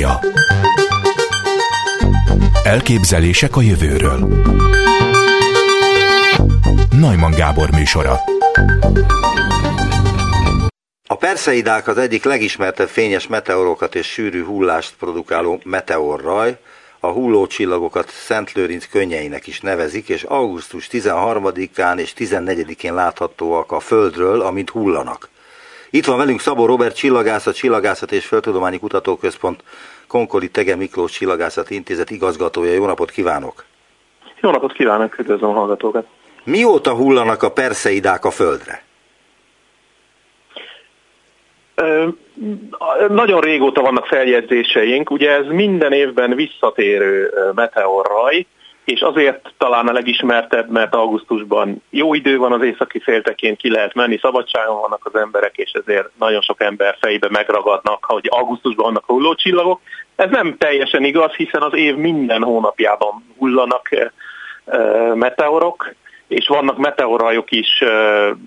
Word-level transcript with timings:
Meteorológia 0.00 0.18
Elképzelések 2.62 3.56
a 3.56 3.60
jövőről. 3.60 4.28
Najman 6.90 7.30
Gábor 7.30 7.70
műsora. 7.70 8.20
A 11.06 11.14
Perseidák 11.14 11.88
az 11.88 11.98
egyik 11.98 12.24
legismertebb 12.24 12.88
fényes 12.88 13.26
meteorokat 13.26 13.94
és 13.94 14.06
sűrű 14.06 14.44
hullást 14.44 14.94
produkáló 14.98 15.60
meteorraj, 15.64 16.58
a 17.00 17.08
hullócsillagokat 17.08 18.10
Szent 18.10 18.52
Lőrinc 18.52 18.86
könnyeinek 18.86 19.46
is 19.46 19.60
nevezik, 19.60 20.08
és 20.08 20.22
augusztus 20.22 20.88
13-án 20.92 21.98
és 21.98 22.12
14-én 22.18 22.94
láthatóak 22.94 23.72
a 23.72 23.80
Földről, 23.80 24.40
amint 24.40 24.70
hullanak. 24.70 25.28
Itt 25.90 26.04
van 26.04 26.16
velünk 26.16 26.40
Szabó 26.40 26.66
Robert 26.66 26.96
Csillagászat, 26.96 27.54
Csillagászat 27.54 28.12
és 28.12 28.26
Földtudományi 28.26 28.78
Kutatóközpont 28.78 29.62
Konkoli 30.06 30.50
Tege 30.50 30.76
Miklós 30.76 31.12
Csillagászat 31.12 31.70
Intézet 31.70 32.10
igazgatója. 32.10 32.72
Jó 32.72 32.86
napot 32.86 33.10
kívánok! 33.10 33.64
Jó 34.40 34.50
napot 34.50 34.72
kívánok, 34.72 35.18
üdvözlöm 35.18 35.50
a 35.50 35.52
hallgatókat! 35.52 36.06
Mióta 36.44 36.94
hullanak 36.94 37.42
a 37.42 37.50
perseidák 37.50 38.24
a 38.24 38.30
Földre? 38.30 38.82
Nagyon 43.08 43.40
régóta 43.40 43.80
vannak 43.80 44.06
feljegyzéseink, 44.06 45.10
ugye 45.10 45.30
ez 45.30 45.46
minden 45.46 45.92
évben 45.92 46.34
visszatérő 46.34 47.30
meteorraj, 47.54 48.46
és 48.90 49.00
azért 49.00 49.52
talán 49.58 49.88
a 49.88 49.92
legismertebb, 49.92 50.70
mert 50.70 50.94
augusztusban 50.94 51.82
jó 51.90 52.14
idő 52.14 52.38
van 52.38 52.52
az 52.52 52.62
északi 52.62 52.98
féltekén, 53.00 53.56
ki 53.56 53.70
lehet 53.70 53.94
menni, 53.94 54.18
szabadságon 54.22 54.80
vannak 54.80 55.00
az 55.04 55.20
emberek, 55.20 55.56
és 55.56 55.70
ezért 55.72 56.08
nagyon 56.18 56.40
sok 56.40 56.62
ember 56.62 56.96
fejbe 57.00 57.28
megragadnak, 57.30 58.04
hogy 58.04 58.26
augusztusban 58.30 58.84
vannak 58.84 59.04
hullócsillagok. 59.06 59.80
Ez 60.16 60.30
nem 60.30 60.56
teljesen 60.58 61.04
igaz, 61.04 61.32
hiszen 61.32 61.62
az 61.62 61.74
év 61.74 61.94
minden 61.96 62.42
hónapjában 62.42 63.34
hullanak 63.38 63.88
meteorok, 65.14 65.94
és 66.28 66.46
vannak 66.46 66.78
meteorrajok 66.78 67.50
is, 67.50 67.78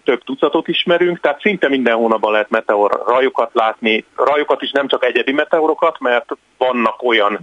több 0.03 0.23
tucatot 0.23 0.67
ismerünk, 0.67 1.19
tehát 1.19 1.41
szinte 1.41 1.69
minden 1.69 1.95
hónapban 1.95 2.31
lehet 2.31 2.49
meteorrajokat 2.49 3.49
látni, 3.53 4.05
rajokat 4.15 4.61
is 4.61 4.71
nem 4.71 4.87
csak 4.87 5.05
egyedi 5.05 5.31
meteorokat, 5.31 5.99
mert 5.99 6.25
vannak 6.57 7.03
olyan 7.03 7.39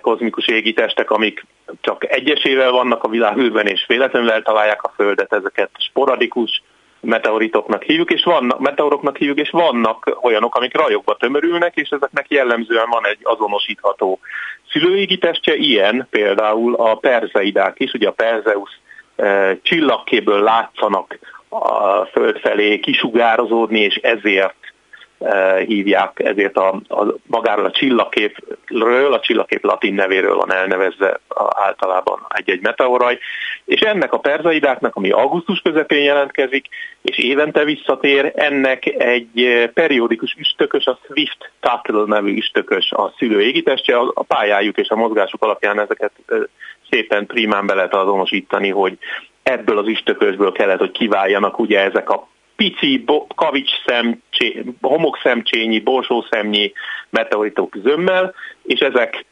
kozmikus 0.00 0.46
égitestek, 0.46 1.10
amik 1.10 1.46
csak 1.80 2.12
egyesével 2.12 2.70
vannak 2.70 3.04
a 3.04 3.08
világűrben, 3.08 3.66
és 3.66 3.84
véletlenül 3.86 4.30
eltalálják 4.30 4.82
a 4.82 4.92
Földet, 4.96 5.32
ezeket 5.32 5.70
sporadikus 5.78 6.62
meteoritoknak 7.00 7.82
hívjuk, 7.82 8.10
és 8.10 8.22
vannak, 8.22 8.58
meteoroknak 8.58 9.16
hívjuk, 9.16 9.38
és 9.38 9.50
vannak 9.50 10.18
olyanok, 10.22 10.54
amik 10.54 10.76
rajokba 10.76 11.16
tömörülnek, 11.16 11.76
és 11.76 11.88
ezeknek 11.88 12.26
jellemzően 12.28 12.88
van 12.90 13.06
egy 13.06 13.18
azonosítható 13.22 14.18
szülőégitestje, 14.70 15.54
ilyen 15.54 16.06
például 16.10 16.74
a 16.74 16.94
perzeidák 16.94 17.80
is, 17.80 17.92
ugye 17.92 18.08
a 18.08 18.12
Perzeus 18.12 18.80
csillagkéből 19.62 20.42
látszanak 20.42 21.18
a 21.48 22.04
Föld 22.04 22.38
felé 22.38 22.78
kisugározódni, 22.78 23.80
és 23.80 23.94
ezért 23.94 24.69
hívják, 25.66 26.10
ezért 26.14 26.56
a, 26.56 26.80
a, 26.88 27.14
magáról 27.26 27.64
a 27.64 27.70
csillagképről, 27.70 29.12
a 29.12 29.20
csillagkép 29.20 29.64
latin 29.64 29.94
nevéről 29.94 30.36
van 30.36 30.52
elnevezve 30.52 31.20
általában 31.54 32.26
egy-egy 32.28 32.60
meteoraj, 32.60 33.18
és 33.64 33.80
ennek 33.80 34.12
a 34.12 34.18
perzaidáknak, 34.18 34.96
ami 34.96 35.10
augusztus 35.10 35.60
közepén 35.60 36.02
jelentkezik, 36.02 36.66
és 37.02 37.18
évente 37.18 37.64
visszatér, 37.64 38.32
ennek 38.34 38.86
egy 38.86 39.70
periódikus 39.74 40.36
üstökös, 40.38 40.86
a 40.86 40.98
Swift 41.06 41.50
Tuttle 41.60 42.04
nevű 42.06 42.36
üstökös 42.36 42.92
a 42.92 43.14
szülő 43.18 43.40
égitestje, 43.42 43.96
a 43.96 44.22
pályájuk 44.22 44.78
és 44.78 44.88
a 44.88 44.96
mozgásuk 44.96 45.44
alapján 45.44 45.80
ezeket 45.80 46.12
szépen 46.90 47.26
primán 47.26 47.66
be 47.66 47.74
lehet 47.74 47.94
azonosítani, 47.94 48.68
hogy 48.68 48.98
ebből 49.42 49.78
az 49.78 49.86
üstökösből 49.86 50.52
kellett, 50.52 50.78
hogy 50.78 50.90
kiváljanak 50.90 51.58
ugye 51.58 51.80
ezek 51.80 52.10
a 52.10 52.28
pici 52.60 52.98
bo, 52.98 53.26
kavics 53.34 53.70
szemcsé, 53.86 54.64
homokszemcsényi, 54.80 55.80
borsószemnyi 55.80 56.72
meteoritok 57.10 57.74
zömmel, 57.84 58.34
és 58.62 58.80
ezek 58.80 59.24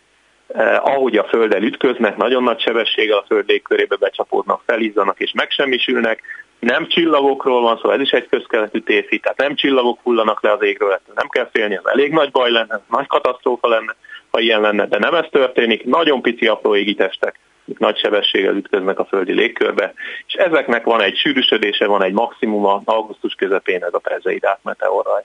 eh, 0.46 0.86
ahogy 0.86 1.16
a 1.16 1.24
Földdel 1.24 1.62
ütköznek, 1.62 2.16
nagyon 2.16 2.42
nagy 2.42 2.60
sebességgel 2.60 3.18
a 3.18 3.24
Föld 3.26 3.48
légkörébe 3.48 3.96
becsapódnak, 3.96 4.62
felizzanak 4.66 5.20
és 5.20 5.32
megsemmisülnek. 5.34 6.22
Nem 6.58 6.88
csillagokról 6.88 7.62
van 7.62 7.78
szó, 7.82 7.90
ez 7.90 8.00
is 8.00 8.10
egy 8.10 8.28
közkeletű 8.28 8.78
tévhit, 8.78 9.22
tehát 9.22 9.38
nem 9.38 9.54
csillagok 9.54 9.98
hullanak 10.02 10.42
le 10.42 10.52
az 10.52 10.62
égről, 10.62 11.00
nem 11.14 11.28
kell 11.28 11.48
félni, 11.52 11.74
ez 11.74 11.84
elég 11.84 12.12
nagy 12.12 12.30
baj 12.30 12.50
lenne, 12.50 12.80
nagy 12.90 13.06
katasztrófa 13.06 13.68
lenne, 13.68 13.96
ha 14.30 14.40
ilyen 14.40 14.60
lenne, 14.60 14.86
de 14.86 14.98
nem 14.98 15.14
ez 15.14 15.26
történik, 15.30 15.84
nagyon 15.84 16.22
pici 16.22 16.46
apró 16.46 16.76
égitestek 16.76 17.38
nagy 17.78 17.98
sebességgel 17.98 18.54
ütköznek 18.54 18.98
a 18.98 19.04
földi 19.04 19.32
légkörbe, 19.32 19.94
és 20.26 20.34
ezeknek 20.34 20.84
van 20.84 21.02
egy 21.02 21.16
sűrűsödése, 21.16 21.86
van 21.86 22.02
egy 22.02 22.12
maximuma, 22.12 22.82
augusztus 22.84 23.34
közepén 23.34 23.84
ez 23.84 23.94
a 23.94 23.98
perzeidát 23.98 24.58
meteorraj. 24.62 25.22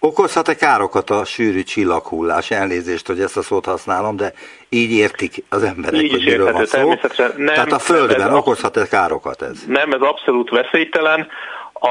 Okozhat-e 0.00 0.54
károkat 0.54 1.10
a 1.10 1.24
sűrű 1.24 1.62
csillaghullás? 1.62 2.50
Elnézést, 2.50 3.06
hogy 3.06 3.20
ezt 3.20 3.36
a 3.36 3.42
szót 3.42 3.64
használom, 3.64 4.16
de 4.16 4.32
így 4.68 4.90
értik 4.90 5.44
az 5.48 5.62
emberek, 5.62 6.02
így 6.02 6.10
hogy 6.10 6.24
miről 6.24 6.52
van 6.52 6.66
szó. 6.66 6.94
Nem, 7.36 7.46
Tehát 7.46 7.72
a 7.72 7.78
Földben 7.78 8.34
okozhat-e 8.34 8.86
károkat 8.86 9.42
ez? 9.42 9.64
Nem, 9.66 9.92
ez 9.92 10.00
abszolút 10.00 10.50
veszélytelen. 10.50 11.28
A, 11.72 11.90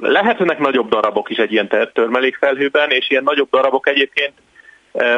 lehetnek 0.00 0.58
nagyobb 0.58 0.88
darabok 0.88 1.30
is 1.30 1.36
egy 1.36 1.52
ilyen 1.52 1.68
törmelékfelhőben, 1.92 2.90
és 2.90 3.10
ilyen 3.10 3.22
nagyobb 3.22 3.50
darabok 3.50 3.88
egyébként 3.88 4.32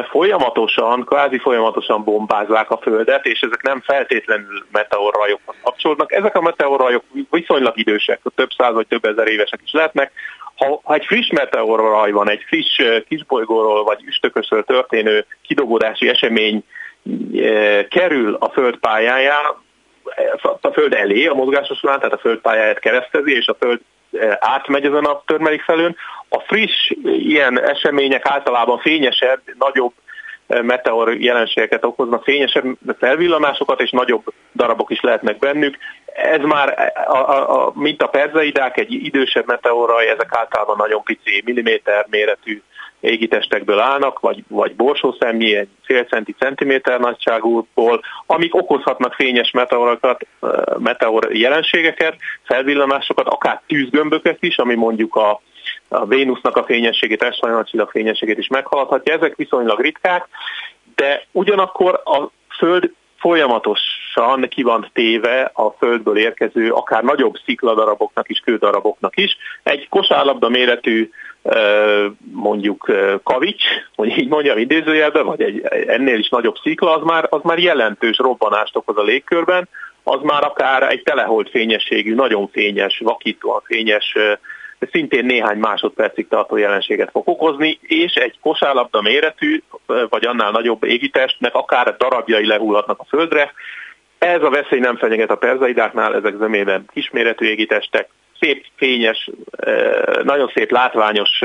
folyamatosan, 0.09 1.05
kvázi 1.05 1.37
folyamatosan 1.37 2.03
bombázzák 2.03 2.71
a 2.71 2.77
Földet, 2.77 3.25
és 3.25 3.41
ezek 3.41 3.61
nem 3.61 3.81
feltétlenül 3.81 4.65
meteorrajokhoz 4.71 5.55
kapcsolódnak. 5.63 6.11
Ezek 6.11 6.35
a 6.35 6.41
meteorrajok 6.41 7.03
viszonylag 7.29 7.77
idősek, 7.77 8.21
több 8.35 8.49
száz 8.57 8.73
vagy 8.73 8.87
több 8.87 9.05
ezer 9.05 9.27
évesek 9.27 9.59
is 9.63 9.71
lehetnek. 9.71 10.11
Ha, 10.55 10.79
ha 10.83 10.93
egy 10.93 11.05
friss 11.05 11.29
meteorraj 11.29 12.11
van, 12.11 12.29
egy 12.29 12.43
friss 12.47 12.81
kisbolygóról 13.07 13.83
vagy 13.83 14.03
üstökösről 14.05 14.63
történő 14.63 15.25
kidobódási 15.41 16.09
esemény 16.09 16.63
e, 17.35 17.87
kerül 17.87 18.37
a 18.39 18.49
Föld 18.49 18.77
pályájára, 18.77 19.61
a 20.61 20.71
Föld 20.71 20.93
elé 20.93 21.25
a 21.25 21.33
mozgásos 21.33 21.77
során, 21.77 21.97
tehát 21.97 22.13
a 22.13 22.17
Föld 22.17 22.39
pályáját 22.39 22.79
keresztezi, 22.79 23.35
és 23.35 23.47
a 23.47 23.55
Föld 23.59 23.79
átmegy 24.39 24.85
ezen 24.85 25.03
a 25.05 25.21
törmelék 25.25 25.61
felőn. 25.61 25.95
A 26.29 26.39
friss 26.39 26.91
ilyen 27.03 27.61
események 27.61 28.25
általában 28.25 28.79
fényesebb, 28.79 29.41
nagyobb 29.59 29.93
eh, 30.47 30.61
meteor 30.61 31.13
jelenségeket 31.13 31.85
okoznak, 31.85 32.23
fényesebb 32.23 32.65
felvillanásokat, 32.99 33.81
és 33.81 33.89
nagyobb 33.89 34.23
darabok 34.55 34.91
is 34.91 35.01
lehetnek 35.01 35.37
bennük. 35.37 35.77
Ez 36.05 36.41
már, 36.41 36.93
a, 37.07 37.17
a, 37.17 37.65
a, 37.65 37.71
mint 37.75 38.01
a 38.01 38.07
perzeidák, 38.07 38.77
egy 38.77 38.91
idősebb 38.91 39.47
meteorraj, 39.47 40.07
ezek 40.07 40.35
általában 40.35 40.75
nagyon 40.77 41.03
pici, 41.03 41.41
milliméter 41.45 42.05
méretű 42.09 42.61
égitestekből 43.01 43.79
állnak, 43.79 44.19
vagy, 44.19 44.43
vagy 44.47 44.75
borsószemnyi, 44.75 45.55
egy 45.55 45.67
fél 45.83 46.03
centi 46.03 46.35
centiméter 46.39 46.99
nagyságúból, 46.99 48.01
amik 48.25 48.55
okozhatnak 48.55 49.13
fényes 49.13 49.51
meteorokat, 49.51 50.27
meteor 50.77 51.35
jelenségeket, 51.35 52.15
felvillanásokat, 52.43 53.27
akár 53.27 53.61
tűzgömböket 53.67 54.37
is, 54.39 54.57
ami 54.57 54.75
mondjuk 54.75 55.15
a, 55.15 55.41
a 55.87 56.05
Vénusznak 56.05 56.57
a 56.57 56.63
fényességét, 56.63 57.23
a 57.23 57.89
fényességét 57.91 58.37
is 58.37 58.47
meghaladhatja. 58.47 59.13
Ezek 59.13 59.35
viszonylag 59.35 59.79
ritkák, 59.79 60.27
de 60.95 61.25
ugyanakkor 61.31 62.01
a 62.05 62.29
Föld 62.57 62.91
folyamatosan 63.21 64.47
ki 64.49 64.63
van 64.63 64.89
téve 64.93 65.51
a 65.53 65.69
Földből 65.69 66.17
érkező, 66.17 66.71
akár 66.71 67.03
nagyobb 67.03 67.35
szikladaraboknak 67.45 68.29
is, 68.29 68.39
kődaraboknak 68.39 69.17
is. 69.17 69.37
Egy 69.63 69.89
kosárlabda 69.89 70.49
méretű 70.49 71.09
mondjuk 72.31 72.91
kavics, 73.23 73.63
hogy 73.95 74.17
így 74.17 74.27
mondjam 74.27 74.57
idézőjelben, 74.57 75.25
vagy 75.25 75.41
egy 75.41 75.61
ennél 75.87 76.19
is 76.19 76.29
nagyobb 76.29 76.55
szikla, 76.63 76.95
az 76.95 77.03
már, 77.03 77.27
az 77.29 77.39
már 77.43 77.59
jelentős 77.59 78.17
robbanást 78.17 78.75
okoz 78.75 78.97
a 78.97 79.03
légkörben, 79.03 79.69
az 80.03 80.19
már 80.21 80.43
akár 80.43 80.83
egy 80.83 81.03
telehold 81.03 81.49
fényességű, 81.49 82.15
nagyon 82.15 82.47
fényes, 82.47 82.99
vakítóan 83.03 83.61
fényes, 83.65 84.15
szintén 84.91 85.25
néhány 85.25 85.57
másodpercig 85.57 86.27
tartó 86.27 86.57
jelenséget 86.57 87.11
fog 87.11 87.27
okozni, 87.27 87.79
és 87.81 88.13
egy 88.13 88.35
kosárlabda 88.41 89.01
méretű, 89.01 89.61
vagy 90.09 90.25
annál 90.25 90.51
nagyobb 90.51 90.83
égitestnek 90.83 91.55
akár 91.55 91.95
darabjai 91.97 92.45
lehullhatnak 92.45 92.99
a 92.99 93.05
földre. 93.05 93.53
Ez 94.17 94.43
a 94.43 94.49
veszély 94.49 94.79
nem 94.79 94.97
fenyeget 94.97 95.29
a 95.29 95.35
perzaidáknál, 95.35 96.15
ezek 96.15 96.35
zömében 96.37 96.85
kisméretű 96.93 97.45
égitestek, 97.45 98.09
szép, 98.41 98.65
fényes, 98.75 99.29
nagyon 100.23 100.51
szép 100.53 100.71
látványos 100.71 101.41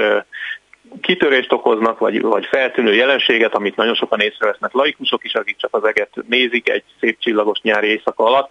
kitörést 1.01 1.53
okoznak, 1.53 1.99
vagy, 1.99 2.21
vagy 2.21 2.47
feltűnő 2.47 2.95
jelenséget, 2.95 3.55
amit 3.55 3.77
nagyon 3.77 3.95
sokan 3.95 4.21
észrevesznek 4.21 4.73
laikusok 4.73 5.25
is, 5.25 5.35
akik 5.35 5.57
csak 5.57 5.75
az 5.75 5.85
eget 5.85 6.11
nézik 6.29 6.69
egy 6.69 6.83
szép 7.01 7.19
csillagos 7.19 7.61
nyári 7.61 7.87
éjszaka 7.87 8.25
alatt, 8.25 8.51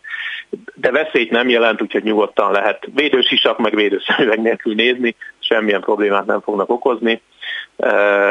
de 0.75 0.92
veszélyt 0.92 1.31
nem 1.31 1.50
jelent, 1.50 1.81
úgyhogy 1.81 2.03
nyugodtan 2.03 2.51
lehet 2.51 2.88
védősisak, 2.94 3.57
meg 3.57 3.75
védőszemüveg 3.75 4.42
nélkül 4.42 4.74
nézni, 4.74 5.15
semmilyen 5.39 5.81
problémát 5.81 6.25
nem 6.25 6.42
fognak 6.42 6.69
okozni. 6.69 7.21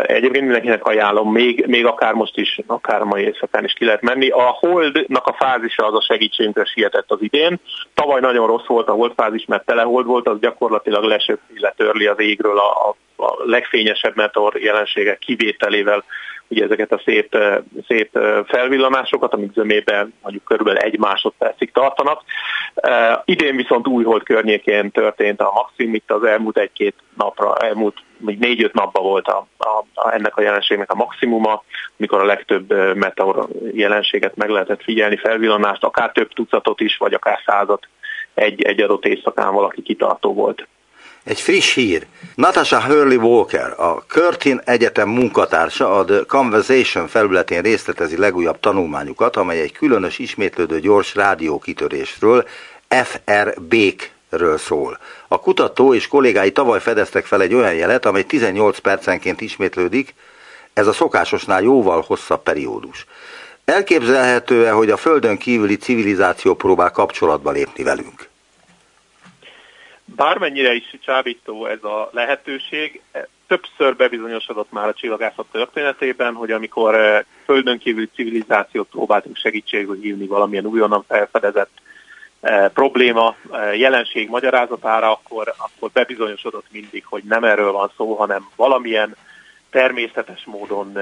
Egyébként 0.03 0.45
mindenkinek 0.45 0.85
ajánlom, 0.87 1.33
még, 1.33 1.67
még 1.67 1.87
akár 1.87 2.13
most 2.13 2.37
is, 2.37 2.61
akár 2.67 3.03
mai 3.03 3.23
éjszakán 3.23 3.65
is 3.65 3.73
ki 3.73 3.85
lehet 3.85 4.03
menni. 4.03 4.29
A 4.29 4.43
holdnak 4.43 5.27
a 5.27 5.37
fázisa 5.39 5.87
az 5.87 5.95
a 5.95 6.03
segítségünkre 6.03 6.65
sietett 6.65 7.11
az 7.11 7.23
idén. 7.23 7.61
Tavaly 7.95 8.21
nagyon 8.21 8.47
rossz 8.47 8.67
volt 8.67 8.89
a 8.89 8.93
hold 8.93 9.13
fázis, 9.17 9.45
mert 9.47 9.65
telehold 9.65 10.07
volt, 10.07 10.29
az 10.29 10.39
gyakorlatilag 10.41 11.05
lesöpri, 11.05 11.61
letörli 11.61 12.07
az 12.07 12.21
égről 12.21 12.59
a, 12.59 12.89
a, 12.89 12.97
a 13.25 13.37
legfényesebb 13.45 14.17
meteor 14.17 14.61
jelenségek 14.61 15.19
kivételével 15.19 16.05
ugye 16.49 16.65
ezeket 16.65 16.93
a 16.93 17.01
szép, 17.05 17.39
szép 17.87 18.19
felvillanásokat, 18.47 19.35
amik 19.35 19.53
zömében 19.53 20.15
mondjuk 20.23 20.45
körülbelül 20.45 20.81
egy 20.81 20.99
másodpercig 20.99 21.73
tartanak. 21.73 22.23
Idén 23.25 23.57
viszont 23.57 23.87
újhold 23.87 24.23
környékén 24.23 24.91
történt 24.91 25.41
a 25.41 25.53
maximum, 25.55 25.95
itt 25.95 26.11
az 26.11 26.25
elmúlt 26.25 26.59
egy-két 26.59 26.95
napra, 27.17 27.57
elmúlt 27.57 27.97
még 28.25 28.39
négy-öt 28.39 28.73
napban 28.73 29.03
volt 29.03 29.27
a, 29.27 29.47
a, 29.57 29.85
a, 29.95 30.13
ennek 30.13 30.37
a 30.37 30.43
jelenségnek 30.43 30.91
a 30.91 30.95
maximuma, 30.95 31.63
mikor 31.97 32.21
a 32.21 32.25
legtöbb 32.25 32.97
meteor 32.97 33.49
jelenséget 33.73 34.37
meg 34.37 34.49
lehetett 34.49 34.83
figyelni, 34.83 35.17
felvillanást, 35.17 35.85
akár 35.85 36.13
több 36.13 36.33
tucatot 36.33 36.81
is, 36.81 36.97
vagy 36.97 37.15
akár 37.15 37.41
százat 37.47 37.89
egy, 38.35 38.63
egy 38.63 38.81
adott 38.81 39.05
éjszakán 39.05 39.53
valaki 39.53 39.83
kitartó 39.83 40.35
volt. 40.35 40.67
Egy 41.25 41.41
friss 41.41 41.75
hír. 41.75 42.07
Natasha 42.35 42.83
Hurley 42.83 43.21
Walker, 43.21 43.81
a 43.81 44.05
Curtin 44.09 44.61
Egyetem 44.65 45.09
munkatársa 45.09 45.99
a 45.99 46.05
The 46.05 46.21
Conversation 46.27 47.07
felületén 47.07 47.63
részletezi 47.63 48.17
legújabb 48.17 48.61
tanulmányukat, 48.61 49.37
amely 49.37 49.61
egy 49.61 49.73
különös 49.73 50.19
ismétlődő 50.19 50.81
gyors 50.81 51.15
rádiókitörésről, 51.15 52.45
FRB-ről 52.89 54.59
szól. 54.59 54.99
A 55.35 55.41
kutató 55.41 55.95
és 55.95 56.09
kollégái 56.09 56.53
tavaly 56.53 56.81
fedeztek 56.81 57.27
fel 57.27 57.43
egy 57.43 57.55
olyan 57.55 57.75
jelet, 57.75 58.05
amely 58.05 58.23
18 58.23 58.79
percenként 58.79 59.41
ismétlődik, 59.41 60.15
ez 60.73 60.87
a 60.87 60.93
szokásosnál 60.93 61.63
jóval 61.63 62.05
hosszabb 62.07 62.43
periódus. 62.43 63.07
Elképzelhető-e, 63.65 64.71
hogy 64.71 64.91
a 64.91 64.97
Földön 64.97 65.37
kívüli 65.37 65.77
civilizáció 65.77 66.55
próbál 66.55 66.91
kapcsolatba 66.91 67.51
lépni 67.51 67.85
velünk? 67.85 68.29
Bármennyire 70.05 70.73
is 70.73 70.97
csábító 71.05 71.67
ez 71.67 71.85
a 71.85 72.11
lehetőség, 72.13 73.01
többször 73.47 73.97
bebizonyosodott 73.97 74.73
már 74.73 74.89
a 74.89 74.95
csillagászat 74.95 75.47
történetében, 75.53 76.35
hogy 76.35 76.51
amikor 76.51 76.95
eh, 76.95 77.21
földön 77.45 77.79
kívüli 77.79 78.09
civilizációt 78.15 78.89
próbáltunk 78.89 79.37
segítségül 79.37 79.99
hívni 80.01 80.27
valamilyen 80.27 80.67
újonnan 80.67 81.05
felfedezett 81.09 81.83
probléma, 82.73 83.37
eh, 83.53 83.79
jelenség 83.79 84.29
magyarázatára, 84.29 85.11
akkor, 85.11 85.55
akkor 85.57 85.91
bebizonyosodott 85.93 86.67
mindig, 86.71 87.05
hogy 87.07 87.23
nem 87.23 87.45
erről 87.45 87.73
van 87.73 87.91
szó, 87.97 88.15
hanem 88.15 88.49
valamilyen 88.57 89.17
természetes 89.71 90.45
módon 90.45 90.93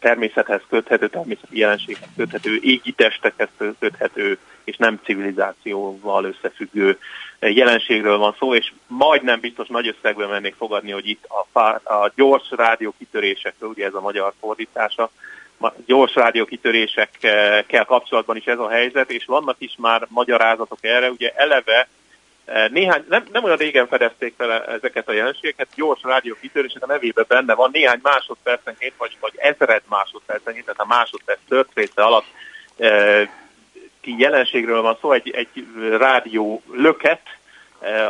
természethez 0.00 0.60
köthető, 0.68 1.08
természeti 1.08 1.58
jelenséghez 1.58 2.08
köthető, 2.16 2.58
égi 2.62 2.92
testekhez 2.92 3.48
köthető, 3.78 4.38
és 4.64 4.76
nem 4.76 5.00
civilizációval 5.04 6.24
összefüggő 6.24 6.98
jelenségről 7.40 8.18
van 8.18 8.34
szó, 8.38 8.54
és 8.54 8.72
majdnem 8.86 9.40
biztos 9.40 9.68
nagy 9.68 9.88
összegben 9.96 10.28
mennék 10.28 10.54
fogadni, 10.54 10.90
hogy 10.90 11.08
itt 11.08 11.24
a, 11.52 11.58
a 11.94 12.12
gyors 12.16 12.50
rádió 12.50 12.94
kitörésekről, 12.98 13.70
ugye 13.70 13.86
ez 13.86 13.94
a 13.94 14.00
magyar 14.00 14.32
fordítása, 14.40 15.10
gyors 15.86 16.14
rádió 16.14 16.44
kitörésekkel 16.44 17.84
kapcsolatban 17.84 18.36
is 18.36 18.44
ez 18.44 18.58
a 18.58 18.68
helyzet, 18.68 19.10
és 19.10 19.24
vannak 19.24 19.56
is 19.58 19.74
már 19.78 20.06
magyarázatok 20.08 20.78
erre, 20.80 21.10
ugye 21.10 21.32
eleve 21.36 21.88
Eh, 22.46 22.68
néhány, 22.68 23.04
nem, 23.08 23.24
nem 23.32 23.44
olyan 23.44 23.56
régen 23.56 23.86
fedezték 23.86 24.34
fel 24.36 24.64
ezeket 24.64 25.08
a 25.08 25.12
jelenségeket, 25.12 25.68
gyors 25.74 26.02
rádió 26.02 26.36
kitörések 26.40 26.82
a 26.82 26.86
nevében 26.86 27.24
benne 27.28 27.54
van, 27.54 27.70
néhány 27.72 27.98
másodpercenként, 28.02 28.92
vagy, 28.96 29.16
vagy 29.20 29.32
ezered 29.36 29.82
másodpercenként, 29.88 30.64
tehát 30.64 30.80
a 30.80 30.94
másodperc 30.94 31.38
tört 31.48 31.70
része 31.74 32.02
alatt 32.02 32.26
e, 32.78 33.28
jelenségről 34.00 34.82
van 34.82 34.98
szó, 35.00 35.12
egy, 35.12 35.30
egy 35.30 35.66
rádió 35.98 36.62
löket, 36.72 37.20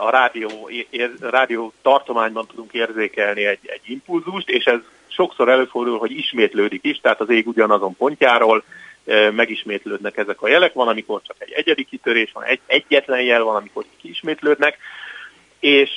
a 0.00 0.10
rádió, 0.10 0.70
ér, 0.90 1.10
rádió 1.20 1.72
tartományban 1.82 2.46
tudunk 2.46 2.72
érzékelni 2.72 3.44
egy, 3.46 3.58
egy 3.62 3.81
impulzust, 3.84 4.49
és 4.49 4.64
ez 4.64 4.78
sokszor 5.08 5.49
előfordul, 5.49 5.99
hogy 5.99 6.11
ismétlődik 6.11 6.85
is, 6.85 7.00
tehát 7.00 7.20
az 7.20 7.31
ég 7.31 7.47
ugyanazon 7.47 7.97
pontjáról, 7.97 8.64
megismétlődnek 9.32 10.17
ezek 10.17 10.43
a 10.43 10.49
jelek, 10.49 10.73
van, 10.73 10.88
amikor 10.88 11.20
csak 11.23 11.37
egy 11.38 11.53
egyedi 11.53 11.85
kitörés, 11.85 12.32
van 12.32 12.44
egy 12.44 12.61
egyetlen 12.67 13.23
jel, 13.23 13.43
van, 13.43 13.56
amikor 13.56 13.85
kiismétlődnek, 14.00 14.79
és 15.61 15.91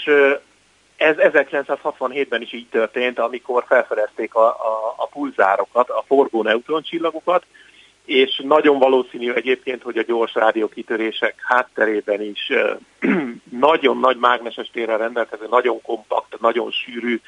ez 0.98 1.16
1967-ben 1.18 2.42
is 2.42 2.54
így 2.54 2.68
történt, 2.68 3.20
amikor 3.20 3.64
felfedezték 3.68 4.36
a, 4.36 4.48
a, 4.48 4.94
a 4.98 5.08
pulzárokat, 5.08 5.90
a 5.90 6.04
forgó 6.08 6.44
neutroncsillagokat, 6.44 7.46
és 8.06 8.42
nagyon 8.44 8.80
valószínű 8.80 9.32
egyébként, 9.32 9.82
hogy 9.82 9.98
a 9.98 10.04
gyors 10.04 10.34
rádiókitörések 10.34 11.36
hátterében 11.38 12.22
is 12.22 12.52
nagyon 13.68 13.98
nagy 13.98 14.18
mágneses 14.18 14.70
térrel 14.74 14.98
rendelkező, 14.98 15.48
nagyon 15.50 15.82
kompakt, 15.82 16.40
nagyon 16.40 16.72
sűrű, 16.72 17.22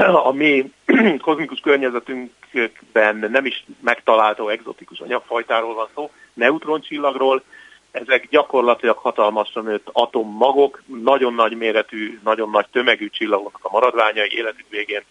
a 0.00 0.32
mi 0.32 0.72
kozmikus 1.20 1.60
környezetünkben 1.60 3.16
nem 3.16 3.46
is 3.46 3.64
megtalálható 3.80 4.48
egzotikus 4.48 5.00
anyagfajtáról 5.00 5.74
van 5.74 5.88
szó, 5.94 6.10
neutroncsillagról, 6.34 7.42
ezek 7.90 8.28
gyakorlatilag 8.30 8.96
hatalmasra 8.96 9.60
nőtt 9.60 9.88
atommagok, 9.92 10.82
nagyon 11.02 11.34
nagy 11.34 11.56
méretű, 11.56 12.20
nagyon 12.24 12.50
nagy 12.50 12.66
tömegű 12.72 13.08
csillagoknak 13.08 13.64
a 13.64 13.70
maradványai 13.72 14.36
életük 14.36 14.66
végén 14.68 15.02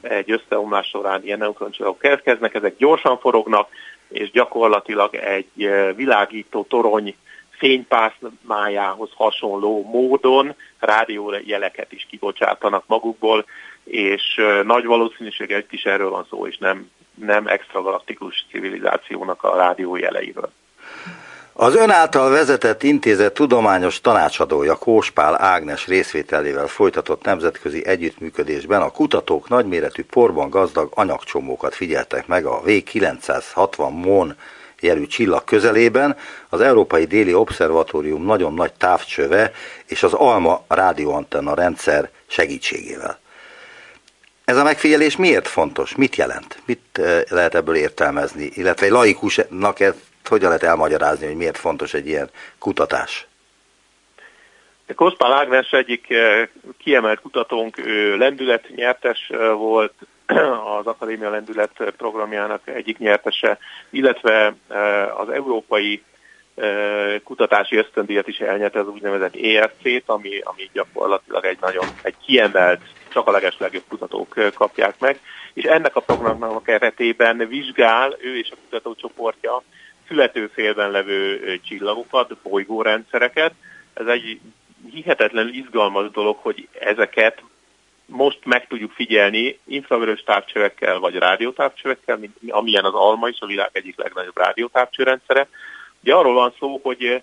egy 0.00 0.30
összeomlás 0.30 0.86
során 0.86 1.24
ilyen 1.24 1.38
neutroncsillagok 1.38 1.98
keletkeznek, 1.98 2.54
ezek 2.54 2.76
gyorsan 2.76 3.18
forognak, 3.18 3.68
és 4.08 4.30
gyakorlatilag 4.30 5.14
egy 5.14 5.70
világító 5.96 6.64
torony 6.68 7.14
fénypászmájához 7.50 9.10
hasonló 9.14 9.82
módon 9.90 10.54
rádiójeleket 10.78 11.92
is 11.92 12.06
kibocsátanak 12.10 12.84
magukból, 12.86 13.44
és 13.84 14.40
nagy 14.64 14.84
valószínűséggel 14.84 15.58
egy 15.58 15.66
is 15.70 15.84
erről 15.84 16.10
van 16.10 16.26
szó, 16.30 16.46
és 16.46 16.58
nem, 16.58 16.90
nem 17.14 17.46
extragalaktikus 17.46 18.46
civilizációnak 18.50 19.42
a 19.42 19.56
rádiójeleiről. 19.56 20.50
Az 21.52 21.76
ön 21.76 21.90
által 21.90 22.30
vezetett 22.30 22.82
intézet 22.82 23.34
tudományos 23.34 24.00
tanácsadója 24.00 24.76
Kóspál 24.76 25.42
Ágnes 25.42 25.86
részvételével 25.86 26.66
folytatott 26.66 27.24
nemzetközi 27.24 27.86
együttműködésben 27.86 28.82
a 28.82 28.90
kutatók 28.90 29.48
nagyméretű 29.48 30.04
porban 30.04 30.50
gazdag 30.50 30.92
anyagcsomókat 30.94 31.74
figyeltek 31.74 32.26
meg 32.26 32.44
a 32.44 32.60
V960 32.62 33.90
MON 33.90 34.36
jelű 34.80 35.06
csillag 35.06 35.44
közelében, 35.44 36.16
az 36.48 36.60
Európai 36.60 37.04
Déli 37.04 37.34
Obszervatórium 37.34 38.24
nagyon 38.24 38.54
nagy 38.54 38.72
távcsöve 38.72 39.52
és 39.86 40.02
az 40.02 40.12
ALMA 40.12 40.64
rádióantenna 40.68 41.54
rendszer 41.54 42.10
segítségével. 42.26 43.19
Ez 44.50 44.56
a 44.56 44.62
megfigyelés 44.62 45.16
miért 45.16 45.48
fontos? 45.48 45.96
Mit 45.96 46.16
jelent? 46.16 46.62
Mit 46.66 46.80
eh, 46.92 47.22
lehet 47.28 47.54
ebből 47.54 47.74
értelmezni? 47.74 48.50
Illetve 48.54 48.86
egy 48.86 48.92
laikusnak 48.92 49.80
ezt 49.80 49.98
hogyan 50.24 50.48
lehet 50.48 50.62
elmagyarázni, 50.62 51.26
hogy 51.26 51.36
miért 51.36 51.58
fontos 51.58 51.94
egy 51.94 52.06
ilyen 52.06 52.30
kutatás? 52.58 53.26
Koszpál 54.94 55.32
Ágnes 55.32 55.70
egyik 55.70 56.14
kiemelt 56.78 57.20
kutatónk, 57.20 57.78
ő 57.78 58.16
lendületnyertes 58.16 59.28
eh, 59.28 59.52
volt, 59.52 59.94
az 60.78 60.86
Akadémia 60.86 61.30
Lendület 61.30 61.92
programjának 61.96 62.68
egyik 62.68 62.98
nyertese, 62.98 63.58
illetve 63.90 64.54
az 65.16 65.28
Európai 65.28 66.02
kutatási 67.24 67.76
ösztöndíjat 67.76 68.28
is 68.28 68.38
elnyerte 68.38 68.78
az 68.78 68.88
úgynevezett 68.88 69.36
ERC-t, 69.36 70.02
ami, 70.06 70.38
ami 70.38 70.70
gyakorlatilag 70.72 71.44
egy 71.44 71.58
nagyon 71.60 71.86
egy 72.02 72.14
kiemelt 72.26 72.80
csak 73.12 73.26
a 73.26 73.30
legeslegjobb 73.30 73.84
kutatók 73.88 74.34
kapják 74.54 74.94
meg, 74.98 75.20
és 75.52 75.64
ennek 75.64 75.96
a 75.96 76.00
programnak 76.00 76.50
a 76.50 76.62
keretében 76.62 77.48
vizsgál 77.48 78.16
ő 78.20 78.38
és 78.38 78.50
a 78.50 78.56
kutatócsoportja 78.64 79.62
születőfélben 80.08 80.90
levő 80.90 81.60
csillagokat, 81.64 82.36
bolygórendszereket. 82.42 83.52
Ez 83.94 84.06
egy 84.06 84.40
hihetetlen 84.92 85.50
izgalmas 85.52 86.10
dolog, 86.10 86.36
hogy 86.40 86.68
ezeket 86.78 87.42
most 88.06 88.38
meg 88.44 88.66
tudjuk 88.66 88.92
figyelni 88.92 89.58
infravörös 89.64 90.22
távcsövekkel 90.22 90.98
vagy 90.98 91.14
rádiótávcsövekkel, 91.14 92.16
mint 92.16 92.36
amilyen 92.48 92.84
az 92.84 92.94
ALMA 92.94 93.28
is, 93.28 93.40
a 93.40 93.46
világ 93.46 93.70
egyik 93.72 93.98
legnagyobb 93.98 94.38
rádiótávcsőrendszere. 94.38 95.48
Ugye 96.02 96.14
arról 96.14 96.34
van 96.34 96.54
szó, 96.58 96.80
hogy 96.82 97.22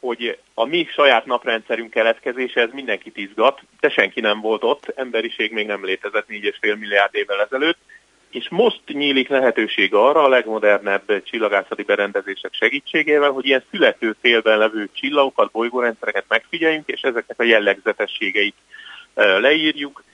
hogy 0.00 0.38
a 0.54 0.64
mi 0.64 0.86
saját 0.90 1.26
naprendszerünk 1.26 1.90
keletkezése, 1.90 2.60
ez 2.60 2.70
mindenkit 2.72 3.16
izgat, 3.16 3.60
de 3.80 3.88
senki 3.88 4.20
nem 4.20 4.40
volt 4.40 4.64
ott, 4.64 4.92
emberiség 4.94 5.52
még 5.52 5.66
nem 5.66 5.84
létezett 5.84 6.28
4,5 6.28 6.78
milliárd 6.78 7.14
évvel 7.14 7.40
ezelőtt, 7.40 7.78
és 8.30 8.48
most 8.48 8.80
nyílik 8.86 9.28
lehetőség 9.28 9.94
arra 9.94 10.24
a 10.24 10.28
legmodernebb 10.28 11.22
csillagászati 11.22 11.82
berendezések 11.82 12.54
segítségével, 12.54 13.30
hogy 13.30 13.46
ilyen 13.46 13.64
születő 13.70 14.16
félben 14.20 14.58
levő 14.58 14.88
csillagokat, 14.92 15.50
bolygórendszereket 15.50 16.24
megfigyeljünk, 16.28 16.88
és 16.88 17.00
ezeknek 17.00 17.40
a 17.40 17.42
jellegzetességeit 17.42 18.54
leírjuk, 19.14 20.04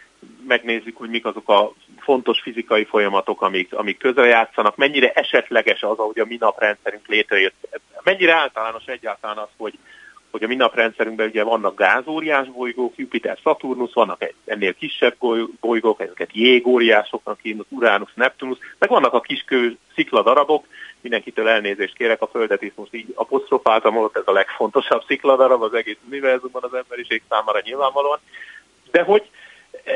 megnézzük, 0.46 0.96
hogy 0.96 1.08
mik 1.08 1.24
azok 1.24 1.48
a 1.48 1.72
fontos 1.98 2.40
fizikai 2.40 2.84
folyamatok, 2.84 3.42
amik, 3.42 3.74
amik 3.74 3.98
közrejátszanak, 3.98 4.76
mennyire 4.76 5.12
esetleges 5.12 5.82
az, 5.82 5.98
ahogy 5.98 6.18
a 6.18 6.24
mi 6.24 6.36
naprendszerünk 6.40 7.06
létrejött. 7.06 7.80
Mennyire 8.02 8.32
általános 8.32 8.86
egyáltalán 8.86 9.38
az, 9.38 9.48
hogy, 9.56 9.78
hogy 10.30 10.42
a 10.42 10.46
mi 10.46 10.54
naprendszerünkben 10.54 11.28
ugye 11.28 11.42
vannak 11.42 11.78
gázóriás 11.78 12.48
bolygók, 12.48 12.92
Jupiter, 12.96 13.38
Saturnus, 13.42 13.92
vannak 13.92 14.34
ennél 14.44 14.74
kisebb 14.74 15.16
bolygók, 15.60 16.00
ezeket 16.00 16.30
jégóriásoknak 16.32 17.38
hívnak, 17.42 17.66
Uranus, 17.68 18.10
Neptunus, 18.14 18.58
meg 18.78 18.88
vannak 18.88 19.12
a 19.12 19.20
kiskő 19.20 19.78
szikladarabok, 19.94 20.66
mindenkitől 21.00 21.48
elnézést 21.48 21.94
kérek, 21.94 22.22
a 22.22 22.26
Földet 22.26 22.62
is 22.62 22.72
most 22.74 22.94
így 22.94 23.12
apostrofáltam, 23.14 23.96
ott 23.96 24.16
ez 24.16 24.22
a 24.26 24.32
legfontosabb 24.32 25.02
szikladarab 25.06 25.62
az 25.62 25.74
egész 25.74 25.98
univerzumban 26.06 26.62
az 26.62 26.74
emberiség 26.74 27.22
számára 27.28 27.60
nyilvánvalóan, 27.64 28.18
de 28.90 29.02
hogy 29.02 29.30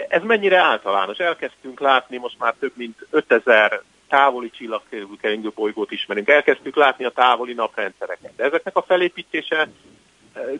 ez 0.09 0.23
mennyire 0.23 0.59
általános. 0.59 1.19
Elkezdtünk 1.19 1.81
látni 1.81 2.17
most 2.17 2.39
már 2.39 2.55
több 2.59 2.73
mint 2.75 3.07
5000 3.11 3.83
távoli 4.09 4.51
csillagkeringő 4.51 5.51
bolygót 5.55 5.91
ismerünk. 5.91 6.29
Elkezdtük 6.29 6.77
látni 6.77 7.05
a 7.05 7.11
távoli 7.11 7.53
naprendszereket. 7.53 8.33
De 8.37 8.45
ezeknek 8.45 8.77
a 8.77 8.83
felépítése 8.83 9.59
eh, 9.59 9.69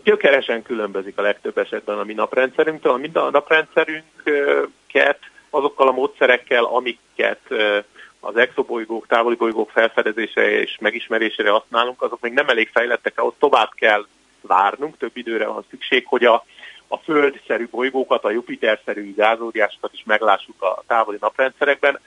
gyökeresen 0.03 0.63
különbözik 0.63 1.19
a 1.19 1.23
legtöbb 1.23 1.59
esetben 1.59 1.99
a 1.99 2.05
mi 2.05 2.15
naprendszerünktől. 2.15 2.93
A 2.93 2.97
mi 2.97 3.11
naprendszerünket 3.13 5.19
azokkal 5.51 5.89
a 5.89 5.93
módszerekkel, 5.93 6.65
amiket 6.65 7.41
eh, 7.49 7.83
az 8.21 8.37
exobolygók, 8.37 9.07
távoli 9.07 9.35
bolygók 9.35 9.71
felfedezése 9.71 10.51
és 10.51 10.77
megismerésére 10.81 11.51
használunk, 11.51 12.03
azok 12.03 12.21
még 12.21 12.33
nem 12.33 12.49
elég 12.49 12.71
fejlettek, 12.73 13.21
ahhoz 13.21 13.35
tovább 13.39 13.71
kell 13.75 14.07
várnunk, 14.41 14.97
több 14.97 15.17
időre 15.17 15.47
van 15.47 15.65
szükség, 15.71 16.07
hogy 16.07 16.25
a 16.25 16.45
a 16.89 16.97
Föld-szerű 16.97 17.69
bolygókat, 17.71 18.25
a 18.25 18.31
Jupiter-szerű 18.31 19.15
gázóriásokat 19.15 19.93
is 19.93 20.03
meglássuk 20.07 20.63
a 20.63 20.83
távoli 20.87 21.17
naprendszerekben. 21.21 22.01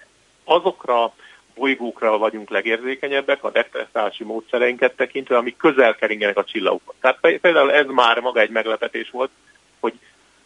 Azokra 0.44 1.14
bolygókra 1.56 2.18
vagyunk 2.18 2.50
legérzékenyebbek 2.50 3.44
a 3.44 3.52
detektálási 3.52 4.24
módszereinket 4.24 4.96
tekintve, 4.96 5.38
amik 5.38 5.58
közel 5.58 5.96
keringenek 5.96 6.38
a 6.38 6.44
csillagokhoz. 6.44 6.96
Tehát 7.02 7.20
például 7.20 7.72
ez 7.72 7.86
már 7.88 8.20
maga 8.20 8.40
egy 8.40 8.50
meglepetés 8.50 9.10
volt, 9.10 9.30
hogy 9.80 9.94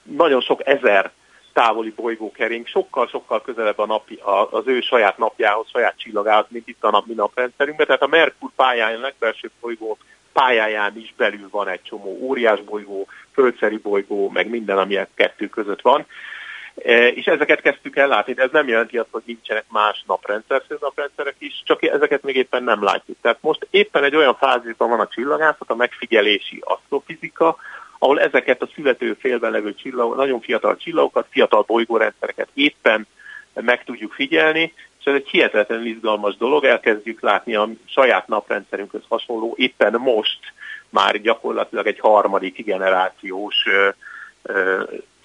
nagyon 0.04 0.42
sok 0.42 0.68
ezer 0.68 1.12
távoli 1.54 1.94
bolygó 1.96 2.32
kering, 2.32 2.68
sokkal-sokkal 2.68 3.42
közelebb 3.42 3.80
a 3.80 3.86
napi, 3.86 4.20
az 4.50 4.68
ő 4.68 4.82
saját 4.82 5.18
napjához, 5.18 5.70
saját 5.70 5.98
csillagához, 5.98 6.46
mint 6.50 6.68
itt 6.68 6.84
a 6.84 6.90
napi 6.90 7.14
naprendszerünkben. 7.14 7.86
Tehát 7.86 8.02
a 8.02 8.08
Merkur 8.08 8.50
pályáján 8.56 9.00
legbelső 9.00 9.52
bolygó 9.60 9.98
pályáján 10.36 10.98
is 10.98 11.14
belül 11.18 11.48
van 11.52 11.68
egy 11.68 11.82
csomó 11.82 12.18
óriás 12.22 12.62
bolygó, 12.62 13.08
földszeri 13.34 13.78
bolygó, 13.78 14.30
meg 14.30 14.50
minden, 14.50 14.78
ami 14.78 14.96
a 14.96 15.08
kettő 15.14 15.48
között 15.48 15.82
van. 15.82 16.06
E, 16.84 17.08
és 17.08 17.26
ezeket 17.26 17.62
kezdtük 17.62 17.96
el 17.96 18.08
látni, 18.08 18.34
de 18.34 18.42
ez 18.42 18.52
nem 18.52 18.68
jelenti 18.68 18.98
azt, 18.98 19.10
hogy 19.12 19.22
nincsenek 19.26 19.66
más 19.70 20.04
naprendszer, 20.08 20.64
naprendszerek 20.80 21.36
is, 21.38 21.62
csak 21.66 21.84
ezeket 21.84 22.24
még 22.24 22.36
éppen 22.36 22.64
nem 22.64 22.84
látjuk. 22.84 23.18
Tehát 23.22 23.38
most 23.42 23.68
éppen 23.70 24.04
egy 24.04 24.16
olyan 24.16 24.36
fázisban 24.36 24.90
van 24.90 25.00
a 25.00 25.08
csillagászat, 25.08 25.70
a 25.70 25.76
megfigyelési 25.76 26.62
asztrofizika, 26.64 27.58
ahol 28.00 28.20
ezeket 28.20 28.62
a 28.62 28.70
születő 28.76 29.14
félben 29.20 29.52
levő 29.52 29.76
csillag, 29.76 30.16
nagyon 30.16 30.42
fiatal 30.42 30.78
csillagokat, 30.78 31.28
fiatal 31.30 31.64
bolygórendszereket 31.68 32.50
éppen 32.54 33.08
meg 33.54 33.84
tudjuk 33.84 34.14
figyelni, 34.14 34.74
és 35.06 35.12
ez 35.12 35.18
egy 35.18 35.30
hihetetlenül 35.30 35.86
izgalmas 35.86 36.38
dolog, 36.38 36.64
elkezdjük 36.64 37.22
látni 37.22 37.56
a 37.56 37.70
saját 37.86 38.28
naprendszerünkhöz 38.28 39.02
hasonló, 39.08 39.54
éppen 39.58 39.94
most 39.94 40.40
már 40.90 41.22
gyakorlatilag 41.22 41.88
egy 41.88 42.00
harmadik 42.00 42.66
generációs 42.66 43.56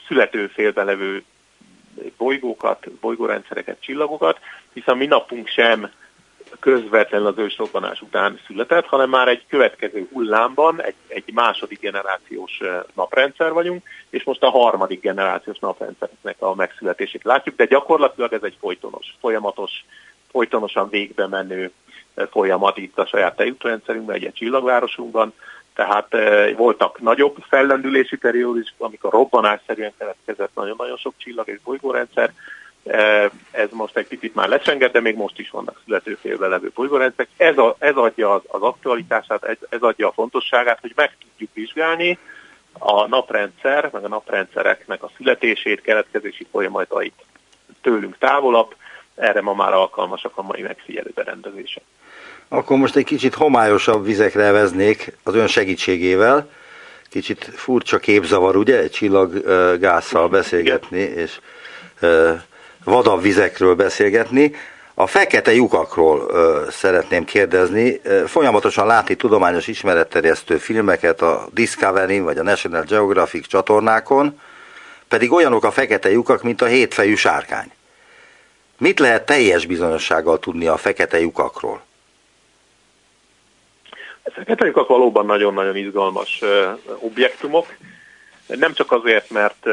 születőfélben 0.06 0.86
levő 0.86 1.22
bolygókat, 2.16 2.90
bolygórendszereket, 2.90 3.80
csillagokat, 3.80 4.38
hiszen 4.72 4.96
mi 4.96 5.06
napunk 5.06 5.48
sem 5.48 5.90
közvetlenül 6.60 7.26
az 7.26 7.38
ősrobbanás 7.38 8.00
után 8.00 8.40
született, 8.46 8.86
hanem 8.86 9.08
már 9.08 9.28
egy 9.28 9.44
következő 9.48 10.08
hullámban, 10.12 10.82
egy, 10.82 10.94
egy 11.08 11.32
második 11.34 11.80
generációs 11.80 12.60
naprendszer 12.94 13.52
vagyunk, 13.52 13.82
és 14.10 14.24
most 14.24 14.42
a 14.42 14.50
harmadik 14.50 15.00
generációs 15.00 15.58
naprendszernek 15.58 16.36
a 16.38 16.54
megszületését 16.54 17.24
látjuk, 17.24 17.56
de 17.56 17.64
gyakorlatilag 17.64 18.32
ez 18.32 18.42
egy 18.42 18.56
folytonos, 18.60 19.16
folyamatos, 19.20 19.84
folytonosan 20.30 20.88
végbe 20.88 21.26
menő 21.26 21.70
folyamat 22.30 22.76
itt 22.76 22.98
a 22.98 23.06
saját 23.06 23.36
tejútrendszerünkben, 23.36 24.16
egy 24.16 24.32
csillagvárosunkban, 24.32 25.32
tehát 25.74 26.16
voltak 26.56 27.00
nagyobb 27.00 27.36
fellendülési 27.48 28.16
periódusok, 28.16 28.74
amikor 28.78 29.12
robbanásszerűen 29.12 29.92
keletkezett 29.98 30.54
nagyon-nagyon 30.54 30.96
sok 30.96 31.14
csillag 31.16 31.48
és 31.48 31.58
bolygórendszer, 31.64 32.32
ez 33.50 33.68
most 33.70 33.96
egy 33.96 34.06
picit 34.06 34.34
már 34.34 34.48
lecsengett, 34.48 34.92
de 34.92 35.00
még 35.00 35.16
most 35.16 35.38
is 35.38 35.50
vannak 35.50 35.80
születőfélbe 35.84 36.46
levő 36.46 36.70
bolygórendszerek. 36.74 37.30
Ez, 37.36 37.58
a, 37.58 37.76
ez 37.78 37.96
adja 37.96 38.34
az, 38.34 38.42
az 38.46 38.62
aktualitását, 38.62 39.44
ez, 39.44 39.56
ez 39.68 39.80
adja 39.80 40.08
a 40.08 40.12
fontosságát, 40.12 40.80
hogy 40.80 40.92
meg 40.94 41.16
tudjuk 41.20 41.50
vizsgálni 41.52 42.18
a 42.78 43.06
naprendszer, 43.06 43.90
meg 43.92 44.04
a 44.04 44.08
naprendszereknek 44.08 45.02
a 45.02 45.10
születését, 45.16 45.80
keletkezési 45.80 46.46
folyamatait 46.50 47.14
tőlünk 47.82 48.18
távolabb, 48.18 48.74
erre 49.14 49.40
ma 49.40 49.54
már 49.54 49.72
alkalmasak 49.72 50.32
a 50.34 50.42
mai 50.42 50.62
megfigyelő 50.62 51.10
berendezések. 51.14 51.82
Akkor 52.48 52.76
most 52.76 52.96
egy 52.96 53.04
kicsit 53.04 53.34
homályosabb 53.34 54.04
vizekre 54.04 54.50
veznék 54.50 55.16
az 55.22 55.34
ön 55.34 55.46
segítségével. 55.46 56.50
Kicsit 57.08 57.44
furcsa 57.44 57.98
képzavar, 57.98 58.56
ugye, 58.56 58.78
egy 58.78 58.90
csillaggásszal 58.90 60.28
beszélgetni, 60.28 60.98
és 60.98 61.40
vadabb 62.84 63.22
vizekről 63.22 63.74
beszélgetni. 63.74 64.54
A 64.94 65.06
fekete 65.06 65.52
lyukakról 65.52 66.26
ö, 66.30 66.66
szeretném 66.70 67.24
kérdezni. 67.24 68.00
Folyamatosan 68.26 68.86
látni 68.86 69.14
tudományos 69.14 69.66
ismeretterjesztő 69.66 70.56
filmeket 70.56 71.22
a 71.22 71.48
Discovery 71.52 72.20
vagy 72.20 72.38
a 72.38 72.42
National 72.42 72.82
Geographic 72.82 73.46
csatornákon, 73.46 74.40
pedig 75.08 75.32
olyanok 75.32 75.64
a 75.64 75.70
fekete 75.70 76.10
lyukak, 76.10 76.42
mint 76.42 76.62
a 76.62 76.66
hétfejű 76.66 77.14
sárkány. 77.14 77.72
Mit 78.78 78.98
lehet 78.98 79.26
teljes 79.26 79.66
bizonyossággal 79.66 80.38
tudni 80.38 80.66
a 80.66 80.76
fekete 80.76 81.20
lyukakról? 81.20 81.82
A 84.22 84.30
fekete 84.30 84.64
lyukak 84.64 84.88
valóban 84.88 85.26
nagyon-nagyon 85.26 85.76
izgalmas 85.76 86.40
objektumok. 86.98 87.66
Nem 88.46 88.72
csak 88.72 88.92
azért, 88.92 89.30
mert 89.30 89.66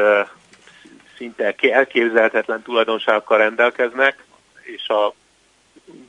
szinte 1.18 1.54
elképzelhetetlen 1.60 2.62
tulajdonságokkal 2.62 3.38
rendelkeznek, 3.38 4.24
és 4.62 4.88
a 4.88 5.14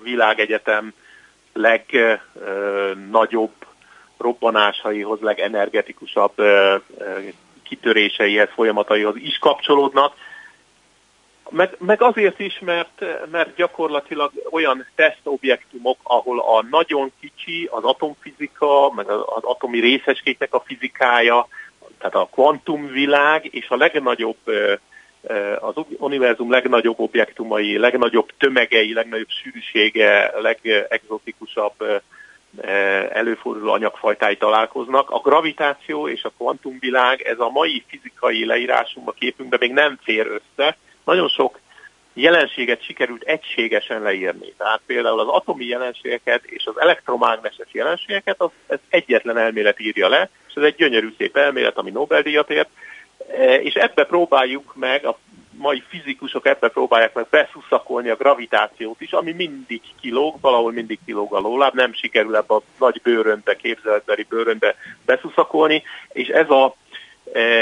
világegyetem 0.03 0.93
legnagyobb 1.53 3.53
robbanásaihoz, 4.17 5.19
legenergetikusabb 5.19 6.33
kitöréseihez, 7.63 8.49
folyamataihoz 8.53 9.15
is 9.15 9.37
kapcsolódnak, 9.37 10.13
meg, 11.49 11.75
meg 11.77 12.01
azért 12.01 12.39
is, 12.39 12.59
mert, 12.59 13.05
mert 13.31 13.55
gyakorlatilag 13.55 14.31
olyan 14.51 14.85
tesztobjektumok, 14.95 15.97
ahol 16.03 16.39
a 16.39 16.65
nagyon 16.69 17.11
kicsi, 17.19 17.67
az 17.71 17.83
atomfizika, 17.83 18.91
meg 18.95 19.09
az 19.09 19.43
atomi 19.43 19.79
részecskéknek 19.79 20.53
a 20.53 20.63
fizikája, 20.65 21.47
tehát 21.97 22.15
a 22.15 22.29
kvantumvilág 22.31 23.53
és 23.53 23.69
a 23.69 23.75
legnagyobb 23.75 24.37
az 25.59 25.75
univerzum 25.97 26.51
legnagyobb 26.51 26.99
objektumai, 26.99 27.77
legnagyobb 27.77 28.29
tömegei, 28.37 28.93
legnagyobb 28.93 29.29
sűrűsége, 29.29 30.31
legexotikusabb 30.41 32.01
előforduló 33.11 33.71
anyagfajtái 33.71 34.37
találkoznak. 34.37 35.09
A 35.09 35.19
gravitáció 35.19 36.07
és 36.07 36.23
a 36.23 36.31
kvantumvilág, 36.37 37.21
ez 37.21 37.39
a 37.39 37.49
mai 37.49 37.83
fizikai 37.87 38.45
leírásunkban, 38.45 39.15
képünkben 39.19 39.59
még 39.61 39.71
nem 39.71 39.99
fér 40.03 40.27
össze. 40.27 40.77
Nagyon 41.05 41.27
sok 41.27 41.59
jelenséget 42.13 42.83
sikerült 42.83 43.23
egységesen 43.23 44.01
leírni. 44.01 44.53
Tehát 44.57 44.81
például 44.85 45.19
az 45.19 45.27
atomi 45.27 45.65
jelenségeket 45.65 46.43
és 46.45 46.65
az 46.65 46.79
elektromágneses 46.79 47.67
jelenségeket 47.71 48.41
az, 48.41 48.49
ez 48.67 48.79
egyetlen 48.89 49.37
elmélet 49.37 49.79
írja 49.79 50.09
le, 50.09 50.29
és 50.47 50.53
ez 50.55 50.63
egy 50.63 50.75
gyönyörű 50.75 51.13
szép 51.17 51.37
elmélet, 51.37 51.77
ami 51.77 51.89
Nobel-díjat 51.89 52.49
ért, 52.49 52.69
és 53.61 53.73
ebbe 53.73 54.05
próbáljuk 54.05 54.75
meg, 54.75 55.05
a 55.05 55.17
mai 55.59 55.83
fizikusok 55.87 56.45
ebbe 56.45 56.67
próbálják 56.67 57.13
meg 57.13 57.27
beszuszakolni 57.29 58.09
a 58.09 58.15
gravitációt 58.15 59.01
is, 59.01 59.11
ami 59.11 59.31
mindig 59.31 59.81
kilóg, 60.01 60.35
valahol 60.41 60.71
mindig 60.71 60.99
kilóg 61.05 61.33
a 61.33 61.39
lóláb, 61.39 61.73
nem 61.73 61.93
sikerül 61.93 62.35
ebbe 62.35 62.53
a 62.53 62.61
nagy 62.79 63.01
bőrönbe, 63.03 63.55
képzeletbeli 63.55 64.25
bőrönbe 64.29 64.75
beszuszakolni, 65.05 65.83
és 66.11 66.27
ez 66.27 66.49
a 66.49 66.65
e, 66.65 66.88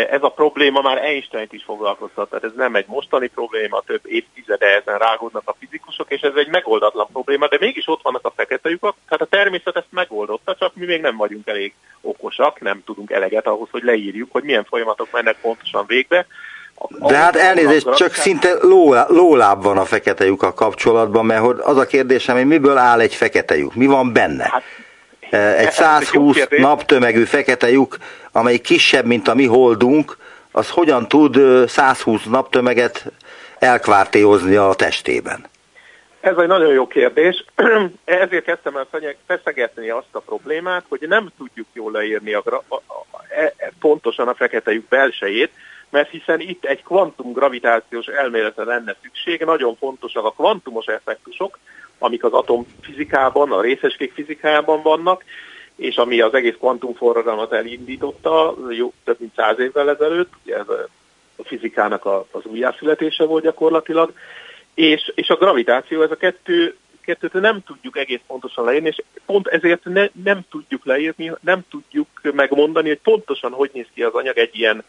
ez 0.10 0.24
a 0.24 0.30
probléma 0.30 0.82
már 0.82 0.98
Einstein-t 0.98 1.54
is 1.54 1.64
foglalkoztat, 1.64 2.30
tehát 2.30 2.44
ez 2.44 2.52
nem 2.56 2.76
egy 2.76 2.86
mostani 2.88 3.28
probléma, 3.28 3.84
több 3.86 4.02
évtizede 4.04 4.66
ezen 4.66 4.98
rágódnak 4.98 5.42
a 5.46 5.56
fizikusok, 5.60 6.12
és 6.12 6.22
ez 6.22 6.36
egy 6.36 6.48
megoldatlan 6.48 7.08
probléma, 7.12 7.48
de 7.48 7.58
mégis 7.60 7.88
ott 7.88 8.02
vannak 8.02 8.26
a 8.26 8.34
fekete 8.36 8.70
lyukak, 8.70 8.96
tehát 9.10 9.24
a 9.24 9.38
természet 9.38 9.76
ezt 9.76 9.88
megoldotta, 9.90 10.56
csak 10.56 10.76
mi 10.76 10.86
még 10.86 11.02
nem 11.02 11.18
vagyunk 11.18 11.48
elég 11.48 11.74
okosak, 12.02 12.60
nem 12.60 12.84
tudunk 12.86 13.12
eleget 13.12 13.48
ahhoz, 13.48 13.68
hogy 13.72 13.84
leírjuk, 13.84 14.32
hogy 14.32 14.44
milyen 14.44 14.64
folyamatok 14.64 15.12
mennek 15.12 15.38
pontosan 15.42 15.86
végbe. 15.88 16.26
De 16.90 17.18
hát 17.18 17.36
elnézést, 17.36 17.96
csak 17.96 18.14
szinte 18.14 18.54
lóláb 19.08 19.64
van 19.64 19.78
a 19.78 19.86
fekete 19.86 20.26
lyukkal 20.26 20.54
kapcsolatban, 20.54 21.26
mert 21.26 21.44
az 21.44 21.78
a 21.78 21.86
kérdésem, 21.86 22.36
hogy 22.36 22.46
miből 22.46 22.78
áll 22.78 23.00
egy 23.00 23.16
fekete 23.16 23.58
lyuk? 23.58 23.76
Mi 23.76 23.86
van 23.86 24.14
benne? 24.14 24.44
Hát, 24.44 24.64
egy 25.30 25.72
120 25.72 26.38
naptömegű 26.50 27.24
fekete 27.24 27.70
lyuk, 27.70 27.98
amely 28.32 28.58
kisebb, 28.58 29.06
mint 29.06 29.28
a 29.28 29.34
mi 29.34 29.46
holdunk, 29.46 30.18
az 30.52 30.70
hogyan 30.70 31.08
tud 31.08 31.40
120 31.68 32.24
naptömeget 32.24 33.06
elkvártéozni 33.60 34.56
a 34.56 34.74
testében? 34.74 35.46
Ez 36.20 36.38
egy 36.38 36.48
nagyon 36.48 36.74
jó 36.74 36.88
kérdés. 36.88 37.46
Ezért 38.06 38.44
kezdtem 38.44 38.78
el 38.78 38.88
feszegetni 39.28 39.90
azt 39.90 40.08
a 40.12 40.20
problémát, 40.20 40.86
hogy 40.90 41.06
nem 41.08 41.30
tudjuk 41.38 41.68
jól 41.74 41.92
leírni 41.92 42.34
a, 42.34 42.44
a, 42.46 42.76
a, 42.76 42.76
a, 43.12 43.24
e, 43.30 43.54
pontosan 43.80 44.28
a 44.28 44.34
fekete 44.34 44.72
lyuk 44.72 44.88
belsejét, 44.88 45.52
mert 45.90 46.10
hiszen 46.10 46.40
itt 46.40 46.66
egy 46.66 46.84
kvantumgravitációs 46.84 48.06
elméletre 48.06 48.64
lenne 48.64 48.96
szükség, 49.02 49.42
nagyon 49.42 49.76
fontosak 49.76 50.26
a 50.26 50.32
kvantumos 50.32 50.86
effektusok, 50.86 51.58
amik 52.00 52.24
az 52.24 52.34
atomfizikában, 52.34 53.52
a 53.52 53.62
részecskék 53.62 54.14
fizikájában 54.14 54.82
vannak, 54.82 55.24
és 55.76 55.96
ami 55.96 56.22
az 56.22 56.34
egész 56.34 56.56
kvantumforradalmat 56.60 57.54
elindította 57.54 58.56
jó, 58.70 58.94
több 59.04 59.20
mint 59.20 59.36
száz 59.36 59.60
évvel 59.60 59.90
ezelőtt, 59.90 60.34
ugye 60.44 60.56
ez 60.56 60.68
a 61.36 61.44
fizikának 61.44 62.06
az 62.06 62.46
újjászületése 62.46 63.24
volt 63.24 63.44
gyakorlatilag, 63.44 64.14
és, 64.74 65.12
és 65.16 65.30
a 65.30 65.36
gravitáció, 65.36 66.02
ez 66.02 66.12
a 66.12 66.16
kettő, 66.16 66.76
kettőt 67.02 67.34
nem 67.34 67.64
tudjuk 67.66 67.98
egész 67.98 68.20
pontosan 68.28 68.66
leírni, 68.66 68.88
és 68.88 69.02
pont 69.26 69.48
ezért 69.48 69.84
ne, 69.84 70.08
nem 70.24 70.40
tudjuk 70.50 70.86
leírni, 70.86 71.32
nem 71.42 71.62
tudjuk 71.70 72.08
megmondani, 72.22 72.88
hogy 72.88 73.00
pontosan 73.00 73.52
hogy 73.52 73.70
néz 73.74 73.86
ki 73.94 74.04
az 74.04 74.14
anyag 74.14 74.38
egy 74.38 74.56
ilyen 74.56 74.84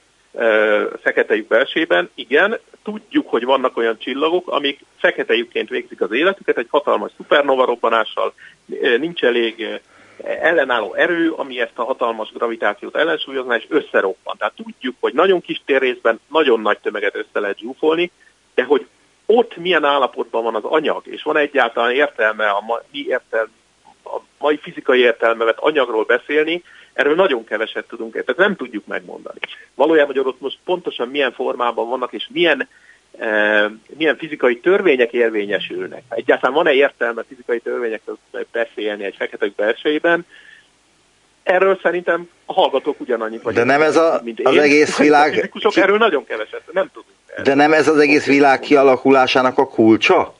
fekete 1.00 1.34
lyuk 1.34 1.46
belsében. 1.46 2.10
Igen, 2.14 2.58
tudjuk, 2.90 3.28
hogy 3.30 3.44
vannak 3.44 3.76
olyan 3.76 3.98
csillagok, 3.98 4.48
amik 4.48 4.80
fekete 4.96 5.34
lyukként 5.34 5.68
végzik 5.68 6.00
az 6.00 6.12
életüket, 6.12 6.58
egy 6.58 6.66
hatalmas 6.70 7.10
szupernova 7.16 7.64
robbanással, 7.64 8.34
nincs 8.98 9.22
elég 9.22 9.80
ellenálló 10.24 10.94
erő, 10.94 11.30
ami 11.30 11.60
ezt 11.60 11.78
a 11.78 11.84
hatalmas 11.84 12.32
gravitációt 12.32 12.96
ellensúlyozná, 12.96 13.56
és 13.56 13.66
összeroppan. 13.68 14.36
Tehát 14.36 14.54
tudjuk, 14.54 14.94
hogy 15.00 15.14
nagyon 15.14 15.40
kis 15.40 15.62
térrészben 15.64 16.20
nagyon 16.30 16.60
nagy 16.60 16.78
tömeget 16.78 17.16
össze 17.16 17.40
lehet 17.40 17.58
zsúfolni, 17.58 18.10
de 18.54 18.64
hogy 18.64 18.86
ott 19.26 19.56
milyen 19.56 19.84
állapotban 19.84 20.42
van 20.42 20.54
az 20.54 20.64
anyag, 20.64 21.06
és 21.06 21.22
van 21.22 21.36
egyáltalán 21.36 21.90
értelme 21.90 22.48
a 22.48 22.60
mai, 22.66 23.06
értelme, 23.08 23.50
a 24.04 24.20
mai 24.38 24.56
fizikai 24.56 25.00
értelmevet 25.00 25.58
anyagról 25.58 26.04
beszélni, 26.04 26.62
erről 26.98 27.14
nagyon 27.14 27.44
keveset 27.44 27.84
tudunk, 27.88 28.12
tehát 28.12 28.36
nem 28.36 28.56
tudjuk 28.56 28.86
megmondani. 28.86 29.38
Valójában, 29.74 30.16
hogy 30.16 30.26
ott 30.26 30.40
most 30.40 30.58
pontosan 30.64 31.08
milyen 31.08 31.32
formában 31.32 31.88
vannak, 31.88 32.12
és 32.12 32.28
milyen, 32.32 32.68
e, 33.18 33.70
milyen 33.96 34.16
fizikai 34.16 34.60
törvények 34.60 35.12
érvényesülnek. 35.12 36.02
Egyáltalán 36.08 36.54
van-e 36.54 36.72
értelme 36.72 37.22
fizikai 37.28 37.60
törvényekről 37.60 38.18
beszélni 38.52 39.04
egy 39.04 39.14
fekete 39.16 39.50
belsejében, 39.56 40.26
Erről 41.42 41.78
szerintem 41.82 42.28
a 42.46 42.52
hallgatók 42.52 43.00
ugyanannyit 43.00 43.42
vagy. 43.42 43.54
De 43.54 43.64
nem 43.64 43.82
ez 43.82 43.96
a, 43.96 44.20
mint 44.24 44.40
az 44.42 44.54
én. 44.54 44.60
egész 44.60 44.98
világ... 44.98 45.32
Fizikusok 45.32 45.76
erről 45.76 45.98
nagyon 45.98 46.24
keveset, 46.24 46.62
nem 46.72 46.90
tudunk. 46.92 47.42
De 47.42 47.54
nem 47.54 47.72
ez 47.72 47.88
az 47.88 47.98
egész 47.98 48.26
világ 48.26 48.60
kialakulásának 48.60 49.58
a 49.58 49.68
kulcsa? 49.68 50.34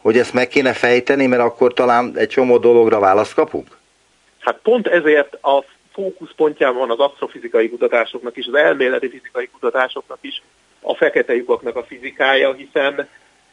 Hogy 0.00 0.18
ezt 0.18 0.32
meg 0.32 0.48
kéne 0.48 0.72
fejteni, 0.72 1.26
mert 1.26 1.42
akkor 1.42 1.72
talán 1.72 2.12
egy 2.16 2.28
csomó 2.28 2.58
dologra 2.58 2.98
választ 2.98 3.34
kapunk? 3.34 3.78
Hát 4.38 4.58
pont 4.62 4.86
ezért 4.86 5.34
a 5.34 5.64
fókuszpontjában 5.98 6.78
van 6.78 6.90
az 6.90 6.98
asztrofizikai 6.98 7.70
kutatásoknak 7.70 8.36
is, 8.36 8.46
az 8.46 8.54
elméleti 8.54 9.08
fizikai 9.08 9.48
kutatásoknak 9.48 10.18
is 10.20 10.42
a 10.80 10.94
fekete 10.94 11.34
lyukaknak 11.34 11.76
a 11.76 11.84
fizikája, 11.84 12.52
hiszen 12.52 13.08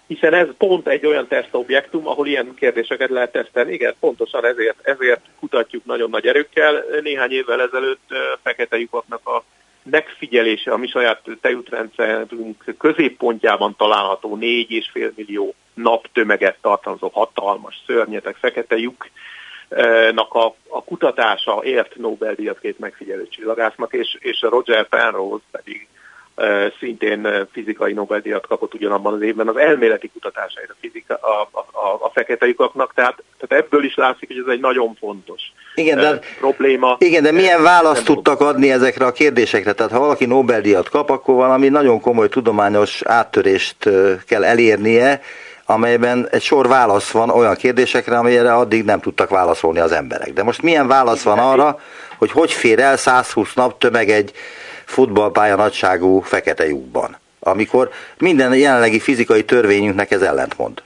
hiszen 0.08 0.34
ez 0.34 0.48
pont 0.58 0.88
egy 0.88 1.06
olyan 1.06 1.28
tesztobjektum, 1.28 2.08
ahol 2.08 2.28
ilyen 2.28 2.54
kérdéseket 2.56 3.10
lehet 3.10 3.32
tesztelni. 3.32 3.74
Igen, 3.74 3.94
pontosan 4.00 4.46
ezért, 4.46 4.76
ezért 4.82 5.22
kutatjuk 5.40 5.86
nagyon 5.86 6.10
nagy 6.10 6.28
erőkkel. 6.28 6.84
Néhány 7.02 7.32
évvel 7.32 7.62
ezelőtt 7.62 8.14
fekete 8.44 8.78
lyukaknak 8.78 9.28
a 9.28 9.44
megfigyelése 9.84 10.72
a 10.72 10.78
mi 10.78 10.88
saját 10.88 11.22
tejútrendszerünk 11.42 12.76
középpontjában 12.78 13.76
található 13.78 14.38
4,5 14.42 15.14
millió 15.16 15.56
nap 15.74 16.08
tömeget 16.14 16.58
tartalmazó 16.62 17.10
hatalmas 17.14 17.84
szörnyetek 17.86 18.36
fekete 18.36 18.78
lyuk 18.78 19.10
a, 20.16 20.56
a 20.68 20.84
kutatása 20.84 21.62
ért 21.64 21.96
Nobel-díjat 21.96 22.60
két 22.60 22.80
megfigyelő 22.80 23.28
csillagásznak, 23.28 23.94
és, 23.94 24.18
és 24.20 24.42
a 24.42 24.50
Roger 24.50 24.88
Penrose 24.88 25.44
pedig 25.52 25.88
szintén 26.80 27.48
fizikai 27.52 27.94
Nobel-díjat 27.94 28.48
kapott 28.48 28.74
ugyanabban 28.74 29.14
az 29.14 29.22
évben 29.22 29.48
az 29.48 29.58
elméleti 29.58 30.10
kutatásáért 30.10 30.70
a, 30.70 30.76
fizika, 30.80 31.14
a, 31.14 31.50
a, 31.72 32.06
a 32.06 32.10
fekete 32.14 32.46
lyukaknak, 32.46 32.94
tehát, 32.94 33.24
tehát 33.38 33.66
ebből 33.66 33.84
is 33.84 33.96
látszik, 33.96 34.28
hogy 34.28 34.44
ez 34.46 34.52
egy 34.52 34.60
nagyon 34.60 34.96
fontos 35.00 35.42
igen, 35.76 35.98
de, 35.98 36.20
probléma. 36.40 36.96
Igen, 37.00 37.24
de 37.24 37.32
milyen 37.32 37.62
választ 37.62 38.06
tudtak 38.06 38.40
adni 38.40 38.72
ezekre 38.72 39.06
a 39.06 39.12
kérdésekre? 39.12 39.74
Tehát 39.74 39.92
ha 39.92 40.00
valaki 40.00 40.26
Nobel-díjat 40.26 40.90
kap, 40.90 41.10
akkor 41.10 41.36
valami 41.36 41.70
nagyon 41.70 42.02
komoly 42.02 42.30
tudományos 42.30 43.02
áttörést 43.04 43.90
kell 44.28 44.44
elérnie, 44.44 45.22
amelyben 45.66 46.28
egy 46.32 46.42
sor 46.42 46.68
válasz 46.68 47.10
van 47.10 47.30
olyan 47.30 47.56
kérdésekre, 47.56 48.18
amelyre 48.18 48.54
addig 48.54 48.84
nem 48.84 49.00
tudtak 49.00 49.30
válaszolni 49.30 49.80
az 49.80 49.92
emberek. 49.92 50.34
De 50.34 50.44
most 50.44 50.62
milyen 50.62 50.88
válasz 50.88 51.22
van 51.22 51.40
arra, 51.40 51.80
hogy 52.18 52.32
hogy 52.32 52.52
fér 52.52 52.80
el 52.80 52.98
120 52.98 53.54
nap 53.54 53.80
tömeg 53.80 54.10
egy 54.10 54.32
futballpálya 54.86 55.56
nagyságú 55.56 56.20
fekete 56.20 56.68
lyukban, 56.68 57.18
amikor 57.40 57.90
minden 58.18 58.56
jelenlegi 58.56 59.00
fizikai 59.00 59.44
törvényünknek 59.44 60.12
ez 60.12 60.22
ellentmond. 60.22 60.84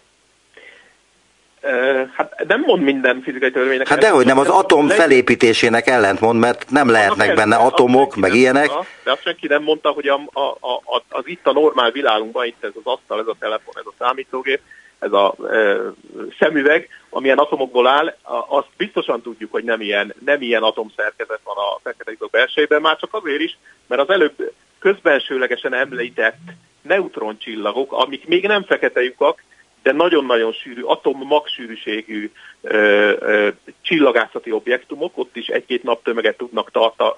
Hát 2.15 2.43
nem 2.47 2.61
mond 2.65 2.83
minden 2.83 3.21
fizikai 3.21 3.51
törvénynek. 3.51 3.87
Hát 3.87 3.99
dehogy 3.99 4.25
nem, 4.25 4.37
az 4.37 4.47
atom 4.47 4.87
felépítésének 4.87 5.87
ellentmond, 5.87 6.39
mert 6.39 6.69
nem 6.69 6.89
lehetnek 6.89 7.35
benne 7.35 7.55
atomok, 7.55 8.15
meg 8.15 8.33
ilyenek. 8.33 8.67
Mondta, 8.67 8.87
de 9.03 9.11
azt 9.11 9.21
senki 9.21 9.47
nem 9.47 9.63
mondta, 9.63 9.89
hogy 9.89 10.07
a, 10.07 10.21
a, 10.33 10.41
a, 10.69 11.03
az 11.09 11.23
itt 11.25 11.47
a 11.47 11.53
normál 11.53 11.91
világunkban, 11.91 12.45
itt 12.45 12.63
ez 12.63 12.71
az 12.73 12.93
asztal, 12.93 13.19
ez 13.19 13.27
a 13.27 13.35
telefon, 13.39 13.73
ez 13.77 13.85
a 13.85 13.93
számítógép, 13.97 14.61
ez 14.99 15.11
a 15.11 15.35
e, 15.51 15.77
szemüveg, 16.39 16.89
amilyen 17.09 17.37
atomokból 17.37 17.87
áll, 17.87 18.15
azt 18.47 18.67
biztosan 18.77 19.21
tudjuk, 19.21 19.51
hogy 19.51 19.63
nem 19.63 19.81
ilyen, 19.81 20.13
nem 20.25 20.41
ilyen 20.41 20.63
atomszerkezet 20.63 21.39
van 21.43 21.55
a 21.55 21.79
fekete 21.83 22.25
belsejében, 22.31 22.81
már 22.81 22.97
csak 22.97 23.13
azért 23.13 23.41
is, 23.41 23.57
mert 23.87 24.01
az 24.01 24.09
előbb 24.09 24.51
közbensőlegesen 24.79 25.73
említett 25.73 26.39
neutroncsillagok, 26.81 27.93
amik 27.93 28.27
még 28.27 28.47
nem 28.47 28.63
fekete 28.63 29.01
lyukak, 29.01 29.43
de 29.83 29.91
nagyon-nagyon 29.91 30.51
sűrű, 30.51 30.81
atommag-sűrűségű 30.81 32.31
csillagászati 33.81 34.51
objektumok, 34.51 35.17
ott 35.17 35.35
is 35.35 35.47
egy-két 35.47 35.83
naptömeget 35.83 36.37
tudnak 36.37 36.71
tarta, 36.71 37.15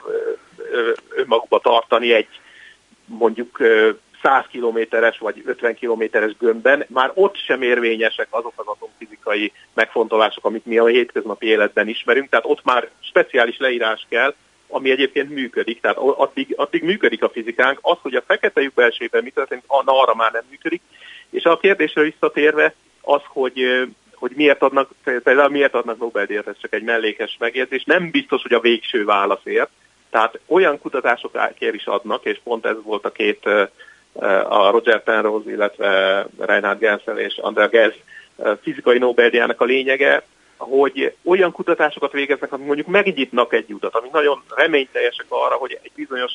ö, 0.57 0.91
önmagukba 1.15 1.59
tartani 1.59 2.13
egy 2.13 2.27
mondjuk 3.05 3.59
100 4.21 4.45
kilométeres 4.49 5.17
vagy 5.17 5.41
50 5.45 5.75
kilométeres 5.75 6.37
gömbben, 6.37 6.85
már 6.87 7.11
ott 7.13 7.35
sem 7.35 7.61
érvényesek 7.61 8.27
azok 8.29 8.53
az 8.55 8.65
atomfizikai 8.67 9.51
megfontolások, 9.73 10.45
amit 10.45 10.65
mi 10.65 10.77
a 10.77 10.85
hétköznapi 10.85 11.45
életben 11.45 11.87
ismerünk, 11.87 12.29
tehát 12.29 12.45
ott 12.45 12.63
már 12.63 12.89
speciális 12.99 13.57
leírás 13.57 14.05
kell, 14.09 14.35
ami 14.67 14.91
egyébként 14.91 15.29
működik, 15.29 15.81
tehát 15.81 15.97
addig, 15.97 16.53
addig 16.55 16.83
működik 16.83 17.23
a 17.23 17.29
fizikánk. 17.29 17.79
Az, 17.81 17.97
hogy 18.01 18.15
a 18.15 18.23
fekete 18.25 18.61
lyuk 18.61 18.73
belsőben 18.73 19.23
mi 19.23 19.29
történik, 19.29 19.63
arra 19.67 20.15
már 20.15 20.31
nem 20.31 20.43
működik. 20.49 20.81
És 21.41 21.47
a 21.47 21.57
kérdésre 21.57 22.01
visszatérve 22.01 22.73
az, 23.01 23.21
hogy 23.27 23.87
hogy 24.13 24.31
miért 24.35 24.61
adnak, 24.61 24.89
például 25.03 25.49
miért 25.49 25.73
adnak 25.73 25.99
Nobel-díjat, 25.99 26.47
ez 26.47 26.55
csak 26.61 26.73
egy 26.73 26.83
mellékes 26.83 27.35
megjegyzés, 27.39 27.83
nem 27.83 28.11
biztos, 28.11 28.41
hogy 28.41 28.53
a 28.53 28.59
végső 28.59 29.05
válaszért. 29.05 29.69
Tehát 30.09 30.39
olyan 30.47 30.79
kutatások 30.79 31.37
is 31.59 31.85
adnak, 31.85 32.25
és 32.25 32.39
pont 32.43 32.65
ez 32.65 32.75
volt 32.83 33.05
a 33.05 33.11
két 33.11 33.45
a 34.49 34.69
Roger 34.69 35.03
Penrose, 35.03 35.49
illetve 35.49 36.27
Reinhard 36.39 36.79
Gensel 36.79 37.19
és 37.19 37.37
Andrea 37.37 37.67
Ghez 37.67 37.93
fizikai 38.61 38.97
Nobel-díjának 38.97 39.61
a 39.61 39.65
lényege, 39.65 40.23
hogy 40.57 41.15
olyan 41.23 41.51
kutatásokat 41.51 42.11
végeznek, 42.11 42.51
amik 42.51 42.65
mondjuk 42.65 42.87
megnyitnak 42.87 43.53
egy 43.53 43.73
utat, 43.73 43.95
amik 43.95 44.11
nagyon 44.11 44.43
reményteljesek 44.55 45.25
arra, 45.27 45.55
hogy 45.55 45.79
egy 45.83 45.91
bizonyos, 45.95 46.31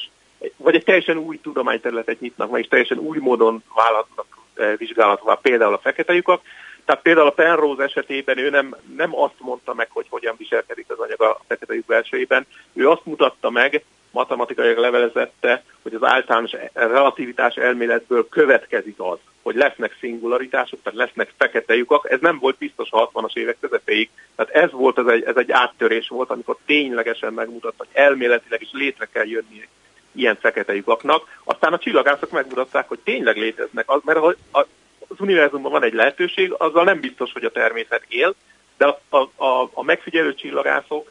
vagy 0.56 0.74
egy 0.74 0.84
teljesen 0.84 1.16
új 1.16 1.40
tudományterületet 1.40 2.20
nyitnak 2.20 2.50
meg, 2.50 2.60
és 2.60 2.68
teljesen 2.68 2.98
új 2.98 3.18
módon 3.18 3.62
választnak 3.74 4.36
vizsgálatová, 4.76 5.34
például 5.34 5.74
a 5.74 5.78
fekete 5.78 6.12
lyukak. 6.12 6.40
Tehát 6.84 7.02
például 7.02 7.26
a 7.26 7.30
Penrose 7.30 7.82
esetében 7.82 8.38
ő 8.38 8.50
nem, 8.50 8.76
nem 8.96 9.16
azt 9.16 9.34
mondta 9.38 9.74
meg, 9.74 9.88
hogy 9.90 10.06
hogyan 10.08 10.34
viselkedik 10.38 10.84
az 10.88 10.98
anyag 10.98 11.20
a 11.20 11.40
fekete 11.46 11.74
lyuk 11.74 11.86
belsőjében, 11.86 12.46
ő 12.72 12.88
azt 12.88 13.04
mutatta 13.04 13.50
meg, 13.50 13.84
matematikai 14.10 14.74
levelezette, 14.74 15.62
hogy 15.82 15.94
az 15.94 16.02
általános 16.02 16.52
relativitás 16.72 17.54
elméletből 17.54 18.28
következik 18.28 18.94
az, 18.98 19.18
hogy 19.42 19.54
lesznek 19.54 19.96
szingularitások, 20.00 20.82
tehát 20.82 20.98
lesznek 20.98 21.32
fekete 21.36 21.74
lyukak. 21.74 22.10
Ez 22.10 22.20
nem 22.20 22.38
volt 22.38 22.56
biztos 22.58 22.90
a 22.90 23.10
60-as 23.10 23.36
évek 23.36 23.56
közepéig. 23.60 24.10
Tehát 24.36 24.52
ez 24.52 24.70
volt, 24.72 24.98
ez 24.98 25.06
egy, 25.06 25.22
ez 25.22 25.36
egy 25.36 25.50
áttörés 25.50 26.08
volt, 26.08 26.30
amikor 26.30 26.56
ténylegesen 26.66 27.32
megmutatta, 27.32 27.84
hogy 27.84 28.02
elméletileg 28.02 28.62
is 28.62 28.70
létre 28.72 29.08
kell 29.12 29.26
jönni 29.26 29.68
ilyen 30.16 30.36
fekete 30.40 30.74
lyukaknak. 30.74 31.38
Aztán 31.44 31.72
a 31.72 31.78
csillagászok 31.78 32.30
megmutatták, 32.30 32.88
hogy 32.88 32.98
tényleg 33.04 33.36
léteznek, 33.36 33.90
az, 33.90 34.00
mert 34.04 34.18
az 34.50 35.20
univerzumban 35.20 35.72
van 35.72 35.82
egy 35.84 35.94
lehetőség, 35.94 36.52
azzal 36.58 36.84
nem 36.84 37.00
biztos, 37.00 37.32
hogy 37.32 37.44
a 37.44 37.50
természet 37.50 38.02
él, 38.08 38.34
de 38.76 38.86
a, 39.08 39.18
a, 39.44 39.70
a, 39.72 39.82
megfigyelő 39.82 40.34
csillagászok 40.34 41.10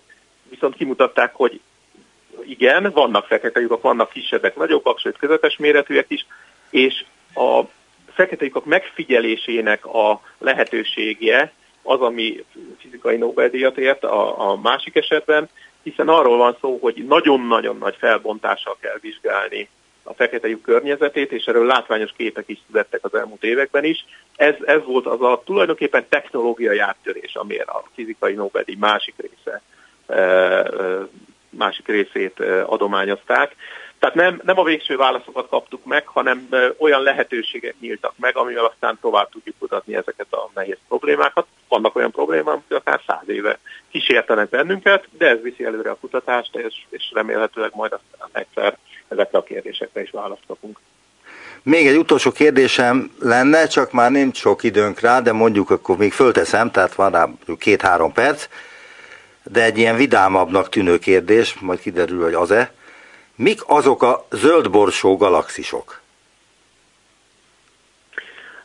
viszont 0.50 0.76
kimutatták, 0.76 1.34
hogy 1.34 1.60
igen, 2.46 2.92
vannak 2.92 3.26
fekete 3.26 3.60
lyukak, 3.60 3.82
vannak 3.82 4.10
kisebbek, 4.10 4.56
nagyobbak, 4.56 5.00
sőt 5.00 5.18
közepes 5.18 5.58
méretűek 5.58 6.06
is, 6.08 6.26
és 6.70 7.06
a 7.34 7.62
fekete 8.14 8.44
lyukak 8.44 8.66
megfigyelésének 8.66 9.86
a 9.86 10.22
lehetősége 10.38 11.54
az, 11.82 12.02
ami 12.02 12.44
fizikai 12.80 13.18
Nobel-díjat 13.18 13.78
ért 13.78 14.04
a, 14.04 14.50
a 14.50 14.56
másik 14.56 14.96
esetben, 14.96 15.50
hiszen 15.86 16.08
arról 16.08 16.38
van 16.38 16.58
szó, 16.62 16.78
hogy 16.82 17.06
nagyon-nagyon 17.08 17.78
nagy 17.78 17.96
felbontással 18.00 18.78
kell 18.80 18.98
vizsgálni 19.02 19.70
a 20.04 20.14
fekete 20.14 20.48
lyuk 20.48 20.62
környezetét, 20.62 21.32
és 21.32 21.46
erről 21.46 21.66
látványos 21.66 22.14
képek 22.18 22.44
is 22.48 22.58
születtek 22.68 23.00
az 23.06 23.14
elmúlt 23.14 23.44
években 23.44 23.84
is. 23.84 24.06
Ez, 24.36 24.56
ez 24.66 24.84
volt 24.86 25.06
az 25.06 25.22
a 25.22 25.42
tulajdonképpen 25.46 26.06
technológiai 26.10 26.80
áttörés, 26.80 27.36
amire 27.36 27.64
a 27.64 27.84
fizikai 27.94 28.34
Nobel-díj 28.34 28.76
másik 28.80 29.14
része 29.18 29.62
másik 31.50 31.88
részét 31.88 32.40
adományozták. 32.66 33.56
Tehát 34.00 34.16
nem, 34.16 34.42
nem 34.44 34.60
a 34.60 34.64
végső 34.64 34.98
válaszokat 34.98 35.50
kaptuk 35.50 35.86
meg, 35.86 36.08
hanem 36.08 36.50
olyan 36.78 37.02
lehetőségek 37.02 37.76
nyíltak 37.80 38.14
meg, 38.18 38.38
amivel 38.38 38.66
aztán 38.66 38.98
tovább 39.02 39.30
tudjuk 39.30 39.56
kutatni 39.60 39.96
ezeket 39.96 40.34
a 40.34 40.50
nehéz 40.54 40.78
problémákat. 40.88 41.46
Vannak 41.68 41.96
olyan 41.96 42.12
problémák, 42.12 42.54
amik 42.54 42.74
akár 42.74 43.02
száz 43.08 43.30
éve 43.30 43.60
kísértenek 43.92 44.50
bennünket, 44.50 45.08
de 45.18 45.28
ez 45.28 45.42
viszi 45.42 45.64
előre 45.64 45.90
a 45.90 45.98
kutatást, 46.00 46.56
és, 46.56 46.74
és 46.90 47.12
remélhetőleg 47.14 47.72
majd 47.74 47.92
aztán 47.92 48.30
egyszer 48.32 48.78
ezekre 49.08 49.38
a 49.38 49.44
kérdésekre 49.44 50.02
is 50.02 50.10
választ 50.10 50.44
kapunk. 50.48 50.80
Még 51.64 51.88
egy 51.88 51.98
utolsó 51.98 52.32
kérdésem 52.32 53.12
lenne, 53.20 53.68
csak 53.68 53.92
már 53.92 54.12
nincs 54.12 54.38
sok 54.38 54.64
időnk 54.64 55.00
rá, 55.00 55.22
de 55.22 55.32
mondjuk 55.32 55.70
akkor 55.70 55.98
még 55.98 56.14
fölteszem, 56.14 56.72
tehát 56.72 56.94
van 56.96 57.12
rá 57.12 57.28
két-három 57.58 58.14
perc, 58.14 58.48
de 59.44 59.64
egy 59.64 59.78
ilyen 59.78 59.96
vidámabbnak 59.96 60.70
tűnő 60.70 61.00
kérdés, 61.00 61.56
majd 61.60 61.80
kiderül, 61.80 62.24
hogy 62.24 62.34
az-e. 62.34 62.74
Mik 63.36 63.60
azok 63.68 64.04
a 64.04 64.26
zöldborsó 64.32 65.18
galaxisok? 65.18 66.02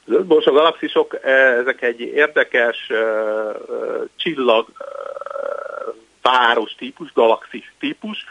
Zöldborsó 0.04 0.52
galaxisok, 0.52 1.18
eh, 1.22 1.58
ezek 1.58 1.82
egy 1.82 2.00
érdekes 2.00 2.86
uh, 2.88 4.08
csillag 4.16 4.68
uh, 4.68 5.94
város 6.22 6.74
típus, 6.74 7.12
galaxis 7.12 7.72
típus. 7.78 8.24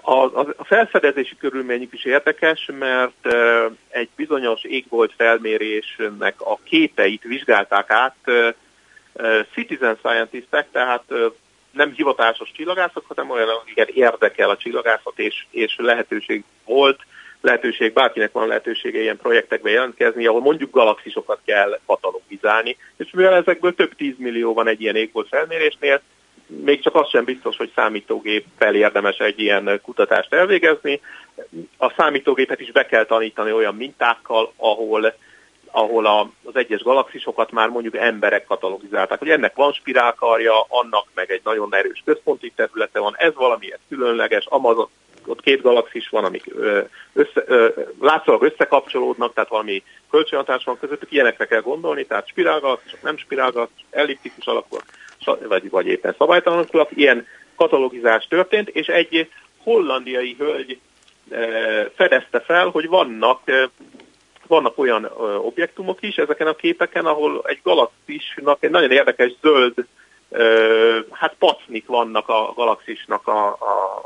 A, 0.00 0.40
a, 0.40 0.64
felfedezési 0.64 1.36
körülményük 1.36 1.92
is 1.92 2.04
érdekes, 2.04 2.70
mert 2.78 3.34
egy 3.88 4.08
bizonyos 4.16 4.64
égbolt 4.64 5.12
felmérésnek 5.16 6.40
a 6.40 6.58
képeit 6.62 7.22
vizsgálták 7.22 7.90
át 7.90 8.16
citizen 9.52 9.98
scientistek, 10.02 10.70
tehát 10.70 11.02
nem 11.76 11.92
hivatásos 11.92 12.52
csillagászok, 12.52 13.04
hanem 13.06 13.30
olyan, 13.30 13.48
akiket 13.48 13.88
érdekel 13.88 14.50
a 14.50 14.56
csillagászat, 14.56 15.18
és, 15.18 15.44
és 15.50 15.74
lehetőség 15.78 16.44
volt, 16.64 17.00
lehetőség, 17.40 17.92
bárkinek 17.92 18.32
van 18.32 18.46
lehetősége 18.46 19.00
ilyen 19.00 19.16
projektekbe 19.16 19.70
jelentkezni, 19.70 20.26
ahol 20.26 20.40
mondjuk 20.40 20.70
galaxisokat 20.70 21.38
kell 21.44 21.78
katalogizálni, 21.86 22.76
és 22.96 23.10
mivel 23.12 23.34
ezekből 23.34 23.74
több 23.74 23.94
tízmillió 23.94 24.54
van 24.54 24.68
egy 24.68 24.80
ilyen 24.80 24.96
égbolt 24.96 25.28
felmérésnél, 25.28 26.02
még 26.46 26.82
csak 26.82 26.94
az 26.94 27.08
sem 27.08 27.24
biztos, 27.24 27.56
hogy 27.56 27.72
számítógéppel 27.74 28.74
érdemes 28.74 29.18
egy 29.18 29.40
ilyen 29.40 29.80
kutatást 29.82 30.32
elvégezni. 30.32 31.00
A 31.76 31.92
számítógépet 31.96 32.60
is 32.60 32.72
be 32.72 32.86
kell 32.86 33.04
tanítani 33.04 33.52
olyan 33.52 33.74
mintákkal, 33.74 34.52
ahol 34.56 35.14
ahol 35.70 36.06
a, 36.06 36.30
az 36.44 36.56
egyes 36.56 36.82
galaxisokat 36.82 37.50
már 37.50 37.68
mondjuk 37.68 37.96
emberek 37.96 38.44
katalogizálták, 38.44 39.18
hogy 39.18 39.30
ennek 39.30 39.54
van 39.54 39.72
spirálkarja, 39.72 40.66
annak 40.68 41.06
meg 41.14 41.30
egy 41.30 41.40
nagyon 41.44 41.74
erős 41.74 42.02
központi 42.04 42.52
területe 42.56 43.00
van, 43.00 43.14
ez 43.16 43.34
valamilyen 43.34 43.78
különleges, 43.88 44.46
Amazon, 44.48 44.88
ott 45.26 45.40
két 45.40 45.62
galaxis 45.62 46.08
van, 46.08 46.24
amik 46.24 46.54
össze, 47.12 47.44
látszólag 48.00 48.42
összekapcsolódnak, 48.42 49.34
tehát 49.34 49.48
valami 49.48 49.82
kölcsönhatás 50.10 50.64
van 50.64 50.78
közöttük, 50.78 51.12
ilyenekre 51.12 51.46
kell 51.46 51.60
gondolni, 51.60 52.06
tehát 52.06 52.28
spirálgalaxisok, 52.28 53.02
nem 53.02 53.16
spirálgalaxisok, 53.16 53.86
elliptikus 53.90 54.46
alakúak, 54.46 54.84
vagy, 55.48 55.70
vagy 55.70 55.86
éppen 55.86 56.14
szabálytalanulak, 56.18 56.88
ilyen 56.94 57.26
katalogizás 57.56 58.26
történt, 58.26 58.68
és 58.68 58.86
egy 58.86 59.30
hollandiai 59.62 60.36
hölgy 60.38 60.78
fedezte 61.94 62.40
fel, 62.40 62.68
hogy 62.68 62.88
vannak 62.88 63.40
vannak 64.48 64.78
olyan 64.78 65.04
ö, 65.04 65.34
objektumok 65.34 66.02
is 66.02 66.16
ezeken 66.16 66.46
a 66.46 66.54
képeken, 66.54 67.06
ahol 67.06 67.42
egy 67.44 67.60
galaxisnak 67.62 68.64
egy 68.64 68.70
nagyon 68.70 68.90
érdekes 68.90 69.32
zöld, 69.40 69.74
ö, 70.30 70.98
hát 71.10 71.34
pacnik 71.38 71.86
vannak 71.86 72.28
a 72.28 72.52
galaxisnak 72.56 73.26
a, 73.26 73.46
a, 73.46 74.00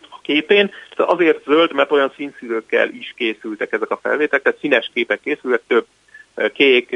a 0.00 0.20
képén. 0.22 0.72
Azért 0.96 1.44
zöld, 1.44 1.72
mert 1.72 1.90
olyan 1.90 2.12
színszűrőkkel 2.16 2.88
is 2.88 3.14
készültek 3.16 3.72
ezek 3.72 3.90
a 3.90 3.98
felvételek, 4.02 4.42
tehát 4.42 4.58
színes 4.58 4.90
képek 4.94 5.20
készültek, 5.20 5.62
több 5.66 5.86
kék, 6.52 6.88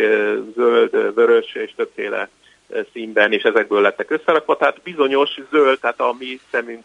zöld, 0.55 1.15
vörös 1.15 1.55
és 1.55 1.73
többféle 1.77 2.29
színben, 2.93 3.33
és 3.33 3.43
ezekből 3.43 3.81
lettek 3.81 4.11
összerakva, 4.11 4.57
tehát 4.57 4.83
bizonyos 4.83 5.39
zöld, 5.51 5.79
tehát 5.81 6.01
a 6.01 6.15
mi 6.19 6.41
szemünk 6.51 6.85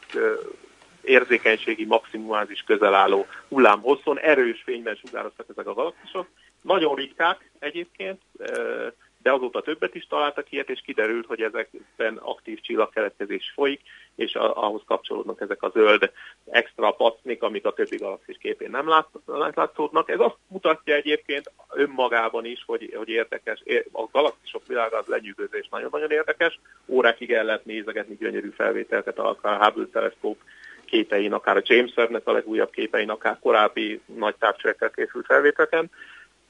érzékenységi 1.04 1.86
maximumázis 1.86 2.62
közel 2.62 2.94
álló 2.94 3.26
hullámhosszon 3.48 4.20
erős 4.20 4.62
fényben 4.66 4.96
sugároztak 4.96 5.46
ezek 5.50 5.68
a 5.68 5.74
galaxisok. 5.74 6.28
Nagyon 6.62 6.96
ritkák 6.96 7.52
egyébként, 7.60 8.22
de 9.24 9.32
azóta 9.32 9.62
többet 9.62 9.96
is 9.96 10.08
találtak 10.08 10.52
ilyet, 10.52 10.70
és 10.70 10.82
kiderült, 10.86 11.26
hogy 11.26 11.42
ezekben 11.42 12.18
aktív 12.18 12.60
csillagkeletkezés 12.62 13.52
folyik, 13.56 13.82
és 14.16 14.36
ahhoz 14.36 14.82
kapcsolódnak 14.86 15.42
ezek 15.42 15.63
a 15.63 15.70
zöld 15.70 16.12
extra 16.52 16.92
pacnik, 16.92 17.44
amik 17.44 17.66
a 17.66 17.74
többi 17.74 17.98
galaxis 17.98 18.38
képén 18.38 18.70
nem 18.70 18.88
lát, 18.88 19.08
látszódnak. 19.56 20.10
Ez 20.10 20.20
azt 20.20 20.38
mutatja 20.48 20.96
egyébként 20.96 21.52
önmagában 21.74 22.46
is, 22.46 22.63
hogy, 22.66 22.94
hogy 22.96 23.10
érdekes. 23.10 23.63
A 23.92 24.06
galaxisok 24.12 24.68
világa 24.68 24.98
az 24.98 25.08
lenyűgöző 25.08 25.58
és 25.58 25.68
nagyon-nagyon 25.70 26.12
érdekes. 26.12 26.60
Órákig 26.88 27.32
el 27.32 27.44
lehet 27.44 27.66
nézegetni 27.66 28.16
gyönyörű 28.16 28.50
felvételket 28.50 29.20
a 29.20 29.38
Hubble 29.42 29.88
teleszkóp 29.92 30.38
képein, 30.94 31.34
akár 31.34 31.58
a 31.58 31.62
James 31.64 31.92
Webb-nek 31.96 32.28
a 32.28 32.32
legújabb 32.32 32.70
képein, 32.72 33.10
akár 33.10 33.38
korábbi 33.42 34.02
nagy 34.06 34.36
távcsövekkel 34.36 34.92
készült 34.92 35.26
felvételeken. 35.26 35.92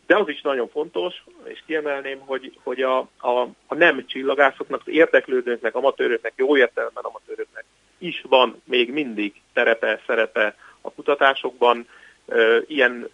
De 0.05 0.17
az 0.17 0.27
is 0.27 0.41
nagyon 0.41 0.69
fontos, 0.69 1.23
és 1.43 1.63
kiemelném, 1.65 2.19
hogy, 2.19 2.59
hogy 2.63 2.81
a, 2.81 2.97
a, 3.17 3.47
a 3.67 3.75
nem 3.75 4.05
csillagászoknak, 4.05 4.81
az 4.85 4.91
érdeklődőknek, 4.91 5.75
amatőröknek, 5.75 6.33
jó 6.35 6.57
értelemben 6.57 7.03
amatőröknek 7.03 7.65
is 7.97 8.23
van 8.29 8.61
még 8.65 8.91
mindig 8.91 9.33
terepe, 9.53 10.01
szerepe 10.07 10.55
a 10.81 10.91
kutatásokban. 10.91 11.87
Ilyen 12.67 13.09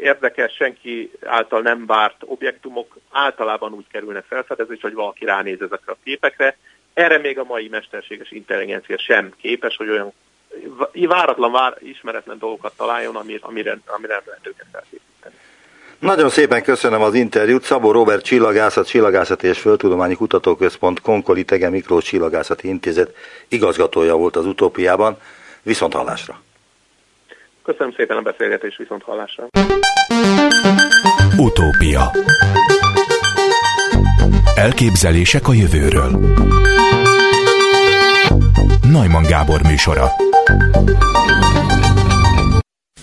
érdekes, 0.00 0.54
senki 0.54 1.10
által 1.24 1.60
nem 1.60 1.86
várt 1.86 2.22
objektumok 2.24 2.96
általában 3.10 3.72
úgy 3.72 3.86
kerülnek 3.90 4.24
felfedezésre, 4.24 4.88
hogy 4.88 4.96
valaki 4.96 5.24
ránéz 5.24 5.60
ezekre 5.60 5.92
a 5.92 5.96
képekre, 6.04 6.56
erre 6.94 7.18
még 7.18 7.38
a 7.38 7.44
mai 7.44 7.68
mesterséges 7.68 8.30
intelligencia 8.30 8.98
sem 8.98 9.32
képes, 9.40 9.76
hogy 9.76 9.88
olyan 9.88 10.12
váratlan, 10.92 11.52
vár, 11.52 11.76
ismeretlen 11.78 12.38
dolgokat 12.38 12.72
találjon, 12.76 13.16
amire, 13.16 13.38
amire, 13.42 13.78
amire 13.86 14.12
nem 14.12 14.22
lehet 14.26 14.46
őket 14.46 14.66
felkészíteni. 14.72 15.34
Nagyon 15.98 16.28
szépen 16.28 16.62
köszönöm 16.62 17.02
az 17.02 17.14
interjút. 17.14 17.62
Szabó 17.62 17.90
Robert 17.90 18.24
Csillagászat, 18.24 18.86
Csillagászati 18.86 19.46
és 19.46 19.58
Földtudományi 19.58 20.14
Kutatóközpont 20.14 21.00
Konkoli 21.00 21.44
Tege 21.44 21.68
Miklós 21.68 22.04
Csillagászati 22.04 22.68
Intézet 22.68 23.14
igazgatója 23.48 24.16
volt 24.16 24.36
az 24.36 24.46
utópiában. 24.46 25.18
Viszont 25.62 25.92
hallásra! 25.92 26.42
Köszönöm 27.62 27.92
szépen 27.96 28.16
a 28.16 28.20
beszélgetést, 28.20 28.76
viszont 28.76 29.02
hallásra! 29.02 29.46
Utópia 31.38 32.10
Elképzelések 34.54 35.48
a 35.48 35.52
jövőről 35.52 36.10
Najman 38.90 39.22
Gábor 39.22 39.62
műsora 39.62 40.12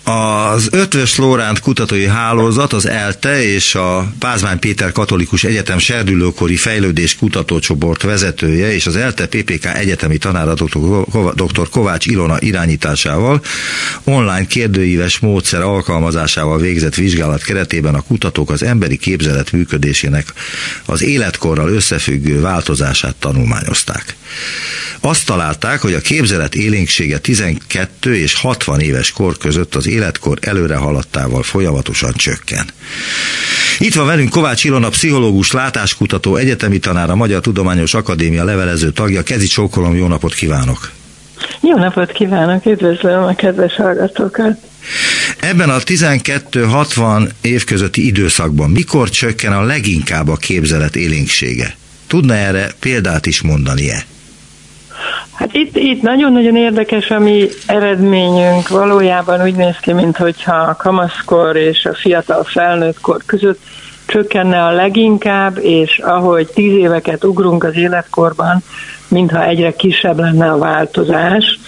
Az 0.03 0.67
Ötvös 0.71 1.17
Lóránt 1.17 1.59
kutatói 1.59 2.05
hálózat, 2.05 2.73
az 2.73 2.87
ELTE 2.87 3.43
és 3.43 3.75
a 3.75 4.13
Pázmány 4.19 4.59
Péter 4.59 4.91
Katolikus 4.91 5.43
Egyetem 5.43 5.77
serdülőkori 5.77 6.55
fejlődés 6.55 7.15
kutatócsoport 7.15 8.01
vezetője 8.01 8.73
és 8.73 8.85
az 8.85 8.95
ELTE 8.95 9.27
PPK 9.27 9.65
egyetemi 9.65 10.17
tanára 10.17 10.53
dr. 11.33 11.69
Kovács 11.69 12.05
Ilona 12.05 12.39
irányításával 12.39 13.41
online 14.03 14.45
kérdőíves 14.45 15.19
módszer 15.19 15.61
alkalmazásával 15.61 16.57
végzett 16.57 16.95
vizsgálat 16.95 17.43
keretében 17.43 17.95
a 17.95 18.01
kutatók 18.01 18.49
az 18.49 18.63
emberi 18.63 18.97
képzelet 18.97 19.51
működésének 19.51 20.33
az 20.85 21.03
életkorral 21.03 21.69
összefüggő 21.69 22.41
változását 22.41 23.15
tanulmányozták. 23.15 24.15
Azt 24.99 25.25
találták, 25.25 25.81
hogy 25.81 25.93
a 25.93 26.01
képzelet 26.01 26.55
élénksége 26.55 27.17
12 27.17 28.15
és 28.15 28.33
60 28.33 28.79
éves 28.79 29.11
kor 29.11 29.37
között 29.37 29.75
az 29.75 29.87
életkor 29.91 30.37
előre 30.41 30.75
haladtával 30.75 31.43
folyamatosan 31.43 32.13
csökken. 32.13 32.65
Itt 33.79 33.93
van 33.93 34.05
velünk 34.05 34.29
Kovács 34.29 34.63
Ilona, 34.63 34.89
pszichológus, 34.89 35.51
látáskutató, 35.51 36.35
egyetemi 36.35 36.79
tanár, 36.79 37.09
a 37.09 37.15
Magyar 37.15 37.41
Tudományos 37.41 37.93
Akadémia 37.93 38.43
levelező 38.43 38.91
tagja. 38.91 39.23
Kezi 39.23 39.47
csókolom, 39.47 39.95
jó 39.95 40.07
napot 40.07 40.33
kívánok! 40.33 40.91
Jó 41.61 41.77
napot 41.77 42.11
kívánok, 42.11 42.65
üdvözlöm 42.65 43.23
a 43.23 43.35
kedves 43.35 43.75
hallgatókat! 43.75 44.57
Ebben 45.39 45.69
a 45.69 45.77
12-60 45.77 47.29
év 47.41 47.63
közötti 47.63 48.05
időszakban 48.05 48.69
mikor 48.69 49.09
csökken 49.09 49.53
a 49.53 49.61
leginkább 49.61 50.27
a 50.27 50.35
képzelet 50.35 50.95
élénksége? 50.95 51.75
Tudna 52.07 52.35
erre 52.35 52.71
példát 52.79 53.25
is 53.25 53.41
mondani-e? 53.41 54.05
Hát 55.41 55.53
itt, 55.53 55.77
itt 55.77 56.01
nagyon-nagyon 56.01 56.55
érdekes 56.55 57.09
a 57.09 57.19
mi 57.19 57.47
eredményünk. 57.67 58.67
Valójában 58.67 59.43
úgy 59.43 59.55
néz 59.55 59.75
ki, 59.79 59.93
mintha 59.93 60.53
a 60.53 60.75
kamaszkor 60.75 61.55
és 61.55 61.85
a 61.85 61.93
fiatal 61.93 62.43
felnőttkor 62.43 63.17
között 63.25 63.59
csökkenne 64.05 64.63
a 64.63 64.71
leginkább, 64.71 65.57
és 65.57 65.97
ahogy 65.97 66.47
tíz 66.47 66.77
éveket 66.77 67.23
ugrunk 67.23 67.63
az 67.63 67.75
életkorban, 67.75 68.63
mintha 69.07 69.45
egyre 69.45 69.71
kisebb 69.71 70.19
lenne 70.19 70.51
a 70.51 70.57
változás. 70.57 71.59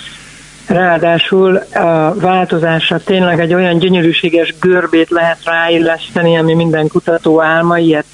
Ráadásul 0.68 1.56
a 1.74 2.14
változásra 2.16 3.00
tényleg 3.04 3.40
egy 3.40 3.54
olyan 3.54 3.78
gyönyörűséges 3.78 4.54
görbét 4.60 5.10
lehet 5.10 5.44
ráilleszteni, 5.44 6.38
ami 6.38 6.54
minden 6.54 6.88
kutató 6.88 7.42
álma, 7.42 7.78
ilyet 7.78 8.06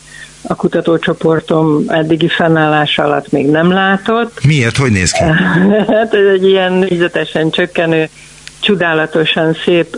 a 0.42 0.56
kutatócsoportom 0.56 1.84
eddigi 1.88 2.28
fennállása 2.28 3.04
alatt 3.04 3.32
még 3.32 3.50
nem 3.50 3.72
látott. 3.72 4.44
Miért? 4.44 4.78
Hogy 4.78 4.92
néz 4.92 5.12
ki? 5.12 5.24
hát 5.94 6.14
ez 6.14 6.26
egy 6.34 6.48
ilyen 6.48 6.74
négyzetesen 6.74 7.50
csökkenő, 7.50 8.10
csodálatosan 8.60 9.58
szép 9.66 9.98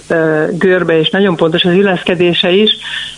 görbe, 0.51 0.99
és 0.99 1.09
nagyon 1.09 1.35
pontos 1.35 1.63
az 1.63 1.73
illeszkedése 1.73 2.49
is. 2.51 2.71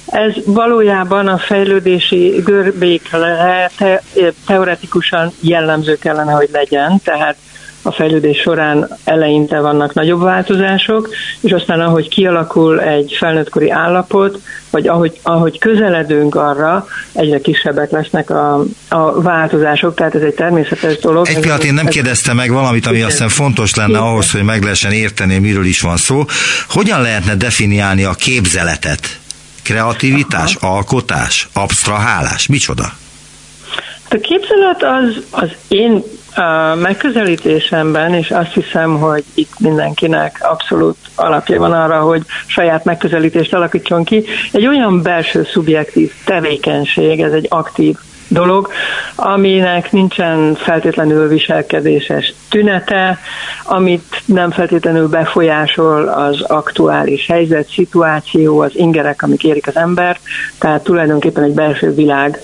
Ez 0.05 0.33
valójában 0.45 1.27
a 1.27 1.37
fejlődési 1.37 2.41
görbékre 2.43 3.71
te, 3.77 4.01
teoretikusan 4.47 5.31
jellemző 5.39 5.97
kellene, 5.97 6.31
hogy 6.31 6.49
legyen, 6.51 6.99
tehát 7.03 7.35
a 7.83 7.91
fejlődés 7.91 8.37
során 8.37 8.97
eleinte 9.03 9.59
vannak 9.59 9.93
nagyobb 9.93 10.21
változások, 10.21 11.09
és 11.39 11.51
aztán 11.51 11.79
ahogy 11.79 12.07
kialakul 12.07 12.81
egy 12.81 13.15
felnőttkori 13.19 13.69
állapot, 13.69 14.39
vagy 14.69 14.87
ahogy, 14.87 15.19
ahogy 15.21 15.59
közeledünk 15.59 16.35
arra, 16.35 16.87
egyre 17.13 17.39
kisebbek 17.39 17.91
lesznek 17.91 18.29
a, 18.29 18.63
a 18.89 19.21
változások, 19.21 19.95
tehát 19.95 20.15
ez 20.15 20.21
egy 20.21 20.33
természetes 20.33 20.97
dolog. 20.97 21.27
Egy 21.27 21.39
pillanat, 21.39 21.63
én 21.63 21.73
nem 21.73 21.85
kérdeztem 21.85 22.35
meg 22.35 22.51
valamit, 22.51 22.85
ami 22.85 23.01
azt 23.01 23.11
hiszem 23.11 23.29
fontos 23.29 23.75
lenne 23.75 23.97
ahhoz, 23.97 24.31
hogy 24.31 24.43
meg 24.43 24.61
lehessen 24.61 24.91
érteni, 24.91 25.37
miről 25.37 25.65
is 25.65 25.81
van 25.81 25.97
szó. 25.97 26.25
Hogyan 26.69 27.01
lehetne 27.01 27.35
definiálni 27.35 28.03
a 28.03 28.13
képzeletet? 28.13 29.19
Kreativitás, 29.63 30.55
Aha. 30.55 30.75
alkotás, 30.75 31.47
absztrahálás, 31.53 32.47
micsoda? 32.47 32.83
A 34.09 34.17
képzelet 34.21 34.83
az, 34.83 35.23
az 35.29 35.49
én 35.67 36.03
a 36.35 36.75
megközelítésemben, 36.75 38.13
és 38.13 38.31
azt 38.31 38.53
hiszem, 38.53 38.99
hogy 38.99 39.23
itt 39.33 39.59
mindenkinek 39.59 40.37
abszolút 40.41 40.97
alapja 41.15 41.59
van 41.59 41.73
arra, 41.73 41.99
hogy 42.01 42.21
saját 42.45 42.83
megközelítést 42.83 43.53
alakítson 43.53 44.03
ki, 44.03 44.25
egy 44.51 44.67
olyan 44.67 45.01
belső 45.01 45.43
szubjektív 45.43 46.11
tevékenység, 46.25 47.21
ez 47.21 47.31
egy 47.31 47.47
aktív 47.49 47.95
dolog, 48.27 48.69
aminek 49.15 49.91
nincsen 49.91 50.55
feltétlenül 50.55 51.27
viselkedéses 51.27 52.33
tünete, 52.49 53.19
amit 53.63 54.21
nem 54.25 54.51
feltétlenül 54.51 55.07
befolyásol 55.07 56.07
az 56.07 56.41
aktuális 56.41 57.27
helyzet, 57.27 57.69
szituáció, 57.69 58.59
az 58.59 58.71
ingerek, 58.75 59.21
amik 59.21 59.43
érik 59.43 59.67
az 59.67 59.75
embert, 59.75 60.19
tehát 60.59 60.83
tulajdonképpen 60.83 61.43
egy 61.43 61.53
belső 61.53 61.93
világ 61.93 62.41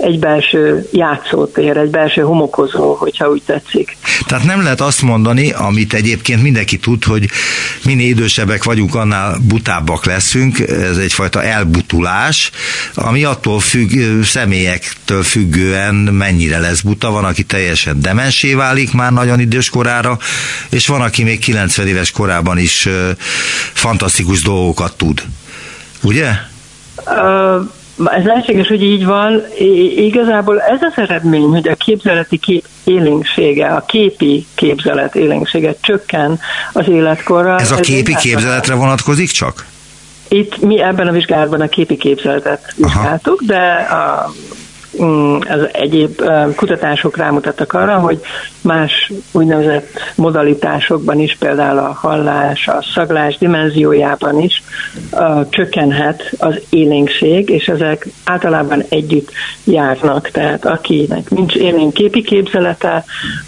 egy 0.00 0.18
belső 0.18 0.88
játszótér, 0.92 1.76
egy 1.76 1.90
belső 1.90 2.22
homokozó, 2.22 2.94
hogyha 2.94 3.28
úgy 3.28 3.42
tetszik. 3.46 3.96
Tehát 4.26 4.44
nem 4.44 4.62
lehet 4.62 4.80
azt 4.80 5.02
mondani, 5.02 5.50
amit 5.50 5.94
egyébként 5.94 6.42
mindenki 6.42 6.78
tud, 6.78 7.04
hogy 7.04 7.28
minél 7.84 8.08
idősebbek 8.08 8.64
vagyunk, 8.64 8.94
annál 8.94 9.36
butábbak 9.48 10.04
leszünk. 10.04 10.58
Ez 10.58 10.96
egyfajta 10.96 11.42
elbutulás, 11.42 12.50
ami 12.94 13.24
attól 13.24 13.60
függ, 13.60 14.22
személyektől 14.22 15.22
függően 15.22 15.94
mennyire 15.94 16.58
lesz 16.58 16.80
buta. 16.80 17.10
Van, 17.10 17.24
aki 17.24 17.42
teljesen 17.42 18.00
demensé 18.00 18.54
válik 18.54 18.92
már 18.92 19.12
nagyon 19.12 19.40
idős 19.40 19.70
korára, 19.70 20.18
és 20.70 20.86
van, 20.86 21.00
aki 21.00 21.22
még 21.22 21.38
90 21.38 21.86
éves 21.86 22.10
korában 22.10 22.58
is 22.58 22.88
fantasztikus 23.72 24.42
dolgokat 24.42 24.96
tud. 24.96 25.22
Ugye? 26.02 26.30
Uh 27.06 27.78
ez 28.04 28.24
lehetséges, 28.24 28.68
hogy 28.68 28.82
így 28.82 29.04
van. 29.04 29.42
I- 29.58 30.04
igazából 30.06 30.60
ez 30.60 30.82
az 30.82 30.92
eredmény, 30.96 31.48
hogy 31.48 31.68
a 31.68 31.74
képzeleti 31.74 32.38
kép 32.38 32.64
élénksége, 32.84 33.66
a 33.66 33.84
képi 33.84 34.46
képzelet 34.54 35.14
élénksége 35.14 35.74
csökken 35.80 36.40
az 36.72 36.88
életkorral. 36.88 37.58
Ez 37.58 37.70
a 37.70 37.76
képi 37.76 38.16
képzeletre 38.16 38.74
vonatkozik 38.74 39.30
csak? 39.30 39.66
Itt 40.28 40.60
mi 40.60 40.82
ebben 40.82 41.06
a 41.06 41.12
vizsgálatban 41.12 41.60
a 41.60 41.68
képi 41.68 41.96
képzeletet 41.96 42.74
vizsgáltuk, 42.76 43.42
de 43.42 43.72
a 43.90 44.32
az 45.48 45.68
egyéb 45.72 46.22
kutatások 46.56 47.16
rámutattak 47.16 47.72
arra, 47.72 47.98
hogy 47.98 48.20
más 48.60 49.12
úgynevezett 49.32 49.88
modalitásokban 50.14 51.20
is, 51.20 51.36
például 51.38 51.78
a 51.78 51.96
hallás, 52.00 52.68
a 52.68 52.84
szaglás 52.94 53.38
dimenziójában 53.38 54.40
is 54.40 54.62
csökkenhet 55.48 56.32
az 56.38 56.60
élénkség, 56.70 57.48
és 57.48 57.68
ezek 57.68 58.06
általában 58.24 58.84
együtt 58.88 59.30
járnak. 59.64 60.28
Tehát 60.28 60.66
akinek 60.66 61.30
nincs 61.30 61.54
élénk 61.54 61.92
képi 61.92 62.22
képzelete, 62.22 63.04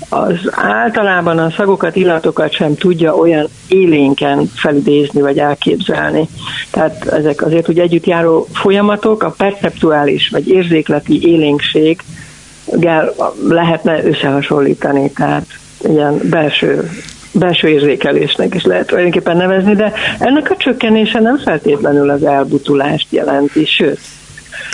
az 0.09 0.37
általában 0.51 1.39
a 1.39 1.51
szagokat, 1.51 1.97
illatokat 1.97 2.53
sem 2.53 2.75
tudja 2.75 3.15
olyan 3.15 3.49
élénken 3.69 4.51
felidézni 4.55 5.21
vagy 5.21 5.39
elképzelni. 5.39 6.29
Tehát 6.71 7.05
ezek 7.05 7.43
azért 7.43 7.69
ugye 7.69 7.83
együtt 7.83 8.07
járó 8.07 8.47
folyamatok, 8.53 9.23
a 9.23 9.35
perceptuális 9.37 10.29
vagy 10.29 10.49
érzékleti 10.49 11.32
élénkséggel 11.33 13.15
lehetne 13.49 14.05
összehasonlítani, 14.05 15.11
tehát 15.11 15.47
ilyen 15.89 16.21
belső 16.31 16.91
belső 17.35 17.69
érzékelésnek 17.69 18.55
is 18.55 18.65
lehet 18.65 18.87
tulajdonképpen 18.87 19.37
nevezni, 19.37 19.75
de 19.75 19.93
ennek 20.19 20.51
a 20.51 20.57
csökkenése 20.57 21.21
nem 21.21 21.39
feltétlenül 21.39 22.11
az 22.11 22.25
elbutulást 22.25 23.07
jelenti, 23.11 23.65
sőt, 23.65 24.01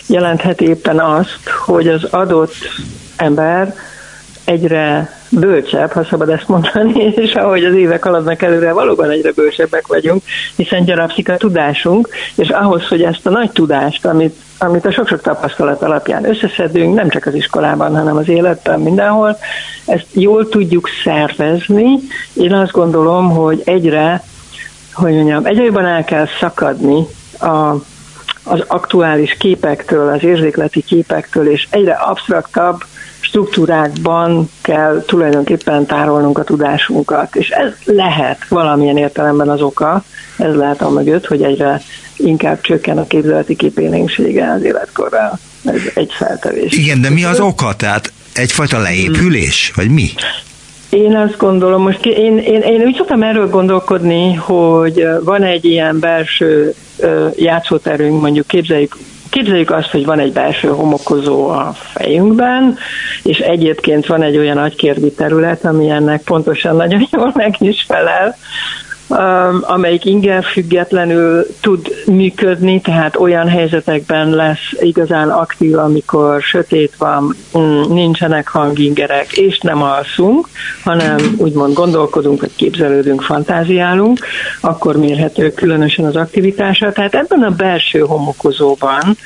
jelenthet 0.06 0.60
éppen 0.60 0.98
azt, 0.98 1.48
hogy 1.66 1.88
az 1.88 2.04
adott 2.04 2.54
ember 3.16 3.74
egyre 4.44 5.17
bölcsebb, 5.30 5.92
ha 5.92 6.04
szabad 6.04 6.28
ezt 6.28 6.48
mondani, 6.48 7.02
és 7.24 7.34
ahogy 7.34 7.64
az 7.64 7.74
évek 7.74 8.02
haladnak 8.02 8.42
előre, 8.42 8.72
valóban 8.72 9.10
egyre 9.10 9.32
bölcsebbek 9.32 9.86
vagyunk, 9.86 10.22
hiszen 10.56 10.84
gyarapszik 10.84 11.28
a 11.28 11.36
tudásunk, 11.36 12.08
és 12.34 12.48
ahhoz, 12.48 12.88
hogy 12.88 13.02
ezt 13.02 13.26
a 13.26 13.30
nagy 13.30 13.50
tudást, 13.50 14.04
amit, 14.06 14.36
amit 14.58 14.86
a 14.86 14.92
sok-sok 14.92 15.20
tapasztalat 15.20 15.82
alapján 15.82 16.28
összeszedünk, 16.28 16.94
nem 16.94 17.08
csak 17.08 17.26
az 17.26 17.34
iskolában, 17.34 17.96
hanem 17.96 18.16
az 18.16 18.28
életben, 18.28 18.80
mindenhol, 18.80 19.38
ezt 19.86 20.06
jól 20.12 20.48
tudjuk 20.48 20.88
szervezni. 21.04 21.98
Én 22.32 22.52
azt 22.52 22.72
gondolom, 22.72 23.30
hogy 23.30 23.62
egyre, 23.64 24.22
hogy 24.92 25.14
mondjam, 25.14 25.46
egyre 25.46 25.62
jobban 25.62 25.86
el 25.86 26.04
kell 26.04 26.26
szakadni 26.40 27.06
a 27.40 27.74
az 28.50 28.64
aktuális 28.66 29.36
képektől, 29.38 30.12
az 30.12 30.24
érzékleti 30.24 30.82
képektől, 30.82 31.50
és 31.50 31.66
egyre 31.70 31.92
absztraktabb 31.92 32.84
struktúrákban 33.20 34.50
kell 34.60 35.04
tulajdonképpen 35.06 35.86
tárolnunk 35.86 36.38
a 36.38 36.44
tudásunkat, 36.44 37.36
és 37.36 37.48
ez 37.48 37.72
lehet 37.84 38.48
valamilyen 38.48 38.96
értelemben 38.96 39.48
az 39.48 39.60
oka, 39.60 40.04
ez 40.36 40.54
lehet 40.54 40.82
a 40.82 40.90
mögött, 40.90 41.26
hogy 41.26 41.42
egyre 41.42 41.82
inkább 42.16 42.60
csökken 42.60 42.98
a 42.98 43.06
képzeleti 43.06 43.56
képélénksége 43.56 44.52
az 44.52 44.62
életkorral. 44.62 45.38
Ez 45.64 45.80
egy 45.94 46.12
feltevés. 46.12 46.72
Igen, 46.72 47.00
de 47.00 47.10
mi 47.10 47.24
az 47.24 47.40
oka? 47.40 47.74
Tehát 47.76 48.12
egyfajta 48.34 48.78
leépülés, 48.78 49.72
vagy 49.74 49.90
mi? 49.90 50.10
Én 50.90 51.16
azt 51.16 51.36
gondolom, 51.36 51.82
most 51.82 52.04
én, 52.04 52.38
én, 52.38 52.60
én 52.60 52.80
úgy 52.80 52.96
szoktam 52.96 53.22
erről 53.22 53.48
gondolkodni, 53.48 54.34
hogy 54.34 55.06
van 55.24 55.42
egy 55.42 55.64
ilyen 55.64 55.98
belső 55.98 56.74
játszóterünk, 57.36 58.20
mondjuk 58.20 58.46
képzeljük 58.46 58.96
Képzeljük 59.30 59.70
azt, 59.70 59.90
hogy 59.90 60.04
van 60.04 60.18
egy 60.18 60.32
belső 60.32 60.68
homokozó 60.68 61.48
a 61.48 61.72
fejünkben, 61.72 62.78
és 63.22 63.38
egyébként 63.38 64.06
van 64.06 64.22
egy 64.22 64.36
olyan 64.36 64.58
agykérdi 64.58 65.12
terület, 65.12 65.64
ami 65.64 65.90
ennek 65.90 66.22
pontosan 66.22 66.76
nagyon 66.76 67.08
jól 67.12 67.32
meg 67.34 67.56
is 67.58 67.84
felel, 67.88 68.36
amelyik 69.60 70.04
inger 70.04 70.44
függetlenül 70.44 71.46
tud 71.60 71.94
működni, 72.06 72.80
tehát 72.80 73.16
olyan 73.16 73.48
helyzetekben 73.48 74.30
lesz 74.30 74.72
igazán 74.80 75.28
aktív, 75.30 75.78
amikor 75.78 76.42
sötét 76.42 76.94
van, 76.98 77.36
mm, 77.58 77.80
nincsenek 77.92 78.48
hangingerek, 78.48 79.32
és 79.32 79.58
nem 79.58 79.82
alszunk, 79.82 80.48
hanem 80.84 81.16
úgymond 81.36 81.74
gondolkodunk, 81.74 82.40
vagy 82.40 82.54
képzelődünk, 82.56 83.22
fantáziálunk, 83.22 84.18
akkor 84.60 84.96
mérhető 84.96 85.52
különösen 85.52 86.04
az 86.04 86.16
aktivitása. 86.16 86.92
Tehát 86.92 87.14
ebben 87.14 87.42
a 87.42 87.50
belső 87.50 87.98
homokozóban 87.98 89.16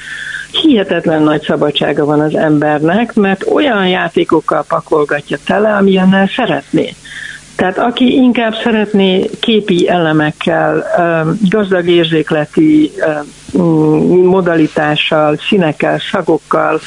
hihetetlen 0.53 1.23
nagy 1.23 1.43
szabadsága 1.43 2.05
van 2.05 2.21
az 2.21 2.35
embernek, 2.35 3.15
mert 3.15 3.45
olyan 3.53 3.89
játékokkal 3.89 4.65
pakolgatja 4.69 5.39
tele, 5.45 5.75
amilyennel 5.75 6.27
szeretné. 6.37 6.95
Tehát 7.57 7.79
aki 7.79 8.15
inkább 8.15 8.55
szeretné 8.55 9.31
képi 9.41 9.89
elemekkel, 9.89 10.85
gazdag 11.49 11.89
érzékleti 11.89 12.93
modalitással, 14.23 15.37
színekkel, 15.49 15.99
szagokkal, 16.11 16.81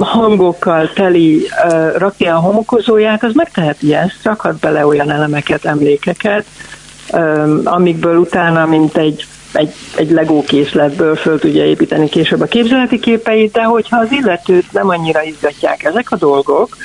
hangokkal 0.00 0.92
teli 0.92 1.48
rakja 1.96 2.34
a 2.34 2.40
homokozóját, 2.40 3.24
az 3.24 3.34
megteheti 3.34 3.94
ezt, 3.94 4.18
rakhat 4.22 4.58
bele 4.58 4.86
olyan 4.86 5.10
elemeket, 5.10 5.64
emlékeket, 5.64 6.44
amikből 7.64 8.16
utána, 8.16 8.66
mint 8.66 8.96
egy 8.96 9.26
egy, 9.52 9.72
egy 9.96 10.10
legó 10.10 10.42
készletből 10.42 11.16
föl 11.16 11.38
tudja 11.38 11.64
építeni 11.64 12.08
később 12.08 12.40
a 12.40 12.46
képzeleti 12.46 12.98
képeit, 12.98 13.52
de 13.52 13.62
hogyha 13.62 13.98
az 13.98 14.12
illetőt 14.12 14.72
nem 14.72 14.88
annyira 14.88 15.22
izgatják 15.22 15.84
ezek 15.84 16.10
a 16.10 16.16
dolgok, 16.16 16.76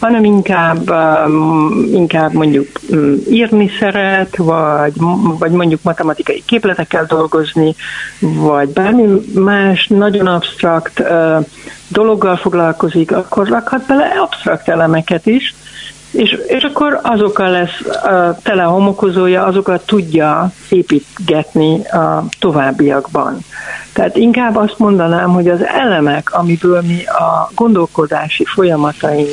hanem 0.00 0.24
inkább, 0.24 0.90
um, 0.90 1.88
inkább 1.92 2.32
mondjuk 2.32 2.68
um, 2.88 3.14
írni 3.30 3.70
szeret, 3.78 4.36
vagy, 4.36 4.92
vagy 5.38 5.50
mondjuk 5.50 5.82
matematikai 5.82 6.42
képletekkel 6.46 7.04
dolgozni, 7.04 7.74
vagy 8.18 8.68
bármi 8.68 9.20
más 9.34 9.86
nagyon 9.86 10.26
absztrakt 10.26 11.00
uh, 11.00 11.46
dologgal 11.88 12.36
foglalkozik, 12.36 13.12
akkor 13.12 13.48
rakhat 13.48 13.86
bele 13.86 14.12
absztrakt 14.22 14.68
elemeket 14.68 15.26
is, 15.26 15.54
és, 16.10 16.38
és 16.46 16.62
akkor 16.62 17.00
azokkal 17.02 17.50
lesz 17.50 18.04
a 18.04 18.38
tele 18.42 18.62
homokozója, 18.62 19.44
azokat 19.44 19.86
tudja 19.86 20.52
építgetni 20.68 21.84
a 21.86 22.24
továbbiakban. 22.38 23.38
Tehát 23.92 24.16
inkább 24.16 24.56
azt 24.56 24.78
mondanám, 24.78 25.32
hogy 25.32 25.48
az 25.48 25.64
elemek, 25.64 26.34
amiből 26.34 26.82
mi 26.86 27.04
a 27.04 27.50
gondolkodási 27.54 28.44
folyamataink 28.44 29.28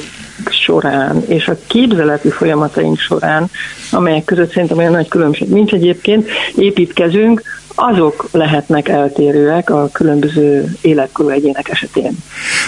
során 0.50 1.24
és 1.28 1.48
a 1.48 1.58
képzeleti 1.68 2.30
folyamataink 2.30 2.98
során, 2.98 3.50
amelyek 3.92 4.26
között 4.26 4.52
szerintem 4.52 4.78
olyan 4.78 4.92
nagy 4.92 5.08
különbség 5.08 5.50
nincs 5.50 5.74
egyébként, 5.74 6.30
építkezünk, 6.56 7.42
azok 7.80 8.28
lehetnek 8.32 8.88
eltérőek 8.88 9.70
a 9.70 9.90
különböző 9.94 10.78
életkorú 10.82 11.30
egyének 11.30 11.70
esetén. 11.70 12.18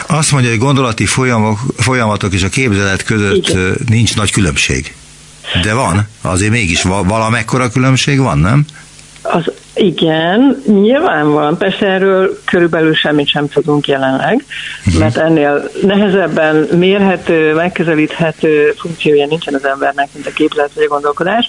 Azt 0.07 0.31
mondja, 0.31 0.49
hogy 0.49 0.59
gondolati 0.59 1.05
folyamok, 1.05 1.59
folyamatok 1.77 2.33
és 2.33 2.43
a 2.43 2.49
képzelet 2.49 3.03
között 3.03 3.49
Igen. 3.49 3.77
nincs 3.89 4.15
nagy 4.15 4.31
különbség. 4.31 4.95
De 5.61 5.73
van, 5.73 6.07
azért 6.21 6.51
mégis 6.51 6.81
valamekkora 6.81 7.69
különbség 7.69 8.19
van, 8.19 8.37
nem? 8.37 8.65
Az 9.21 9.51
igen, 9.73 10.63
nyilván 10.65 11.31
van. 11.31 11.57
Persze 11.57 11.85
erről 11.85 12.39
körülbelül 12.45 12.95
semmit 12.95 13.29
sem 13.29 13.47
tudunk 13.47 13.87
jelenleg, 13.87 14.45
uh-huh. 14.85 14.99
mert 14.99 15.17
ennél 15.17 15.69
nehezebben 15.81 16.55
mérhető, 16.55 17.53
megközelíthető 17.53 18.73
funkciója 18.77 19.25
nincsen 19.25 19.53
az 19.53 19.65
embernek, 19.65 20.09
mint 20.13 20.27
a 20.27 20.31
képzelet 20.31 20.71
vagy 20.73 20.83
a 20.83 20.87
gondolkodás. 20.87 21.47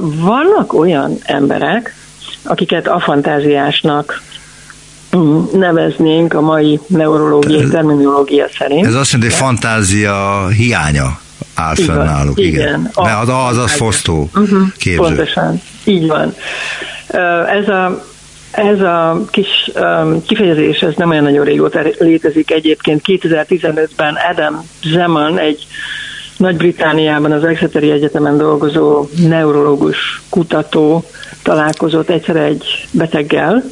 Vannak 0.00 0.72
olyan 0.72 1.18
emberek, 1.22 1.94
akiket 2.42 2.88
afantáziásnak 2.88 4.22
neveznénk 5.52 6.34
a 6.34 6.40
mai 6.40 6.80
neurológiai 6.86 7.68
terminológia 7.68 8.46
szerint. 8.58 8.86
Ez 8.86 8.94
azt 8.94 9.12
jelenti, 9.12 9.34
hogy 9.34 9.44
fantázia 9.46 10.46
hiánya 10.48 11.20
áll 11.54 11.74
fenn 11.74 12.04
náluk. 12.04 12.38
Igen. 12.38 12.52
igen. 12.52 12.90
De 12.94 13.12
az, 13.12 13.28
az, 13.28 13.56
az 13.56 13.72
fosztó 13.72 14.28
uh-huh. 14.34 14.62
képző. 14.76 14.98
Pontosan, 14.98 15.60
így 15.84 16.06
van. 16.06 16.34
Ez 17.46 17.68
a, 17.68 18.04
ez 18.50 18.80
a 18.80 19.24
kis 19.30 19.70
um, 19.74 20.22
kifejezés, 20.26 20.80
ez 20.80 20.94
nem 20.96 21.10
olyan 21.10 21.22
nagyon 21.22 21.44
régóta 21.44 21.80
létezik 21.98 22.50
egyébként. 22.50 23.02
2015-ben 23.06 24.16
Adam 24.30 24.68
Zeman, 24.82 25.38
egy 25.38 25.66
nagy-Britániában 26.36 27.32
az 27.32 27.44
Exeteri 27.44 27.90
Egyetemen 27.90 28.36
dolgozó 28.36 29.08
neurológus 29.16 30.22
kutató 30.28 31.04
találkozott 31.48 32.08
egyszer 32.08 32.36
egy 32.36 32.88
beteggel, 32.90 33.64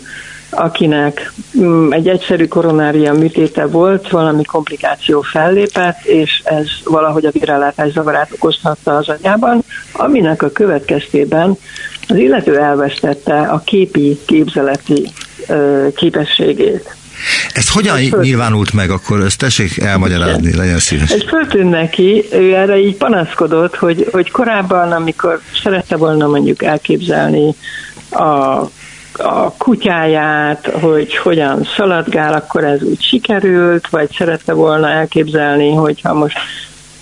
akinek 0.50 1.32
mm, 1.58 1.92
egy 1.92 2.08
egyszerű 2.08 2.46
koronária 2.46 3.12
műtéte 3.12 3.66
volt, 3.66 4.10
valami 4.10 4.44
komplikáció 4.44 5.20
fellépett, 5.20 6.04
és 6.04 6.42
ez 6.44 6.66
valahogy 6.84 7.24
a 7.24 7.30
virálátás 7.30 7.92
zavarát 7.92 8.30
okozhatta 8.32 8.96
az 8.96 9.08
agyában, 9.08 9.62
aminek 9.92 10.42
a 10.42 10.50
következtében 10.50 11.56
az 12.08 12.16
illető 12.16 12.58
elvesztette 12.58 13.40
a 13.40 13.62
képi, 13.64 14.18
képzeleti 14.26 15.08
képességét. 15.94 16.96
Ez 17.52 17.70
hogyan 17.70 17.96
föl... 17.96 18.22
nyilvánult 18.22 18.72
meg 18.72 18.90
akkor? 18.90 19.20
Ezt 19.20 19.38
tessék 19.38 19.78
elmagyarázni, 19.78 20.56
legyen 20.56 20.78
szíves. 20.78 21.10
Ez 21.10 21.22
föltűnt 21.28 21.70
neki, 21.70 22.24
ő 22.32 22.54
erre 22.54 22.78
így 22.78 22.96
panaszkodott, 22.96 23.76
hogy, 23.76 24.08
hogy 24.12 24.30
korábban, 24.30 24.92
amikor 24.92 25.40
szerette 25.62 25.96
volna 25.96 26.26
mondjuk 26.26 26.62
elképzelni 26.62 27.54
a 28.10 28.62
a 29.18 29.52
kutyáját, 29.52 30.66
hogy 30.66 31.16
hogyan 31.16 31.68
szaladgál, 31.76 32.34
akkor 32.34 32.64
ez 32.64 32.82
úgy 32.82 33.02
sikerült, 33.02 33.88
vagy 33.88 34.10
szerette 34.12 34.52
volna 34.52 34.88
elképzelni, 34.88 35.72
hogyha 35.72 36.14
most 36.14 36.38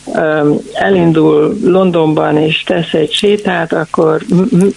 um, 0.04 0.58
elindul 0.72 1.56
Londonban 1.64 2.36
és 2.36 2.62
tesz 2.62 2.92
egy 2.92 3.12
sétát, 3.12 3.72
akkor 3.72 4.20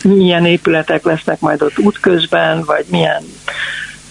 milyen 0.03 0.45
épületek 0.45 1.05
lesznek 1.05 1.39
majd 1.39 1.61
ott 1.61 1.79
útközben, 1.79 2.63
vagy 2.65 2.85
milyen 2.89 3.23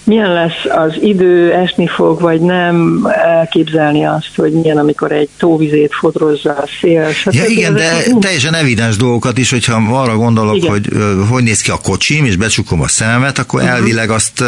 milyen 0.07 0.33
lesz 0.33 0.65
az 0.69 0.93
idő, 1.01 1.53
esni 1.53 1.87
fog, 1.87 2.21
vagy 2.21 2.41
nem, 2.41 3.07
elképzelni 3.25 4.05
azt, 4.05 4.31
hogy 4.37 4.53
milyen, 4.53 4.79
amikor 4.79 5.13
egy 5.13 5.29
tóvizét 5.39 5.95
fodrozza 5.95 6.51
a 6.51 6.65
szél. 6.81 7.09
Ja, 7.25 7.45
igen, 7.47 7.75
de 7.75 8.03
teljesen 8.21 8.55
evidens 8.55 8.97
dolgokat 8.97 9.39
is, 9.39 9.51
hogyha 9.51 9.99
arra 10.01 10.17
gondolok, 10.17 10.57
igen. 10.57 10.71
hogy 10.71 10.89
hogy 11.31 11.43
néz 11.43 11.61
ki 11.61 11.71
a 11.71 11.79
kocsim, 11.83 12.25
és 12.25 12.37
becsukom 12.37 12.83
a 12.83 12.89
szememet, 12.89 13.39
akkor 13.39 13.61
uh-huh. 13.61 13.77
elvileg 13.77 14.11
azt 14.11 14.45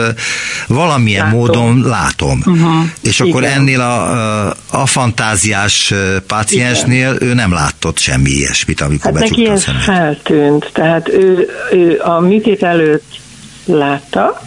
valamilyen 0.66 1.24
látom. 1.24 1.38
módon 1.38 1.82
látom. 1.86 2.42
Uh-huh. 2.46 2.84
És 3.02 3.20
akkor 3.20 3.42
igen. 3.42 3.54
ennél 3.54 3.80
a, 3.80 4.48
a 4.70 4.86
fantáziás 4.86 5.94
páciensnél 6.26 7.14
igen. 7.14 7.28
ő 7.28 7.34
nem 7.34 7.52
látott 7.52 7.98
semmi 7.98 8.30
ilyesmit, 8.30 8.80
amikor 8.80 9.12
hát 9.12 9.20
becsukta 9.20 9.40
neki 9.40 9.52
a 9.52 9.56
szemét. 9.56 9.82
feltűnt, 9.82 10.70
tehát 10.72 11.08
ő, 11.08 11.48
ő 11.72 12.00
a 12.04 12.20
műtét 12.20 12.62
előtt 12.62 13.20
látta, 13.64 14.40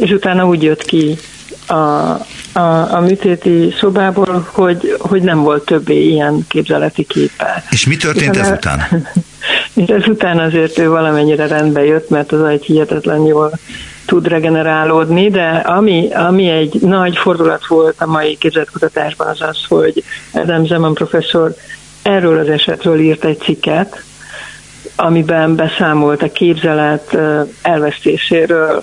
és 0.00 0.10
utána 0.10 0.46
úgy 0.46 0.62
jött 0.62 0.82
ki 0.82 1.18
a, 1.66 1.74
a, 2.52 2.94
a 2.94 3.00
műtéti 3.00 3.74
szobából, 3.78 4.48
hogy, 4.52 4.96
hogy 4.98 5.22
nem 5.22 5.42
volt 5.42 5.64
többé 5.64 6.08
ilyen 6.08 6.44
képzeleti 6.48 7.04
képe. 7.04 7.64
És 7.70 7.86
mi 7.86 7.96
történt 7.96 8.36
utána, 8.36 8.46
ezután? 8.46 9.08
És 9.74 9.88
ezután 9.88 10.38
azért 10.38 10.78
ő 10.78 10.88
valamennyire 10.88 11.46
rendbe 11.46 11.84
jött, 11.84 12.08
mert 12.08 12.32
az 12.32 12.44
egy 12.44 12.64
hihetetlen 12.64 13.20
jól 13.20 13.52
tud 14.06 14.28
regenerálódni, 14.28 15.30
de 15.30 15.48
ami, 15.48 16.08
ami 16.12 16.48
egy 16.48 16.80
nagy 16.80 17.16
fordulat 17.16 17.66
volt 17.66 18.00
a 18.00 18.06
mai 18.06 18.36
képzetkutatásban 18.36 19.26
az 19.26 19.40
az, 19.40 19.64
hogy 19.68 20.04
Adam 20.32 20.66
Zeman 20.66 20.94
professzor 20.94 21.54
erről 22.02 22.38
az 22.38 22.48
esetről 22.48 23.00
írt 23.00 23.24
egy 23.24 23.38
cikket, 23.38 24.02
amiben 24.96 25.56
beszámolt 25.56 26.22
a 26.22 26.32
képzelet 26.32 27.18
elvesztéséről 27.62 28.82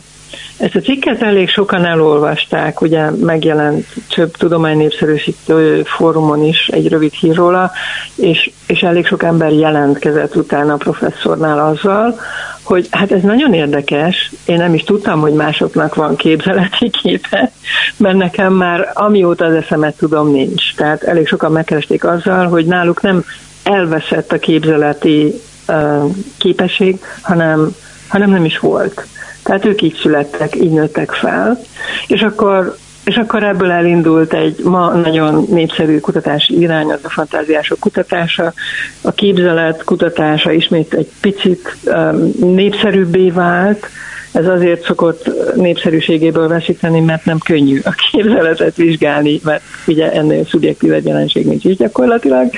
ezt 0.57 0.75
a 0.75 0.79
cikket 0.79 1.21
elég 1.21 1.49
sokan 1.49 1.85
elolvasták, 1.85 2.81
ugye 2.81 3.09
megjelent 3.09 3.85
több 4.15 4.31
tudománynépszerűsítő 4.31 5.83
fórumon 5.83 6.43
is 6.43 6.67
egy 6.67 6.87
rövid 6.87 7.13
hír 7.13 7.35
róla, 7.35 7.71
és, 8.15 8.51
és 8.67 8.81
elég 8.81 9.05
sok 9.05 9.23
ember 9.23 9.51
jelentkezett 9.51 10.35
utána 10.35 10.73
a 10.73 10.77
professzornál 10.77 11.59
azzal, 11.59 12.19
hogy 12.63 12.87
hát 12.91 13.11
ez 13.11 13.21
nagyon 13.21 13.53
érdekes, 13.53 14.31
én 14.45 14.57
nem 14.57 14.73
is 14.73 14.83
tudtam, 14.83 15.19
hogy 15.19 15.33
másoknak 15.33 15.95
van 15.95 16.15
képzeleti 16.15 16.89
képe, 16.89 17.51
mert 17.97 18.17
nekem 18.17 18.53
már 18.53 18.91
amióta 18.93 19.45
az 19.45 19.53
eszemet 19.53 19.97
tudom 19.97 20.31
nincs. 20.31 20.75
Tehát 20.75 21.03
elég 21.03 21.27
sokan 21.27 21.51
megkeresték 21.51 22.03
azzal, 22.03 22.47
hogy 22.47 22.65
náluk 22.65 23.01
nem 23.01 23.23
elveszett 23.63 24.31
a 24.31 24.39
képzeleti 24.39 25.33
uh, 25.67 26.03
képesség, 26.37 26.99
hanem, 27.21 27.75
hanem 28.07 28.29
nem 28.29 28.45
is 28.45 28.59
volt. 28.59 29.07
Tehát 29.47 29.65
ők 29.65 29.81
így 29.81 29.97
születtek, 30.01 30.55
így 30.55 30.71
nőttek 30.71 31.11
fel. 31.11 31.59
És 32.07 32.21
akkor 32.21 32.77
és 33.03 33.15
akkor 33.15 33.43
ebből 33.43 33.71
elindult 33.71 34.33
egy 34.33 34.59
ma 34.63 34.91
nagyon 34.91 35.45
népszerű 35.49 35.99
kutatási 35.99 36.59
irány, 36.59 36.91
az 36.91 36.99
a 37.03 37.09
fantáziások 37.09 37.79
kutatása. 37.79 38.53
A 39.01 39.11
képzelet 39.11 39.83
kutatása 39.83 40.51
ismét 40.51 40.93
egy 40.93 41.09
picit 41.21 41.77
um, 41.85 42.31
népszerűbbé 42.39 43.29
vált, 43.29 43.87
ez 44.31 44.47
azért 44.47 44.83
szokott 44.83 45.31
népszerűségéből 45.55 46.47
veszíteni, 46.47 46.99
mert 46.99 47.25
nem 47.25 47.37
könnyű 47.37 47.79
a 47.83 47.95
képzeletet 48.11 48.75
vizsgálni, 48.75 49.39
mert 49.43 49.63
ugye 49.85 50.11
ennél 50.11 50.45
szubjektív 50.45 50.93
egy 50.93 51.05
jelenség 51.05 51.45
nincs 51.45 51.63
is 51.63 51.75
gyakorlatilag. 51.75 52.49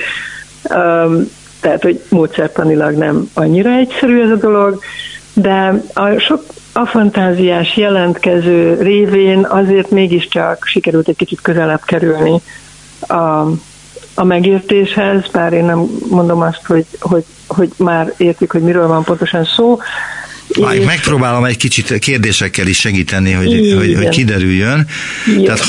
Um, 0.74 1.30
tehát, 1.60 1.82
hogy 1.82 2.00
módszertanilag 2.08 2.96
nem 2.96 3.30
annyira 3.34 3.70
egyszerű 3.70 4.22
ez 4.22 4.30
a 4.30 4.36
dolog, 4.36 4.78
de 5.34 5.82
a 5.94 6.18
sok 6.18 6.42
a 6.72 6.86
fantáziás 6.86 7.76
jelentkező 7.76 8.74
révén 8.82 9.44
azért 9.44 9.90
mégiscsak 9.90 10.64
sikerült 10.64 11.08
egy 11.08 11.16
kicsit 11.16 11.40
közelebb 11.40 11.84
kerülni 11.84 12.40
a, 13.00 13.46
a 14.14 14.24
megértéshez, 14.24 15.28
bár 15.32 15.52
én 15.52 15.64
nem 15.64 15.86
mondom 16.10 16.40
azt, 16.40 16.66
hogy, 16.66 16.86
hogy, 17.00 17.24
hogy 17.46 17.70
már 17.76 18.12
értik, 18.16 18.52
hogy 18.52 18.62
miről 18.62 18.86
van 18.86 19.04
pontosan 19.04 19.44
szó, 19.44 19.78
Várj, 20.58 20.84
megpróbálom 20.84 21.44
egy 21.44 21.56
kicsit 21.56 21.98
kérdésekkel 21.98 22.66
is 22.66 22.78
segíteni, 22.78 23.32
hogy, 23.32 23.74
hogy, 23.76 23.94
hogy 23.94 24.08
kiderüljön. 24.08 24.86
Igen. 25.26 25.44
Tehát 25.44 25.68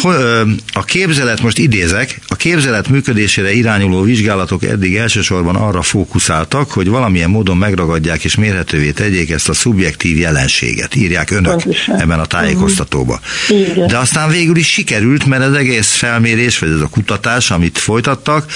a 0.73 0.83
képzelet, 0.83 1.41
most 1.41 1.57
idézek, 1.57 2.19
a 2.27 2.35
képzelet 2.35 2.89
működésére 2.89 3.53
irányuló 3.53 4.01
vizsgálatok 4.01 4.63
eddig 4.63 4.95
elsősorban 4.95 5.55
arra 5.55 5.81
fókuszáltak, 5.81 6.71
hogy 6.71 6.87
valamilyen 6.87 7.29
módon 7.29 7.57
megragadják 7.57 8.23
és 8.23 8.35
mérhetővé 8.35 8.91
tegyék 8.91 9.31
ezt 9.31 9.49
a 9.49 9.53
szubjektív 9.53 10.17
jelenséget, 10.17 10.95
írják 10.95 11.31
önök 11.31 11.51
Pontosan. 11.51 11.99
ebben 11.99 12.19
a 12.19 12.25
tájékoztatóba. 12.25 13.19
Igen. 13.49 13.87
De 13.87 13.97
aztán 13.97 14.29
végül 14.29 14.55
is 14.55 14.67
sikerült, 14.67 15.25
mert 15.25 15.43
az 15.43 15.53
egész 15.53 15.91
felmérés, 15.91 16.59
vagy 16.59 16.69
ez 16.69 16.81
a 16.81 16.87
kutatás, 16.87 17.51
amit 17.51 17.77
folytattak, 17.77 18.51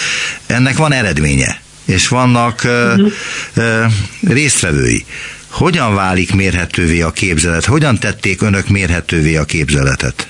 ennek 0.47 0.77
van 0.77 0.93
eredménye 0.93 1.63
és 1.85 2.07
vannak 2.07 2.61
uh-huh. 2.63 3.11
résztvevői. 4.27 5.05
Hogyan 5.57 5.95
válik 5.95 6.35
mérhetővé 6.35 7.01
a 7.01 7.11
képzelet? 7.11 7.65
Hogyan 7.65 7.97
tették 7.99 8.41
önök 8.41 8.67
mérhetővé 8.67 9.35
a 9.35 9.43
képzeletet? 9.43 10.27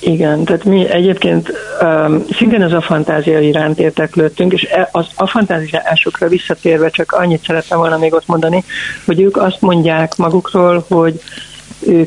Igen, 0.00 0.44
tehát 0.44 0.64
mi 0.64 0.88
egyébként 0.88 1.52
um, 1.82 2.24
szintén 2.32 2.62
ez 2.62 2.72
a 2.72 2.80
fantázia 2.80 3.40
iránt 3.40 3.78
érteklődtünk, 3.78 4.52
és 4.52 4.62
e, 4.62 4.88
az, 4.92 5.06
a 5.14 5.26
fantáziásokra 5.26 6.28
visszatérve 6.28 6.90
csak 6.90 7.12
annyit 7.12 7.44
szerettem 7.44 7.78
volna 7.78 7.98
még 7.98 8.14
ott 8.14 8.26
mondani, 8.26 8.64
hogy 9.04 9.20
ők 9.20 9.36
azt 9.36 9.60
mondják 9.60 10.16
magukról, 10.16 10.84
hogy 10.88 11.20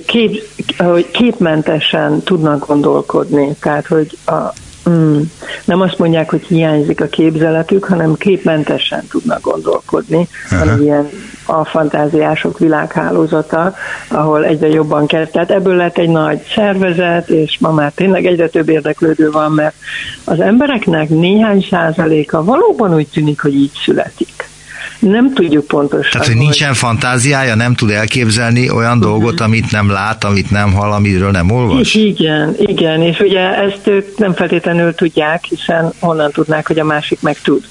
kép, 0.06 0.44
hogy 0.78 1.12
képmentesen 1.12 2.22
tudnak 2.24 2.68
gondolkodni, 2.68 3.56
tehát 3.60 3.88
hogy 3.88 4.18
a, 4.26 4.54
Mm. 4.90 5.22
Nem 5.66 5.82
azt 5.82 5.98
mondják, 5.98 6.30
hogy 6.30 6.46
hiányzik 6.48 7.02
a 7.02 7.08
képzeletük, 7.08 7.84
hanem 7.84 8.16
képmentesen 8.16 9.08
tudnak 9.08 9.42
gondolkodni, 9.42 10.28
uh-huh. 10.44 10.60
hanem 10.60 10.82
ilyen 10.82 11.10
a 11.46 11.66
fantáziások 11.66 12.60
világhálózata, 12.60 13.76
ahol 14.08 14.46
egyre 14.46 14.68
jobban 14.68 15.08
kell. 15.08 15.26
Tehát 15.26 15.52
ebből 15.52 15.76
lett 15.76 15.98
egy 15.98 16.10
nagy 16.10 16.42
szervezet, 16.56 17.30
és 17.30 17.58
ma 17.60 17.72
már 17.72 17.92
tényleg 17.92 18.26
egyre 18.26 18.48
több 18.48 18.70
érdeklődő 18.70 19.32
van, 19.32 19.52
mert 19.52 19.76
az 20.24 20.40
embereknek 20.40 21.10
néhány 21.10 21.68
százaléka 21.70 22.44
valóban 22.44 22.96
úgy 22.96 23.08
tűnik, 23.08 23.42
hogy 23.42 23.56
így 23.56 23.72
születik. 23.84 24.52
Nem 25.00 25.34
tudjuk 25.34 25.68
pontosan. 25.68 26.12
Tehát, 26.12 26.28
hogy 26.28 26.38
nincsen 26.38 26.74
fantáziája, 26.74 27.56
nem 27.56 27.76
tud 27.76 27.90
elképzelni 27.90 28.70
olyan 28.70 28.98
uh-huh. 28.98 29.12
dolgot, 29.12 29.40
amit 29.40 29.72
nem 29.72 29.90
lát, 29.90 30.24
amit 30.24 30.52
nem 30.52 30.74
hall, 30.74 30.92
amiről 30.92 31.32
nem 31.32 31.52
olvas? 31.52 31.94
Igen, 31.94 32.56
igen, 32.60 33.02
és 33.02 33.20
ugye 33.20 33.40
ezt 33.40 33.88
ők 33.88 34.18
nem 34.18 34.34
feltétlenül 34.34 34.96
tudják, 34.96 35.44
hiszen 35.44 35.94
honnan 36.00 36.32
tudnák, 36.32 36.68
hogy 36.68 36.80
a 36.80 36.84
másik 36.84 37.22
meg 37.22 37.38
tud 37.42 37.64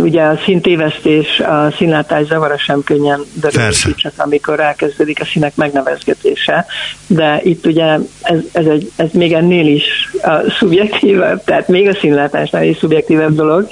ugye 0.00 0.22
a 0.22 0.38
színtévesztés, 0.44 1.40
a 1.40 1.70
színlátás 1.76 2.26
zavara 2.26 2.58
sem 2.58 2.82
könnyen 2.84 3.20
derül 3.40 3.94
csak 3.94 4.12
amikor 4.16 4.60
elkezdődik 4.60 5.20
a 5.20 5.24
színek 5.24 5.56
megnevezgetése, 5.56 6.66
de 7.06 7.40
itt 7.42 7.66
ugye 7.66 7.98
ez, 8.22 8.38
ez, 8.52 8.66
egy, 8.66 8.90
ez 8.96 9.10
még 9.12 9.32
ennél 9.32 9.66
is 9.66 9.84
a 10.22 10.40
szubjektívebb, 10.58 11.44
tehát 11.44 11.68
még 11.68 11.88
a 11.88 11.94
színlátásnál 11.94 12.64
is 12.64 12.76
szubjektívebb 12.76 13.34
dolog, 13.34 13.68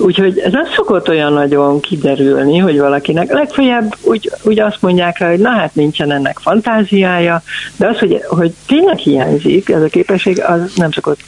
Úgyhogy 0.00 0.38
ez 0.38 0.52
nem 0.52 0.66
szokott 0.74 1.08
olyan 1.08 1.32
nagyon 1.32 1.80
kiderülni, 1.80 2.58
hogy 2.58 2.78
valakinek 2.78 3.32
legfeljebb 3.32 3.94
úgy, 4.02 4.30
úgy 4.42 4.60
azt 4.60 4.82
mondják 4.82 5.18
rá, 5.18 5.28
hogy 5.28 5.38
na 5.38 5.50
hát 5.50 5.74
nincsen 5.74 6.12
ennek 6.12 6.38
fantáziája, 6.38 7.42
de 7.76 7.86
az, 7.86 7.98
hogy, 7.98 8.22
hogy 8.28 8.52
tényleg 8.66 8.96
hiányzik 8.96 9.68
ez 9.68 9.82
a 9.82 9.86
képesség, 9.86 10.42
az 10.42 10.72
nem 10.74 10.90
szokott 10.90 11.20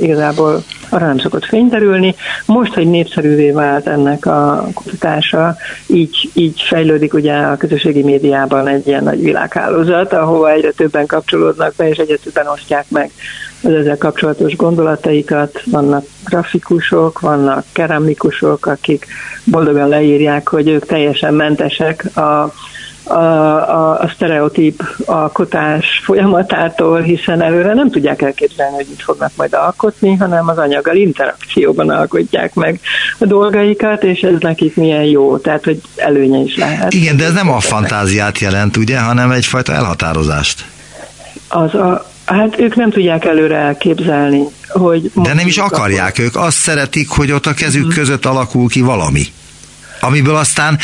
igazából 0.00 0.62
arra 0.88 1.06
nem 1.06 1.18
szokott 1.18 1.44
fényderülni. 1.44 2.14
Most, 2.46 2.74
hogy 2.74 2.90
népszerűvé 2.90 3.50
vált 3.50 3.86
ennek 3.86 4.26
a 4.26 4.68
kutatása, 4.74 5.56
így, 5.86 6.30
így 6.32 6.60
fejlődik 6.60 7.14
ugye 7.14 7.34
a 7.34 7.56
közösségi 7.56 8.02
médiában 8.02 8.68
egy 8.68 8.86
ilyen 8.86 9.04
nagy 9.04 9.22
világhálózat, 9.22 10.12
ahova 10.12 10.50
egyre 10.50 10.70
többen 10.70 11.06
kapcsolódnak 11.06 11.74
be, 11.76 11.88
és 11.88 11.96
egyre 11.96 12.16
többen 12.16 12.46
osztják 12.46 12.84
meg 12.88 13.10
az 13.62 13.72
ezzel 13.72 13.98
kapcsolatos 13.98 14.56
gondolataikat. 14.56 15.62
Vannak 15.64 16.04
grafikusok, 16.24 17.20
vannak 17.20 17.64
keramikusok, 17.72 18.66
akik 18.66 19.06
boldogan 19.44 19.88
leírják, 19.88 20.48
hogy 20.48 20.68
ők 20.68 20.86
teljesen 20.86 21.34
mentesek 21.34 22.16
a 22.16 22.52
a, 23.08 23.14
a, 23.14 24.00
a 24.00 24.10
sztereotíp 24.14 24.82
alkotás 25.04 26.00
folyamatától, 26.04 27.00
hiszen 27.00 27.42
előre 27.42 27.74
nem 27.74 27.90
tudják 27.90 28.22
elképzelni, 28.22 28.74
hogy 28.74 28.86
mit 28.88 29.02
fognak 29.02 29.32
majd 29.36 29.54
alkotni, 29.54 30.14
hanem 30.14 30.48
az 30.48 30.58
anyaggal 30.58 30.96
interakcióban 30.96 31.90
alkotják 31.90 32.54
meg 32.54 32.80
a 33.18 33.24
dolgaikat, 33.24 34.04
és 34.04 34.20
ez 34.20 34.40
nekik 34.40 34.76
milyen 34.76 35.04
jó, 35.04 35.36
tehát 35.36 35.64
hogy 35.64 35.80
előnye 35.96 36.38
is 36.38 36.56
lehet. 36.56 36.92
Igen, 36.92 37.16
de 37.16 37.24
ez 37.24 37.32
nem 37.32 37.50
a 37.50 37.60
fantáziát 37.60 38.38
jelent, 38.38 38.76
ugye, 38.76 39.00
hanem 39.00 39.30
egyfajta 39.30 39.72
elhatározást. 39.72 40.64
Az 41.48 41.74
a, 41.74 42.07
Hát 42.28 42.60
ők 42.60 42.76
nem 42.76 42.90
tudják 42.90 43.24
előre 43.24 43.56
elképzelni, 43.56 44.42
hogy... 44.68 45.10
De 45.14 45.34
nem 45.34 45.46
is 45.46 45.58
akarják, 45.58 46.18
ők 46.18 46.36
azt 46.36 46.56
szeretik, 46.56 47.08
hogy 47.08 47.32
ott 47.32 47.46
a 47.46 47.54
kezük 47.54 47.82
hmm. 47.82 47.92
között 47.92 48.24
alakul 48.24 48.68
ki 48.68 48.80
valami 48.80 49.22
amiből 50.00 50.36
aztán 50.36 50.78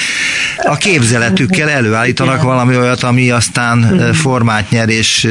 a 0.62 0.76
képzeletükkel 0.76 1.68
előállítanak 1.68 2.34
Igen. 2.34 2.46
valami 2.46 2.76
olyat, 2.76 3.02
ami 3.02 3.30
aztán 3.30 3.84
hmm. 3.88 4.12
formát 4.12 4.70
nyer, 4.70 4.88
és 4.88 5.28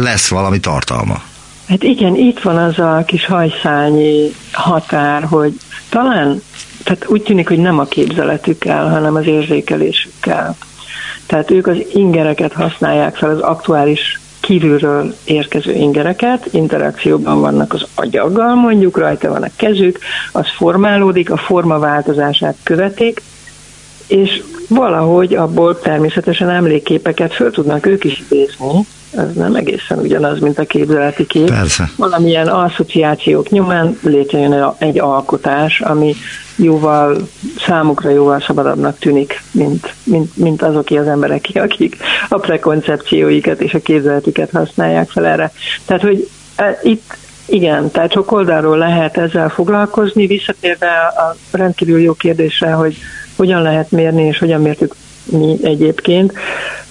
lesz 0.00 0.28
valami 0.28 0.60
tartalma. 0.60 1.22
Hát 1.68 1.82
igen, 1.82 2.14
itt 2.14 2.40
van 2.40 2.56
az 2.56 2.78
a 2.78 3.02
kis 3.06 3.26
hajszányi 3.26 4.32
határ, 4.52 5.22
hogy 5.22 5.52
talán, 5.88 6.42
tehát 6.84 7.06
úgy 7.08 7.22
tűnik, 7.22 7.48
hogy 7.48 7.58
nem 7.58 7.78
a 7.78 7.84
képzeletükkel, 7.84 8.88
hanem 8.88 9.14
az 9.14 9.26
érzékelésükkel. 9.26 10.56
Tehát 11.26 11.50
ők 11.50 11.66
az 11.66 11.76
ingereket 11.92 12.52
használják 12.52 13.16
fel 13.16 13.30
az 13.30 13.40
aktuális 13.40 14.20
kívülről 14.46 15.14
érkező 15.24 15.72
ingereket, 15.72 16.48
interakcióban 16.50 17.40
vannak 17.40 17.72
az 17.72 17.86
agyaggal, 17.94 18.54
mondjuk 18.54 18.98
rajta 18.98 19.28
van 19.28 19.42
a 19.42 19.50
kezük, 19.56 19.98
az 20.32 20.46
formálódik, 20.56 21.30
a 21.30 21.36
forma 21.36 21.78
változását 21.78 22.56
követik, 22.62 23.22
és 24.06 24.42
valahogy 24.68 25.34
abból 25.34 25.80
természetesen 25.80 26.50
emlékképeket 26.50 27.34
föl 27.34 27.50
tudnak 27.50 27.86
ők 27.86 28.04
is 28.04 28.22
idézni, 28.28 28.86
ez 29.10 29.32
nem 29.34 29.54
egészen 29.54 29.98
ugyanaz, 29.98 30.38
mint 30.38 30.58
a 30.58 30.64
képzeleti 30.64 31.26
kép. 31.26 31.50
Persze. 31.50 31.90
Valamilyen 31.96 32.48
asszociációk 32.48 33.48
nyomán 33.48 33.98
létrejön 34.02 34.74
egy 34.78 34.98
alkotás, 34.98 35.80
ami 35.80 36.14
jóval, 36.56 37.28
számukra 37.58 38.10
jóval 38.10 38.40
szabadabbnak 38.40 38.98
tűnik, 38.98 39.42
mint, 39.50 39.94
mint, 40.04 40.36
mint 40.36 40.62
azok 40.62 40.90
az 40.90 41.06
emberek, 41.06 41.46
akik 41.68 41.96
a 42.28 42.38
prekoncepcióikat 42.38 43.60
és 43.60 43.74
a 43.74 43.80
képzeletüket 43.80 44.50
használják 44.50 45.10
fel 45.10 45.26
erre. 45.26 45.52
Tehát, 45.84 46.02
hogy 46.02 46.28
e, 46.56 46.78
itt 46.82 47.16
igen, 47.46 47.90
tehát 47.90 48.12
sok 48.12 48.32
oldalról 48.32 48.78
lehet 48.78 49.16
ezzel 49.16 49.48
foglalkozni, 49.48 50.26
visszatérve 50.26 50.90
a 51.16 51.36
rendkívül 51.50 52.00
jó 52.00 52.12
kérdésre, 52.14 52.72
hogy 52.72 52.96
hogyan 53.36 53.62
lehet 53.62 53.90
mérni, 53.90 54.22
és 54.22 54.38
hogyan 54.38 54.62
mértük 54.62 54.94
mi 55.24 55.56
egyébként. 55.62 56.32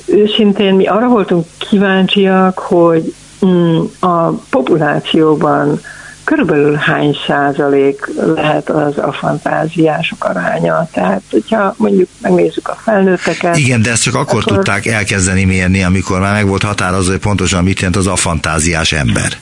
Őszintén 0.05 0.73
mi 0.73 0.85
arra 0.85 1.07
voltunk 1.07 1.45
kíváncsiak, 1.57 2.59
hogy 2.59 3.13
mm, 3.45 3.79
a 3.99 4.29
populációban 4.29 5.79
körülbelül 6.25 6.73
hány 6.73 7.17
százalék 7.27 8.11
lehet 8.35 8.69
az 8.69 8.97
a 8.97 9.11
fantáziások 9.11 10.23
aránya. 10.23 10.87
Tehát, 10.91 11.21
hogyha 11.31 11.75
mondjuk 11.77 12.09
megnézzük 12.21 12.67
a 12.67 12.77
felnőtteket. 12.83 13.57
Igen, 13.57 13.81
de 13.81 13.91
ezt 13.91 14.03
csak 14.03 14.15
akkor, 14.15 14.39
akkor 14.41 14.53
tudták 14.53 14.85
elkezdeni 14.85 15.43
mérni, 15.43 15.83
amikor 15.83 16.19
már 16.19 16.33
meg 16.33 16.47
volt 16.47 16.63
határozva, 16.63 17.11
hogy 17.11 17.21
pontosan 17.21 17.63
mit 17.63 17.79
jelent 17.79 17.95
az 17.95 18.07
a 18.07 18.15
fantáziás 18.15 18.91
ember. 18.91 19.37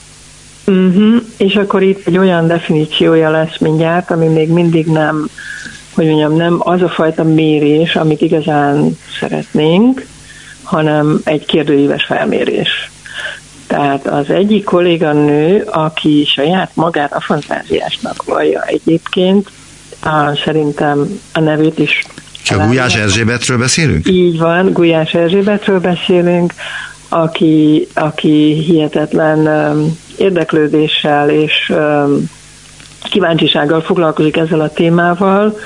Uh-huh. 0.68 1.22
És 1.38 1.56
akkor 1.56 1.84
itt 1.84 2.08
egy 2.08 2.18
olyan 2.18 2.48
definíciója 2.48 3.30
lesz 3.30 3.58
mindjárt, 3.60 4.12
ami 4.12 4.28
még 4.28 4.50
mindig 4.50 4.86
nem, 4.86 5.28
hogy 5.94 6.06
mondjam, 6.06 6.36
nem 6.36 6.56
az 6.60 6.82
a 6.82 6.90
fajta 6.90 7.24
mérés, 7.24 7.96
amit 7.96 8.22
igazán 8.22 8.98
szeretnénk, 9.20 10.06
hanem 10.64 11.22
egy 11.24 11.46
kérdőíves 11.46 12.04
felmérés. 12.04 12.92
Tehát 13.68 14.08
az 14.08 14.30
egyik 14.30 14.64
kolléganő, 14.64 15.62
aki 15.62 16.26
saját 16.34 16.72
magát 16.74 17.14
a 17.14 17.22
fantáziásnak 17.22 18.24
vallja 18.24 18.62
egyébként, 18.62 19.50
a, 20.02 20.36
szerintem 20.44 21.20
a 21.34 21.40
nevét 21.40 21.80
is 21.80 22.04
csak 22.44 22.66
Gulyás 22.66 22.96
Erzsébetről 22.96 23.58
beszélünk? 23.58 24.10
Így 24.10 24.38
van, 24.38 24.74
Gulyás 24.74 25.14
Erzsébetről 25.14 25.80
beszélünk, 25.80 26.54
aki, 27.10 27.88
aki 27.94 28.54
hihetetlen 28.54 29.40
um, 29.40 30.00
érdeklődéssel 30.18 31.30
és 31.30 31.72
um, 31.76 32.30
kíváncsisággal 33.04 33.82
foglalkozik 33.82 34.38
ezzel 34.38 34.62
a 34.62 34.70
témával, 34.70 35.58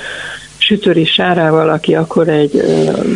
Sütöri 0.68 1.06
Sárával, 1.06 1.70
aki 1.70 1.96
akkor 1.96 2.28
egy 2.28 2.62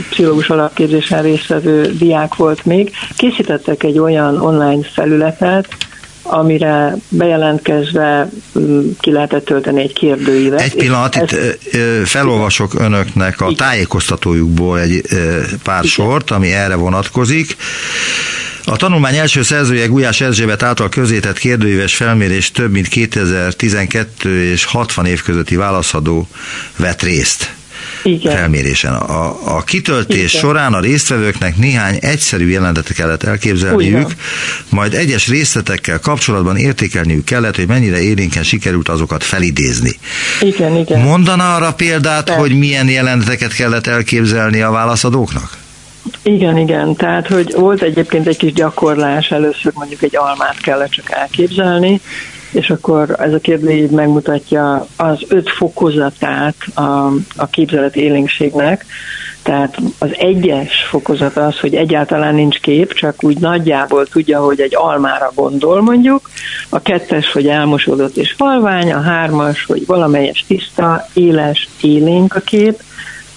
pszichológus 0.10 0.50
alapképzésen 0.50 1.22
résztvevő 1.22 1.92
diák 1.98 2.36
volt 2.36 2.66
még, 2.66 2.92
készítettek 3.18 3.84
egy 3.84 4.00
olyan 4.00 4.42
online 4.42 4.84
felületet, 4.94 5.68
amire 6.22 6.96
bejelentkezve 7.10 8.30
ki 9.00 9.12
lehetett 9.12 9.46
tölteni 9.46 9.82
egy 9.82 9.94
kérdőívet. 9.94 10.62
Egy 10.62 10.76
pillanat, 10.76 11.16
itt 11.16 11.36
felolvasok 12.06 12.80
önöknek 12.80 13.42
a 13.42 13.54
tájékoztatójukból 13.54 14.80
egy 14.80 15.02
pár 15.64 15.84
sort, 15.84 16.32
ami 16.32 16.52
erre 16.52 16.76
vonatkozik. 16.76 17.56
A 18.72 18.76
tanulmány 18.76 19.16
első 19.16 19.44
szerzője 19.44 19.86
Gulyás 19.86 20.22
Erzsébet 20.22 20.64
által 20.64 20.90
közétett 20.90 21.38
kérdőíves 21.38 21.96
felmérés 21.96 22.52
több 22.52 22.72
mint 22.72 22.88
2012 22.88 24.52
és 24.52 24.64
60 24.64 25.06
év 25.06 25.22
közötti 25.22 25.56
válaszadó 25.56 26.28
vett 26.76 27.02
részt. 27.02 27.54
Igen. 28.04 28.36
felmérésen. 28.36 28.94
A, 28.94 29.56
a 29.58 29.62
kitöltés 29.64 30.34
Igen. 30.34 30.42
során 30.42 30.74
a 30.74 30.80
résztvevőknek 30.80 31.58
néhány 31.58 31.98
egyszerű 32.02 32.48
jelentetet 32.48 32.96
kellett 32.96 33.24
elképzelniük, 33.24 33.96
Ugyan. 33.96 34.14
majd 34.70 34.94
egyes 34.94 35.28
részletekkel 35.28 36.00
kapcsolatban 36.00 36.58
értékelniük 36.58 37.26
kellett, 37.26 37.56
hogy 37.56 37.68
mennyire 37.68 38.02
élénken 38.02 38.44
sikerült 38.44 38.90
azokat 38.90 39.24
felidézni. 39.24 40.00
Igen, 40.42 40.76
igen. 40.76 41.00
Mondana 41.00 41.56
arra 41.56 41.74
példát, 41.74 42.26
De. 42.26 42.34
hogy 42.34 42.58
milyen 42.58 42.90
jelenteket 42.90 43.54
kellett 43.54 43.88
elképzelni 43.88 44.62
a 44.62 44.72
válaszadóknak? 44.72 45.61
Igen, 46.24 46.58
igen. 46.58 46.96
Tehát, 46.96 47.28
hogy 47.28 47.54
volt 47.54 47.82
egyébként 47.82 48.28
egy 48.28 48.38
kis 48.38 48.54
gyakorlás, 48.54 49.32
először 49.32 49.72
mondjuk 49.76 50.02
egy 50.02 50.16
almát 50.16 50.62
kellett 50.62 50.90
csak 50.90 51.12
elképzelni, 51.12 52.02
és 52.52 52.70
akkor 52.70 53.16
ez 53.20 53.34
a 53.34 53.40
kérdőív 53.40 53.90
megmutatja 53.90 54.88
az 54.96 55.26
öt 55.28 55.50
fokozatát 55.50 56.56
a, 56.74 57.06
a 57.36 57.48
képzelet 57.50 57.96
élénkségnek, 57.96 58.86
tehát 59.44 59.78
az 60.00 60.10
egyes 60.18 60.86
fokozat 60.90 61.38
az, 61.38 61.60
hogy 61.60 61.76
egyáltalán 61.76 62.36
nincs 62.36 62.60
kép, 62.60 62.94
csak 62.94 63.24
úgy 63.24 63.40
nagyjából 63.40 64.06
tudja, 64.06 64.40
hogy 64.40 64.60
egy 64.60 64.76
almára 64.76 65.32
gondol 65.36 65.82
mondjuk, 65.82 66.30
a 66.70 66.82
kettes, 66.82 67.32
hogy 67.32 67.48
elmosódott 67.48 68.16
és 68.16 68.36
halvány, 68.38 68.92
a 68.92 69.02
hármas, 69.02 69.66
hogy 69.66 69.86
valamelyes 69.86 70.46
tiszta, 70.48 71.08
éles, 71.14 71.70
élénk 71.82 72.36
a 72.36 72.40
kép, 72.40 72.82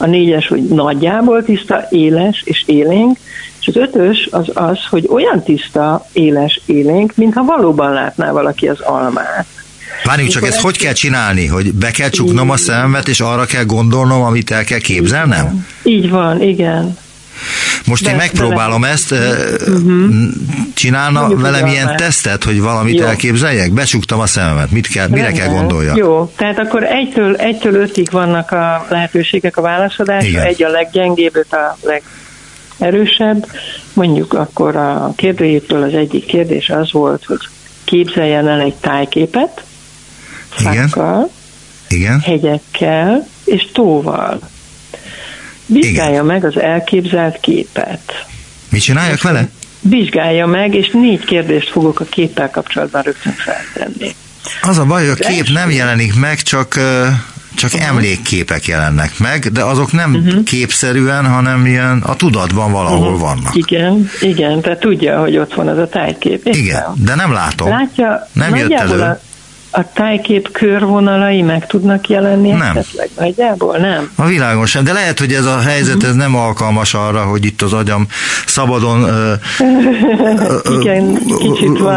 a 0.05 0.07
négyes, 0.07 0.47
hogy 0.47 0.63
nagyjából 0.63 1.45
tiszta, 1.45 1.87
éles 1.91 2.43
és 2.45 2.63
élénk, 2.67 3.19
és 3.61 3.67
az 3.67 3.77
ötös 3.77 4.29
az 4.31 4.51
az, 4.55 4.79
hogy 4.91 5.07
olyan 5.09 5.43
tiszta, 5.43 6.07
éles, 6.13 6.61
élénk, 6.67 7.13
mintha 7.17 7.45
valóban 7.45 7.93
látná 7.93 8.33
valaki 8.33 8.69
az 8.69 8.81
almát. 8.81 9.47
Várjunk 10.05 10.31
csak, 10.31 10.47
ezt 10.47 10.61
hogy 10.61 10.79
kell 10.79 10.93
csinálni? 10.93 11.47
Hogy 11.47 11.73
be 11.73 11.91
kell 11.91 12.09
csuknom 12.09 12.51
a 12.51 12.57
szememet, 12.57 13.09
és 13.09 13.21
arra 13.21 13.45
kell 13.45 13.65
gondolnom, 13.65 14.23
amit 14.23 14.51
el 14.51 14.65
kell 14.65 14.79
képzelnem? 14.79 15.67
Így 15.83 16.11
van, 16.11 16.43
igen. 16.43 16.97
Most 17.85 18.05
de, 18.05 18.11
én 18.11 18.17
megpróbálom 18.17 18.81
de 18.81 18.89
ezt, 18.89 19.11
uh-huh. 19.11 20.15
csinálna 20.75 21.21
Mondjuk 21.21 21.41
velem 21.41 21.67
ilyen 21.67 21.87
már. 21.87 21.95
tesztet, 21.95 22.45
hogy 22.45 22.61
valamit 22.61 22.99
Jó. 22.99 23.07
elképzeljek? 23.07 23.73
Becsuktam 23.73 24.21
a 24.21 24.27
szememet, 24.27 24.71
mit 24.71 24.87
kell, 24.87 25.09
mire 25.09 25.33
kell 25.33 25.49
gondolja? 25.49 25.93
Jó, 25.97 26.33
tehát 26.37 26.59
akkor 26.59 26.85
egytől, 26.85 27.37
egytől 27.37 27.75
ötig 27.75 28.11
vannak 28.11 28.51
a 28.51 28.87
lehetőségek 28.89 29.57
a 29.57 29.61
válaszadásra, 29.61 30.43
egy 30.43 30.63
a 30.63 30.69
leggyengébb, 30.69 31.37
öt 31.37 31.53
a 31.53 31.79
legerősebb. 32.79 33.47
Mondjuk 33.93 34.33
akkor 34.33 34.77
a 34.77 35.13
kérdőjétől 35.17 35.83
az 35.83 35.95
egyik 35.95 36.27
kérdés 36.27 36.69
az 36.69 36.93
volt, 36.93 37.25
hogy 37.25 37.41
képzeljen 37.85 38.49
el 38.49 38.61
egy 38.61 38.75
tájképet, 38.75 39.65
fákkal, 40.49 41.31
Igen. 41.89 42.21
hegyekkel 42.21 43.27
és 43.45 43.69
tóval. 43.73 44.41
Vizsgálja 45.67 46.13
Igen. 46.13 46.25
meg 46.25 46.45
az 46.45 46.61
elképzelt 46.61 47.41
képet. 47.41 48.27
Mit 48.69 48.83
csináljak 48.83 49.23
vele? 49.23 49.49
Vizsgálja 49.81 50.47
meg, 50.47 50.75
és 50.75 50.91
négy 50.93 51.25
kérdést 51.25 51.71
fogok 51.71 52.01
a 52.01 52.05
képpel 52.05 52.51
kapcsolatban 52.51 53.03
rögtön 53.03 53.33
feltenni. 53.33 54.15
Az 54.63 54.79
a 54.79 54.85
baj, 54.85 55.09
hogy 55.09 55.19
a 55.21 55.29
kép 55.29 55.49
nem 55.49 55.71
jelenik 55.71 56.15
meg, 56.15 56.43
csak 56.43 56.79
csak 57.57 57.73
uh-huh. 57.73 57.89
emlékképek 57.89 58.67
jelennek 58.67 59.19
meg, 59.19 59.53
de 59.53 59.63
azok 59.63 59.93
nem 59.93 60.15
uh-huh. 60.15 60.43
képszerűen, 60.43 61.27
hanem 61.27 61.67
ilyen 61.67 61.99
a 62.07 62.17
tudatban 62.17 62.73
valahol 62.73 63.13
uh-huh. 63.13 63.21
vannak. 63.21 63.55
Igen, 63.55 64.11
igen, 64.21 64.61
tehát 64.61 64.81
tudja, 64.81 65.21
hogy 65.21 65.37
ott 65.37 65.55
van 65.55 65.69
az 65.69 65.79
a 65.79 65.89
tájkép. 65.89 66.47
Igen, 66.47 66.83
de 66.95 67.15
nem 67.15 67.33
látom. 67.33 67.69
Látja, 67.69 68.29
nem 68.33 68.57
jött 68.57 68.73
elő. 68.73 69.01
A, 69.01 69.21
a 69.77 69.93
tájkép 69.93 70.51
körvonalai 70.53 71.43
meg 71.43 71.67
tudnak 71.67 72.09
jelenni 72.09 72.51
nem. 72.51 72.61
esetleg 72.61 73.09
nagyjából, 73.19 73.77
nem? 73.77 74.11
A 74.15 74.27
világon 74.27 74.67
sem, 74.67 74.85
de 74.85 74.93
lehet, 74.93 75.19
hogy 75.19 75.33
ez 75.33 75.45
a 75.45 75.59
helyzet 75.59 76.03
ez 76.03 76.15
nem 76.15 76.37
alkalmas 76.37 76.95
arra, 76.95 77.23
hogy 77.23 77.45
itt 77.45 77.63
az 77.63 77.73
agyam 77.73 78.07
szabadon 78.47 79.07
igen, 80.81 81.19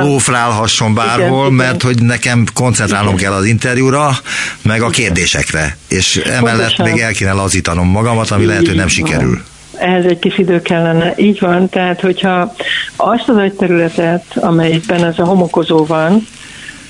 lófrálhasson 0.01 0.93
bárhol, 0.93 1.45
igen, 1.45 1.53
mert 1.53 1.83
hogy 1.83 2.01
nekem 2.01 2.45
koncentrálnom 2.53 3.15
kell 3.15 3.33
az 3.33 3.45
interjúra, 3.45 4.09
meg 4.61 4.81
a 4.81 4.89
kérdésekre, 4.89 5.77
és 5.87 6.15
emellett 6.15 6.77
még 6.77 6.99
el 6.99 7.11
kéne 7.11 7.31
lazítanom 7.31 7.87
magamat, 7.87 8.31
ami 8.31 8.45
lehet, 8.45 8.67
hogy 8.67 8.75
nem 8.75 8.87
sikerül. 8.87 9.41
Ehhez 9.79 10.05
egy 10.05 10.19
kis 10.19 10.37
idő 10.37 10.61
kellene. 10.61 11.13
Így 11.17 11.39
van, 11.39 11.69
tehát 11.69 12.01
hogyha 12.01 12.53
azt 12.95 13.29
az 13.29 13.35
agyterületet, 13.35 14.23
amelyikben 14.35 15.03
ez 15.03 15.19
a 15.19 15.25
homokozó 15.25 15.85
van, 15.85 16.27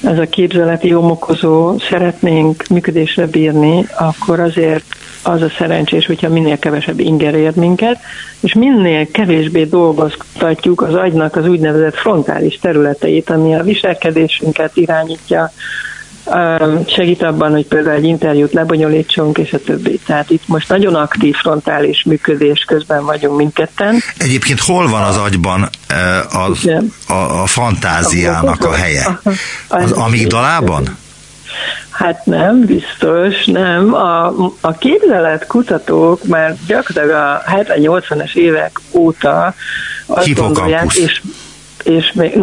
ez 0.03 0.19
a 0.19 0.25
képzeleti 0.29 0.89
homokozó 0.89 1.77
szeretnénk 1.77 2.67
működésre 2.67 3.27
bírni, 3.27 3.85
akkor 3.97 4.39
azért 4.39 4.83
az 5.23 5.41
a 5.41 5.49
szerencsés, 5.57 6.05
hogyha 6.05 6.29
minél 6.29 6.59
kevesebb 6.59 6.99
inger 6.99 7.35
ér 7.35 7.55
minket, 7.55 7.99
és 8.39 8.53
minél 8.53 9.11
kevésbé 9.11 9.63
dolgoztatjuk 9.63 10.81
az 10.81 10.93
agynak 10.93 11.35
az 11.35 11.47
úgynevezett 11.47 11.95
frontális 11.95 12.59
területeit, 12.59 13.29
ami 13.29 13.55
a 13.55 13.63
viselkedésünket 13.63 14.75
irányítja, 14.75 15.51
segít 16.87 17.23
abban, 17.23 17.51
hogy 17.51 17.65
például 17.65 17.95
egy 17.95 18.03
interjút 18.03 18.53
lebonyolítsunk, 18.53 19.37
és 19.37 19.53
a 19.53 19.59
többi. 19.59 19.99
Tehát 20.05 20.29
itt 20.29 20.47
most 20.47 20.69
nagyon 20.69 20.95
aktív 20.95 21.35
frontális 21.35 22.03
működés 22.03 22.63
közben 22.67 23.05
vagyunk 23.05 23.37
mindketten. 23.37 23.95
Egyébként 24.17 24.59
hol 24.59 24.89
van 24.89 25.01
az 25.01 25.17
agyban 25.17 25.69
az, 26.31 26.69
a, 27.07 27.41
a 27.41 27.45
fantáziának 27.45 28.63
a 28.63 28.73
helye? 28.73 29.19
Az 29.67 29.91
amigdalában? 29.91 30.97
Hát 31.89 32.25
nem, 32.25 32.65
biztos, 32.65 33.45
nem. 33.45 33.93
A, 33.93 34.25
a 34.61 34.71
képzelet 34.79 35.47
kutatók 35.47 36.23
már 36.23 36.55
gyakorlatilag 36.67 37.09
a 37.09 37.43
70-80-es 37.51 38.35
évek 38.35 38.79
óta 38.91 39.53
azt 40.05 40.33
gondolják, 40.33 40.93
és 40.93 41.21
és 41.87 42.11
még... 42.13 42.39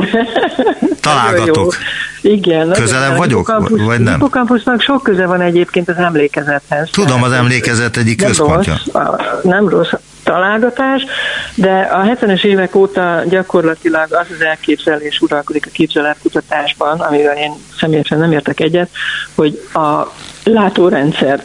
Találgatok. 1.01 1.75
Igen. 2.21 2.73
Közelebb 2.73 3.17
vagyok, 3.17 3.69
vagy 3.69 4.01
nem? 4.01 4.13
Hippocampusnak 4.13 4.81
sok 4.81 5.03
köze 5.03 5.27
van 5.27 5.41
egyébként 5.41 5.89
az 5.89 5.97
emlékezethez. 5.97 6.91
Tudom, 6.91 7.23
az 7.23 7.33
emlékezet 7.33 7.97
egyik 7.97 8.21
nem 8.21 8.29
központja. 8.29 8.77
Rossz, 8.93 9.43
nem 9.43 9.69
rossz 9.69 9.93
találgatás, 10.23 11.03
de 11.55 11.89
a 11.93 12.03
70-es 12.03 12.45
évek 12.45 12.75
óta 12.75 13.23
gyakorlatilag 13.29 14.07
az 14.13 14.27
az 14.35 14.45
elképzelés 14.45 15.21
uralkodik 15.21 15.67
a 15.67 15.71
képzeletkutatásban, 15.73 17.01
amivel 17.01 17.37
én 17.37 17.53
személyesen 17.79 18.19
nem 18.19 18.33
értek 18.33 18.61
egyet, 18.61 18.91
hogy 19.35 19.69
a 19.73 20.13
látórendszer 20.45 21.43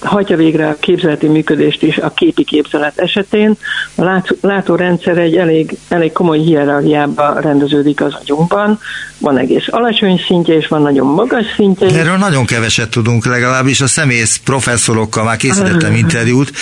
hagyja 0.00 0.36
végre 0.36 0.68
a 0.68 0.76
képzeleti 0.80 1.26
működést 1.26 1.82
is 1.82 1.96
a 1.96 2.10
képi 2.10 2.44
képzelet 2.44 2.98
esetén. 2.98 3.56
A 3.94 4.22
látórendszer 4.40 5.18
egy 5.18 5.36
elég, 5.36 5.78
elég 5.88 6.12
komoly 6.12 6.38
hierarchiába 6.38 7.40
rendeződik 7.40 8.00
az 8.00 8.14
agyunkban. 8.20 8.78
Van 9.18 9.38
egész 9.38 9.64
alacsony 9.66 10.20
szintje, 10.26 10.56
és 10.56 10.68
van 10.68 10.82
nagyon 10.82 11.06
magas 11.06 11.44
szintje. 11.56 11.98
Erről 11.98 12.16
nagyon 12.16 12.44
keveset 12.44 12.90
tudunk, 12.90 13.26
legalábbis 13.26 13.80
a 13.80 13.86
személyes 13.86 14.40
professzorokkal 14.44 15.24
már 15.24 15.36
készítettem 15.36 15.94
interjút, 15.94 16.52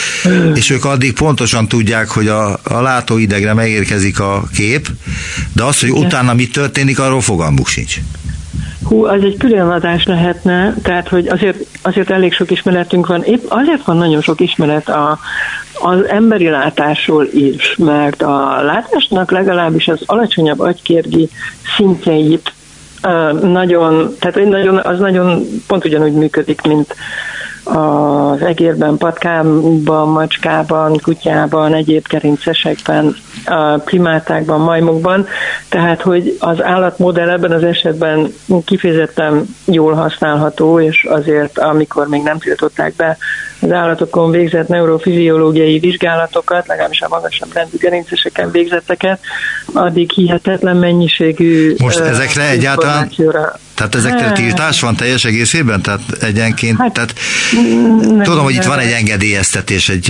és 0.54 0.70
ők 0.70 0.84
addig 0.84 1.12
pontosan 1.12 1.68
tudják, 1.68 2.08
hogy 2.08 2.28
a, 2.28 2.58
a 2.62 2.80
látóidegre 2.80 3.54
megérkezik 3.54 4.20
a 4.20 4.42
kép, 4.54 4.88
de 5.52 5.62
az, 5.62 5.80
hogy 5.80 5.90
utána 5.90 6.34
mi 6.34 6.48
történik, 6.48 6.98
arról 6.98 7.20
fogalmuk 7.20 7.66
sincs. 7.66 8.00
Hú, 8.90 9.04
az 9.04 9.22
egy 9.22 9.36
külön 9.36 9.70
adás 9.70 10.04
lehetne, 10.04 10.74
tehát 10.82 11.08
hogy 11.08 11.28
azért, 11.28 11.56
azért 11.82 12.10
elég 12.10 12.32
sok 12.32 12.50
ismeretünk 12.50 13.06
van. 13.06 13.22
Épp 13.22 13.44
azért 13.48 13.84
van 13.84 13.96
nagyon 13.96 14.20
sok 14.20 14.40
ismeret 14.40 14.88
a, 14.88 15.18
az 15.80 16.08
emberi 16.08 16.48
látásról 16.48 17.26
is, 17.32 17.76
mert 17.76 18.22
a 18.22 18.62
látásnak 18.62 19.30
legalábbis 19.30 19.88
az 19.88 20.02
alacsonyabb 20.06 20.60
agykérgi 20.60 21.28
szintjeit 21.76 22.52
nagyon, 23.42 24.16
tehát 24.18 24.48
nagyon, 24.48 24.76
az 24.76 24.98
nagyon 24.98 25.42
pont 25.66 25.84
ugyanúgy 25.84 26.12
működik, 26.12 26.60
mint 26.62 26.94
az 27.64 28.42
egérben, 28.42 28.96
patkában, 28.96 30.08
macskában, 30.08 30.98
kutyában, 31.02 31.74
egyéb 31.74 32.06
gerincesekben, 32.08 33.16
a 33.44 33.78
primátákban, 33.84 34.60
majmokban. 34.60 35.26
Tehát, 35.68 36.02
hogy 36.02 36.36
az 36.38 36.62
állatmodell 36.62 37.30
ebben 37.30 37.52
az 37.52 37.64
esetben 37.64 38.34
kifejezetten 38.64 39.56
jól 39.64 39.94
használható, 39.94 40.80
és 40.80 41.06
azért, 41.10 41.58
amikor 41.58 42.08
még 42.08 42.22
nem 42.22 42.38
tiltották 42.38 42.94
be 42.96 43.16
az 43.60 43.72
állatokon 43.72 44.30
végzett 44.30 44.68
neurofiziológiai 44.68 45.78
vizsgálatokat, 45.78 46.66
legalábbis 46.66 47.00
a 47.00 47.08
magasabb 47.08 47.52
rendű 47.52 47.76
gerinceseken 47.78 48.50
végzetteket, 48.50 49.20
addig 49.72 50.10
hihetetlen 50.10 50.76
mennyiségű 50.76 51.74
Most 51.78 51.98
ezekre 51.98 52.48
egyáltalán 52.48 53.10
tehát 53.80 53.94
ezekre 53.94 54.32
tiltás 54.32 54.80
van 54.80 54.96
teljes 54.96 55.24
egészében? 55.24 55.82
Tehát 55.82 56.00
egyenként, 56.20 56.78
hát, 56.78 56.92
tehát 56.92 57.14
nem, 58.00 58.22
tudom, 58.22 58.44
hogy 58.44 58.54
itt 58.54 58.64
van 58.64 58.78
egy 58.78 58.92
engedélyeztetés 58.92 59.88
egy 59.88 60.08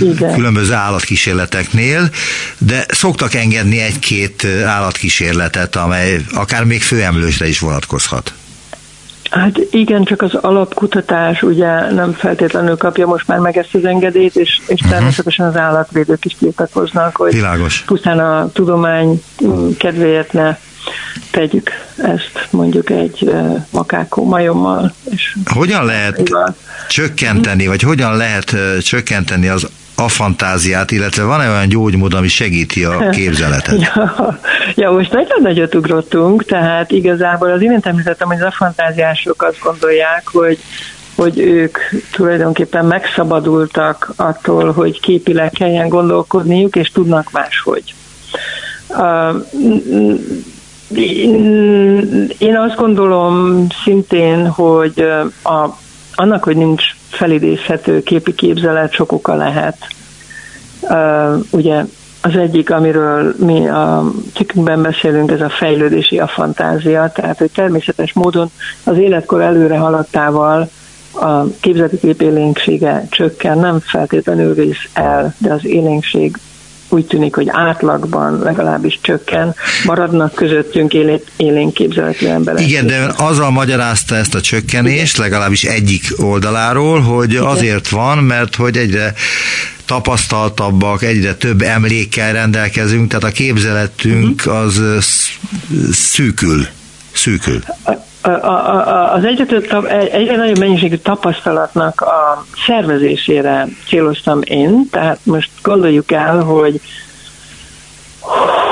igen. 0.00 0.34
különböző 0.34 0.72
állatkísérleteknél, 0.72 2.10
de 2.58 2.84
szoktak 2.88 3.34
engedni 3.34 3.80
egy-két 3.80 4.46
állatkísérletet, 4.64 5.76
amely 5.76 6.24
akár 6.34 6.64
még 6.64 6.82
főemlősre 6.82 7.48
is 7.48 7.58
vonatkozhat. 7.58 8.32
Hát 9.30 9.58
igen, 9.70 10.04
csak 10.04 10.22
az 10.22 10.34
alapkutatás 10.34 11.42
ugye 11.42 11.92
nem 11.92 12.12
feltétlenül 12.12 12.76
kapja 12.76 13.06
most 13.06 13.26
már 13.26 13.38
meg 13.38 13.56
ezt 13.56 13.74
az 13.74 13.84
engedélyt, 13.84 14.36
és, 14.36 14.60
és 14.66 14.80
uh-huh. 14.80 14.90
természetesen 14.90 15.46
az 15.46 15.56
állatvédők 15.56 16.24
is 16.24 16.36
tiltakoznak, 16.38 17.16
hogy 17.16 17.32
Világos. 17.32 17.82
pusztán 17.86 18.18
a 18.18 18.50
tudomány 18.52 19.22
kedvéért 19.78 20.32
ne 20.32 20.56
tegyük 21.30 21.70
ezt 21.96 22.48
mondjuk 22.50 22.90
egy 22.90 23.34
makákó 23.70 24.24
majommal. 24.24 24.94
És 25.10 25.36
hogyan 25.44 25.84
lehet 25.84 26.30
csökkenteni, 26.88 27.66
vagy 27.66 27.82
hogyan 27.82 28.16
lehet 28.16 28.56
csökkenteni 28.82 29.48
az 29.48 29.68
a 29.94 30.08
fantáziát, 30.08 30.90
illetve 30.90 31.22
van-e 31.22 31.48
olyan 31.48 31.68
gyógymód, 31.68 32.14
ami 32.14 32.28
segíti 32.28 32.84
a 32.84 33.08
képzeletet? 33.18 33.80
ja, 33.80 34.38
ja, 34.82 34.90
most 34.90 35.12
nagyon 35.12 35.42
nagyot 35.42 35.74
ugrottunk, 35.74 36.44
tehát 36.44 36.90
igazából 36.90 37.50
az 37.50 37.62
imént 37.62 37.86
említettem, 37.86 38.28
hogy 38.28 38.40
az 38.40 38.46
afantáziások 38.46 39.42
azt 39.42 39.58
gondolják, 39.62 40.28
hogy 40.28 40.58
hogy 41.16 41.38
ők 41.38 41.78
tulajdonképpen 42.12 42.84
megszabadultak 42.84 44.12
attól, 44.16 44.72
hogy 44.72 45.00
képileg 45.00 45.50
kelljen 45.50 45.88
gondolkodniuk, 45.88 46.76
és 46.76 46.88
tudnak 46.88 47.30
máshogy. 47.30 47.94
Uh, 48.88 49.46
én 52.38 52.56
azt 52.56 52.76
gondolom 52.76 53.66
szintén, 53.84 54.46
hogy 54.48 55.00
a, 55.42 55.76
annak, 56.14 56.44
hogy 56.44 56.56
nincs 56.56 56.84
felidézhető 57.08 58.02
képi 58.02 58.34
képzelet, 58.34 58.92
sok 58.92 59.12
oka 59.12 59.34
lehet. 59.34 59.76
Ugye 61.50 61.84
az 62.22 62.36
egyik, 62.36 62.70
amiről 62.70 63.34
mi 63.38 63.68
a 63.68 64.12
cikkünkben 64.34 64.82
beszélünk, 64.82 65.30
ez 65.30 65.40
a 65.40 65.48
fejlődési 65.48 66.18
a 66.18 66.26
fantázia, 66.26 67.12
tehát 67.14 67.38
hogy 67.38 67.50
természetes 67.50 68.12
módon 68.12 68.50
az 68.84 68.98
életkor 68.98 69.40
előre 69.40 69.76
haladtával 69.76 70.70
a 71.12 71.44
képzeti 71.60 71.98
kép 71.98 72.20
élénksége 72.20 73.06
csökken, 73.10 73.58
nem 73.58 73.78
feltétlenül 73.80 74.54
vész 74.54 74.88
el, 74.92 75.34
de 75.38 75.52
az 75.52 75.64
élénkség 75.64 76.36
úgy 76.88 77.06
tűnik, 77.06 77.34
hogy 77.34 77.48
átlagban 77.50 78.38
legalábbis 78.38 78.98
csökken, 79.02 79.54
maradnak 79.84 80.34
közöttünk 80.34 80.94
élénk 81.36 81.74
képzeletű 81.74 82.26
emberek. 82.26 82.68
Igen, 82.68 82.86
de 82.86 83.12
azzal 83.16 83.50
magyarázta 83.50 84.16
ezt 84.16 84.34
a 84.34 84.40
csökkenést, 84.40 85.16
legalábbis 85.16 85.64
egyik 85.64 86.02
oldaláról, 86.16 87.00
hogy 87.00 87.30
Igen. 87.30 87.44
azért 87.44 87.88
van, 87.88 88.18
mert 88.18 88.54
hogy 88.54 88.76
egyre 88.76 89.14
tapasztaltabbak, 89.84 91.02
egyre 91.02 91.34
több 91.34 91.62
emlékkel 91.62 92.32
rendelkezünk, 92.32 93.08
tehát 93.08 93.24
a 93.24 93.30
képzeletünk 93.30 94.42
uh-huh. 94.46 94.56
az 94.56 94.80
szűkül. 95.92 96.66
Szűkül 97.12 97.60
az 99.12 99.24
egyre, 99.24 99.44
több, 99.44 99.84
egyre 100.12 100.36
nagyobb 100.36 100.58
mennyiségű 100.58 100.96
tapasztalatnak 100.96 102.00
a 102.00 102.44
szervezésére 102.66 103.66
céloztam 103.88 104.40
én, 104.44 104.88
tehát 104.90 105.18
most 105.22 105.50
gondoljuk 105.62 106.12
el, 106.12 106.42
hogy 106.42 106.80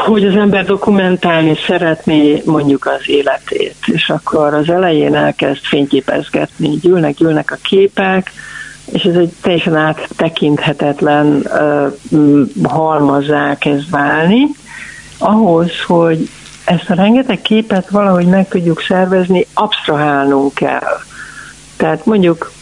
hogy 0.04 0.24
az 0.24 0.36
ember 0.36 0.64
dokumentálni 0.64 1.56
szeretné 1.66 2.42
mondjuk 2.44 2.86
az 2.86 3.08
életét, 3.08 3.76
és 3.86 4.08
akkor 4.08 4.54
az 4.54 4.68
elején 4.68 5.14
elkezd 5.14 5.60
fényképezgetni, 5.62 6.68
gyűlnek, 6.68 7.14
gyűlnek 7.14 7.50
a 7.50 7.58
képek, 7.62 8.32
és 8.92 9.02
ez 9.02 9.14
egy 9.14 9.32
teljesen 9.40 9.76
áttekinthetetlen 9.76 11.26
uh, 12.10 12.70
halmazzá 12.70 13.58
kezd 13.58 13.90
válni, 13.90 14.46
ahhoz, 15.18 15.70
hogy 15.86 16.28
ezt 16.64 16.90
a 16.90 16.94
rengeteg 16.94 17.40
képet 17.40 17.88
valahogy 17.88 18.26
meg 18.26 18.48
tudjuk 18.48 18.80
szervezni, 18.80 19.46
absztrahálnunk 19.54 20.54
kell. 20.54 21.00
Tehát 21.76 22.06
mondjuk 22.06 22.52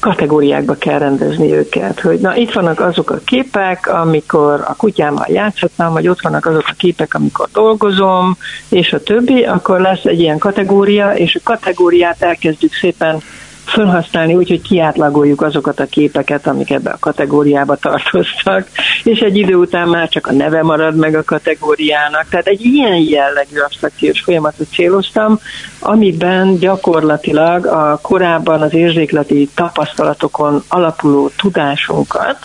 kategóriákba 0.00 0.74
kell 0.74 0.98
rendezni 0.98 1.52
őket, 1.52 2.00
hogy 2.00 2.18
na 2.18 2.36
itt 2.36 2.52
vannak 2.52 2.80
azok 2.80 3.10
a 3.10 3.20
képek, 3.24 3.86
amikor 3.86 4.64
a 4.66 4.74
kutyámmal 4.76 5.26
játszhatnám, 5.28 5.92
vagy 5.92 6.08
ott 6.08 6.20
vannak 6.20 6.46
azok 6.46 6.64
a 6.66 6.74
képek, 6.76 7.14
amikor 7.14 7.48
dolgozom, 7.52 8.36
és 8.68 8.92
a 8.92 9.02
többi, 9.02 9.44
akkor 9.44 9.80
lesz 9.80 10.04
egy 10.04 10.20
ilyen 10.20 10.38
kategória, 10.38 11.14
és 11.14 11.34
a 11.34 11.40
kategóriát 11.42 12.22
elkezdjük 12.22 12.74
szépen 12.74 13.20
felhasználni 13.64 14.34
úgy, 14.34 14.48
hogy 14.48 14.62
kiátlagoljuk 14.62 15.42
azokat 15.42 15.80
a 15.80 15.86
képeket, 15.86 16.46
amik 16.46 16.70
ebbe 16.70 16.90
a 16.90 16.96
kategóriába 17.00 17.76
tartoztak, 17.76 18.68
és 19.04 19.18
egy 19.18 19.36
idő 19.36 19.54
után 19.54 19.88
már 19.88 20.08
csak 20.08 20.26
a 20.26 20.32
neve 20.32 20.62
marad 20.62 20.96
meg 20.96 21.14
a 21.14 21.24
kategóriának. 21.24 22.26
Tehát 22.28 22.46
egy 22.46 22.64
ilyen 22.64 22.96
jellegű 22.96 23.58
abstrakciós 23.58 24.20
folyamatot 24.20 24.66
céloztam, 24.72 25.38
amiben 25.78 26.58
gyakorlatilag 26.58 27.66
a 27.66 27.98
korábban 28.02 28.60
az 28.60 28.74
érzékleti 28.74 29.48
tapasztalatokon 29.54 30.62
alapuló 30.68 31.30
tudásunkat 31.36 32.38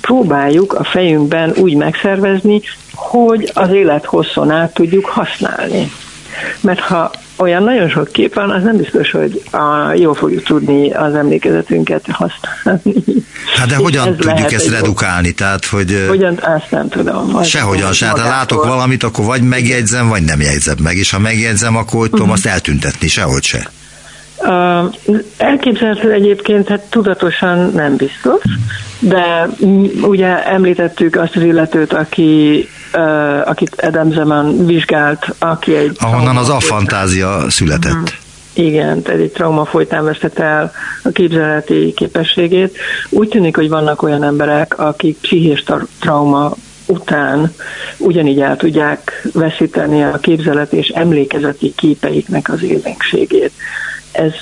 próbáljuk 0.00 0.72
a 0.72 0.84
fejünkben 0.84 1.52
úgy 1.56 1.74
megszervezni, 1.74 2.60
hogy 2.94 3.50
az 3.54 3.70
élet 3.70 4.04
hosszon 4.04 4.50
át 4.50 4.74
tudjuk 4.74 5.04
használni. 5.04 5.90
Mert 6.60 6.80
ha 6.80 7.10
olyan 7.36 7.62
nagyon 7.62 7.88
sok 7.88 8.08
kép 8.12 8.34
van, 8.34 8.50
az 8.50 8.62
nem 8.62 8.76
biztos, 8.76 9.10
hogy 9.10 9.42
a, 9.50 9.92
jól 9.94 10.14
fogjuk 10.14 10.42
tudni 10.42 10.92
az 10.92 11.14
emlékezetünket 11.14 12.04
használni. 12.10 13.04
Hát 13.56 13.68
de 13.68 13.76
hogyan 13.76 14.16
tudjuk 14.16 14.52
ezt 14.52 14.70
redukálni? 14.70 15.32
Tehát, 15.32 15.64
hogy 15.64 16.04
hogyan, 16.08 16.46
ezt 16.46 16.70
nem 16.70 16.88
tudom. 16.88 17.42
Sehogyan 17.42 17.92
se. 17.92 18.06
Hát 18.06 18.18
ha 18.18 18.28
látok 18.28 18.64
valamit, 18.64 19.02
akkor 19.02 19.24
vagy 19.24 19.42
megjegyzem, 19.42 20.08
vagy 20.08 20.22
nem 20.22 20.40
jegyzem 20.40 20.76
meg. 20.82 20.96
És 20.96 21.10
ha 21.10 21.18
megjegyzem, 21.18 21.76
akkor 21.76 22.00
hogy 22.00 22.10
tudom 22.10 22.28
uh-huh. 22.28 22.44
azt 22.44 22.46
eltüntetni, 22.46 23.08
sehogy 23.08 23.42
se. 23.42 23.70
Uh, 24.38 24.94
elképzelhető 25.36 26.12
egyébként, 26.12 26.68
hát 26.68 26.80
tudatosan 26.80 27.72
nem 27.74 27.96
biztos, 27.96 28.42
de 28.98 29.48
ugye 30.00 30.46
említettük 30.46 31.16
azt 31.16 31.36
az 31.36 31.42
illetőt, 31.42 31.92
aki, 31.92 32.68
akit 33.44 33.80
Adam 33.82 34.12
Zeman 34.12 34.66
vizsgált, 34.66 35.34
aki 35.38 35.76
egy... 35.76 35.96
Ahonnan 36.00 36.36
az 36.36 36.48
afantázia 36.48 37.50
született. 37.50 37.92
Uh-huh. 37.92 38.08
Igen, 38.52 39.02
tehát 39.02 39.20
egy 39.20 39.32
trauma 39.32 39.64
folytán 39.64 40.04
vesztette 40.04 40.44
el 40.44 40.72
a 41.02 41.08
képzeleti 41.08 41.92
képességét. 41.96 42.76
Úgy 43.08 43.28
tűnik, 43.28 43.56
hogy 43.56 43.68
vannak 43.68 44.02
olyan 44.02 44.22
emberek, 44.22 44.78
akik 44.78 45.18
pszichés 45.20 45.64
trauma 46.00 46.54
után 46.86 47.54
ugyanígy 47.98 48.40
el 48.40 48.56
tudják 48.56 49.28
veszíteni 49.32 50.02
a 50.02 50.18
képzelet 50.18 50.72
és 50.72 50.88
emlékezeti 50.88 51.72
képeiknek 51.76 52.48
az 52.48 52.62
élénkségét 52.62 53.52
ez 54.14 54.34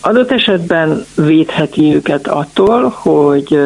adott 0.00 0.30
esetben 0.30 1.06
védheti 1.14 1.94
őket 1.94 2.26
attól, 2.26 2.88
hogy 2.88 3.58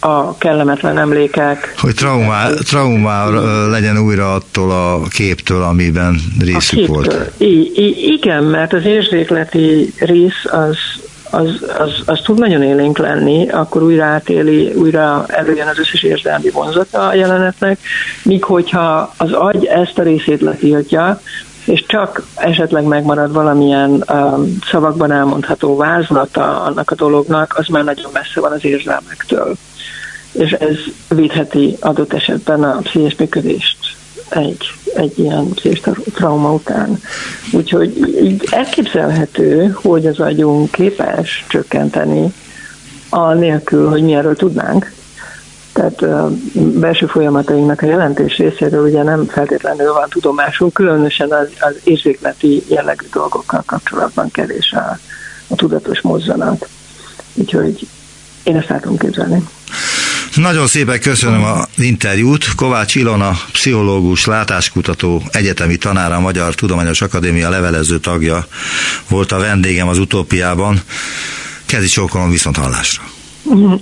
a 0.00 0.36
kellemetlen 0.38 0.98
emlékek. 0.98 1.74
Hogy 1.78 1.94
traumá, 1.94 2.48
traumá 2.48 3.28
legyen 3.68 3.98
újra 3.98 4.34
attól 4.34 4.70
a 4.70 5.02
képtől, 5.08 5.62
amiben 5.62 6.20
részük 6.38 6.86
volt. 6.86 7.30
I, 7.36 7.72
I, 7.74 8.12
igen, 8.12 8.44
mert 8.44 8.72
az 8.72 8.84
érzékleti 8.84 9.92
rész 9.98 10.44
az, 10.44 10.76
az, 11.30 11.48
az, 11.78 12.02
az 12.04 12.20
tud 12.24 12.38
nagyon 12.38 12.62
élénk 12.62 12.98
lenni, 12.98 13.48
akkor 13.48 13.82
újra 13.82 14.04
átéli, 14.04 14.72
újra 14.74 15.24
előjön 15.26 15.68
az 15.68 15.78
összes 15.78 16.02
érzelmi 16.02 16.50
vonzata 16.50 17.06
a 17.06 17.14
jelenetnek, 17.14 17.78
míg 18.22 18.44
hogyha 18.44 19.14
az 19.16 19.32
agy 19.32 19.64
ezt 19.64 19.98
a 19.98 20.02
részét 20.02 20.40
letiltja, 20.40 21.20
és 21.64 21.84
csak 21.86 22.22
esetleg 22.34 22.84
megmarad 22.84 23.32
valamilyen 23.32 24.04
um, 24.12 24.58
szavakban 24.70 25.12
elmondható 25.12 25.76
vázlata 25.76 26.62
annak 26.62 26.90
a 26.90 26.94
dolognak, 26.94 27.54
az 27.58 27.66
már 27.66 27.84
nagyon 27.84 28.10
messze 28.12 28.40
van 28.40 28.52
az 28.52 28.64
érzelmektől. 28.64 29.56
És 30.32 30.52
ez 30.52 30.76
védheti 31.08 31.76
adott 31.80 32.12
esetben 32.12 32.62
a 32.62 32.78
pszichés 32.78 33.16
működést 33.16 33.76
egy, 34.28 34.74
egy 34.94 35.18
ilyen 35.18 35.48
pszichés 35.48 35.80
trauma 36.14 36.52
után. 36.52 37.00
Úgyhogy 37.52 38.16
így 38.22 38.48
elképzelhető, 38.50 39.76
hogy 39.82 40.06
az 40.06 40.20
agyunk 40.20 40.70
képes 40.70 41.44
csökkenteni 41.48 42.32
a 43.08 43.32
nélkül, 43.32 43.88
hogy 43.88 44.02
mi 44.02 44.14
erről 44.14 44.36
tudnánk, 44.36 44.92
tehát 45.72 46.02
a 46.02 46.30
belső 46.54 47.06
folyamatainknak 47.06 47.82
a 47.82 47.86
jelentés 47.86 48.36
részéről 48.36 48.88
ugye 48.88 49.02
nem 49.02 49.26
feltétlenül 49.26 49.92
van 49.92 50.08
tudomásunk, 50.08 50.72
különösen 50.72 51.30
az, 51.32 51.48
az 51.60 51.74
érzékleti 51.84 52.62
jellegű 52.68 53.06
dolgokkal 53.12 53.62
kapcsolatban 53.66 54.30
kevés 54.30 54.72
a, 54.72 54.98
a 55.48 55.54
tudatos 55.54 56.00
mozzanat. 56.00 56.68
Úgyhogy 57.34 57.88
én 58.42 58.56
ezt 58.56 58.68
látom 58.68 58.96
képzelni. 58.96 59.48
Nagyon 60.34 60.66
szépen 60.66 61.00
köszönöm 61.00 61.44
az 61.44 61.66
interjút. 61.76 62.54
Kovács 62.54 62.94
Ilona, 62.94 63.30
pszichológus, 63.52 64.24
látáskutató, 64.24 65.22
egyetemi 65.30 65.76
tanára, 65.76 66.16
a 66.16 66.20
Magyar 66.20 66.54
Tudományos 66.54 67.02
Akadémia 67.02 67.48
levelező 67.48 67.98
tagja 67.98 68.46
volt 69.08 69.32
a 69.32 69.38
vendégem 69.38 69.88
az 69.88 69.98
utópiában. 69.98 70.80
Kezi 71.66 71.86
csókolom 71.86 72.30
viszont 72.30 72.56
hallásra. 72.56 73.02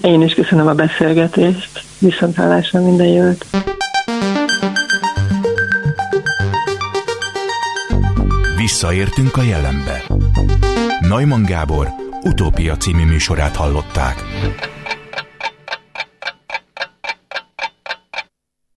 Én 0.01 0.23
is 0.23 0.35
köszönöm 0.35 0.67
a 0.67 0.75
beszélgetést. 0.75 1.69
Viszont 1.99 2.37
hallásra 2.37 2.81
minden 2.81 3.07
jót. 3.07 3.47
Visszaértünk 8.57 9.37
a 9.37 9.43
jelenbe. 9.43 10.05
Neumann 11.01 11.45
Gábor 11.45 11.89
utópia 12.23 12.77
című 12.77 13.05
műsorát 13.05 13.57
hallották. 13.57 14.25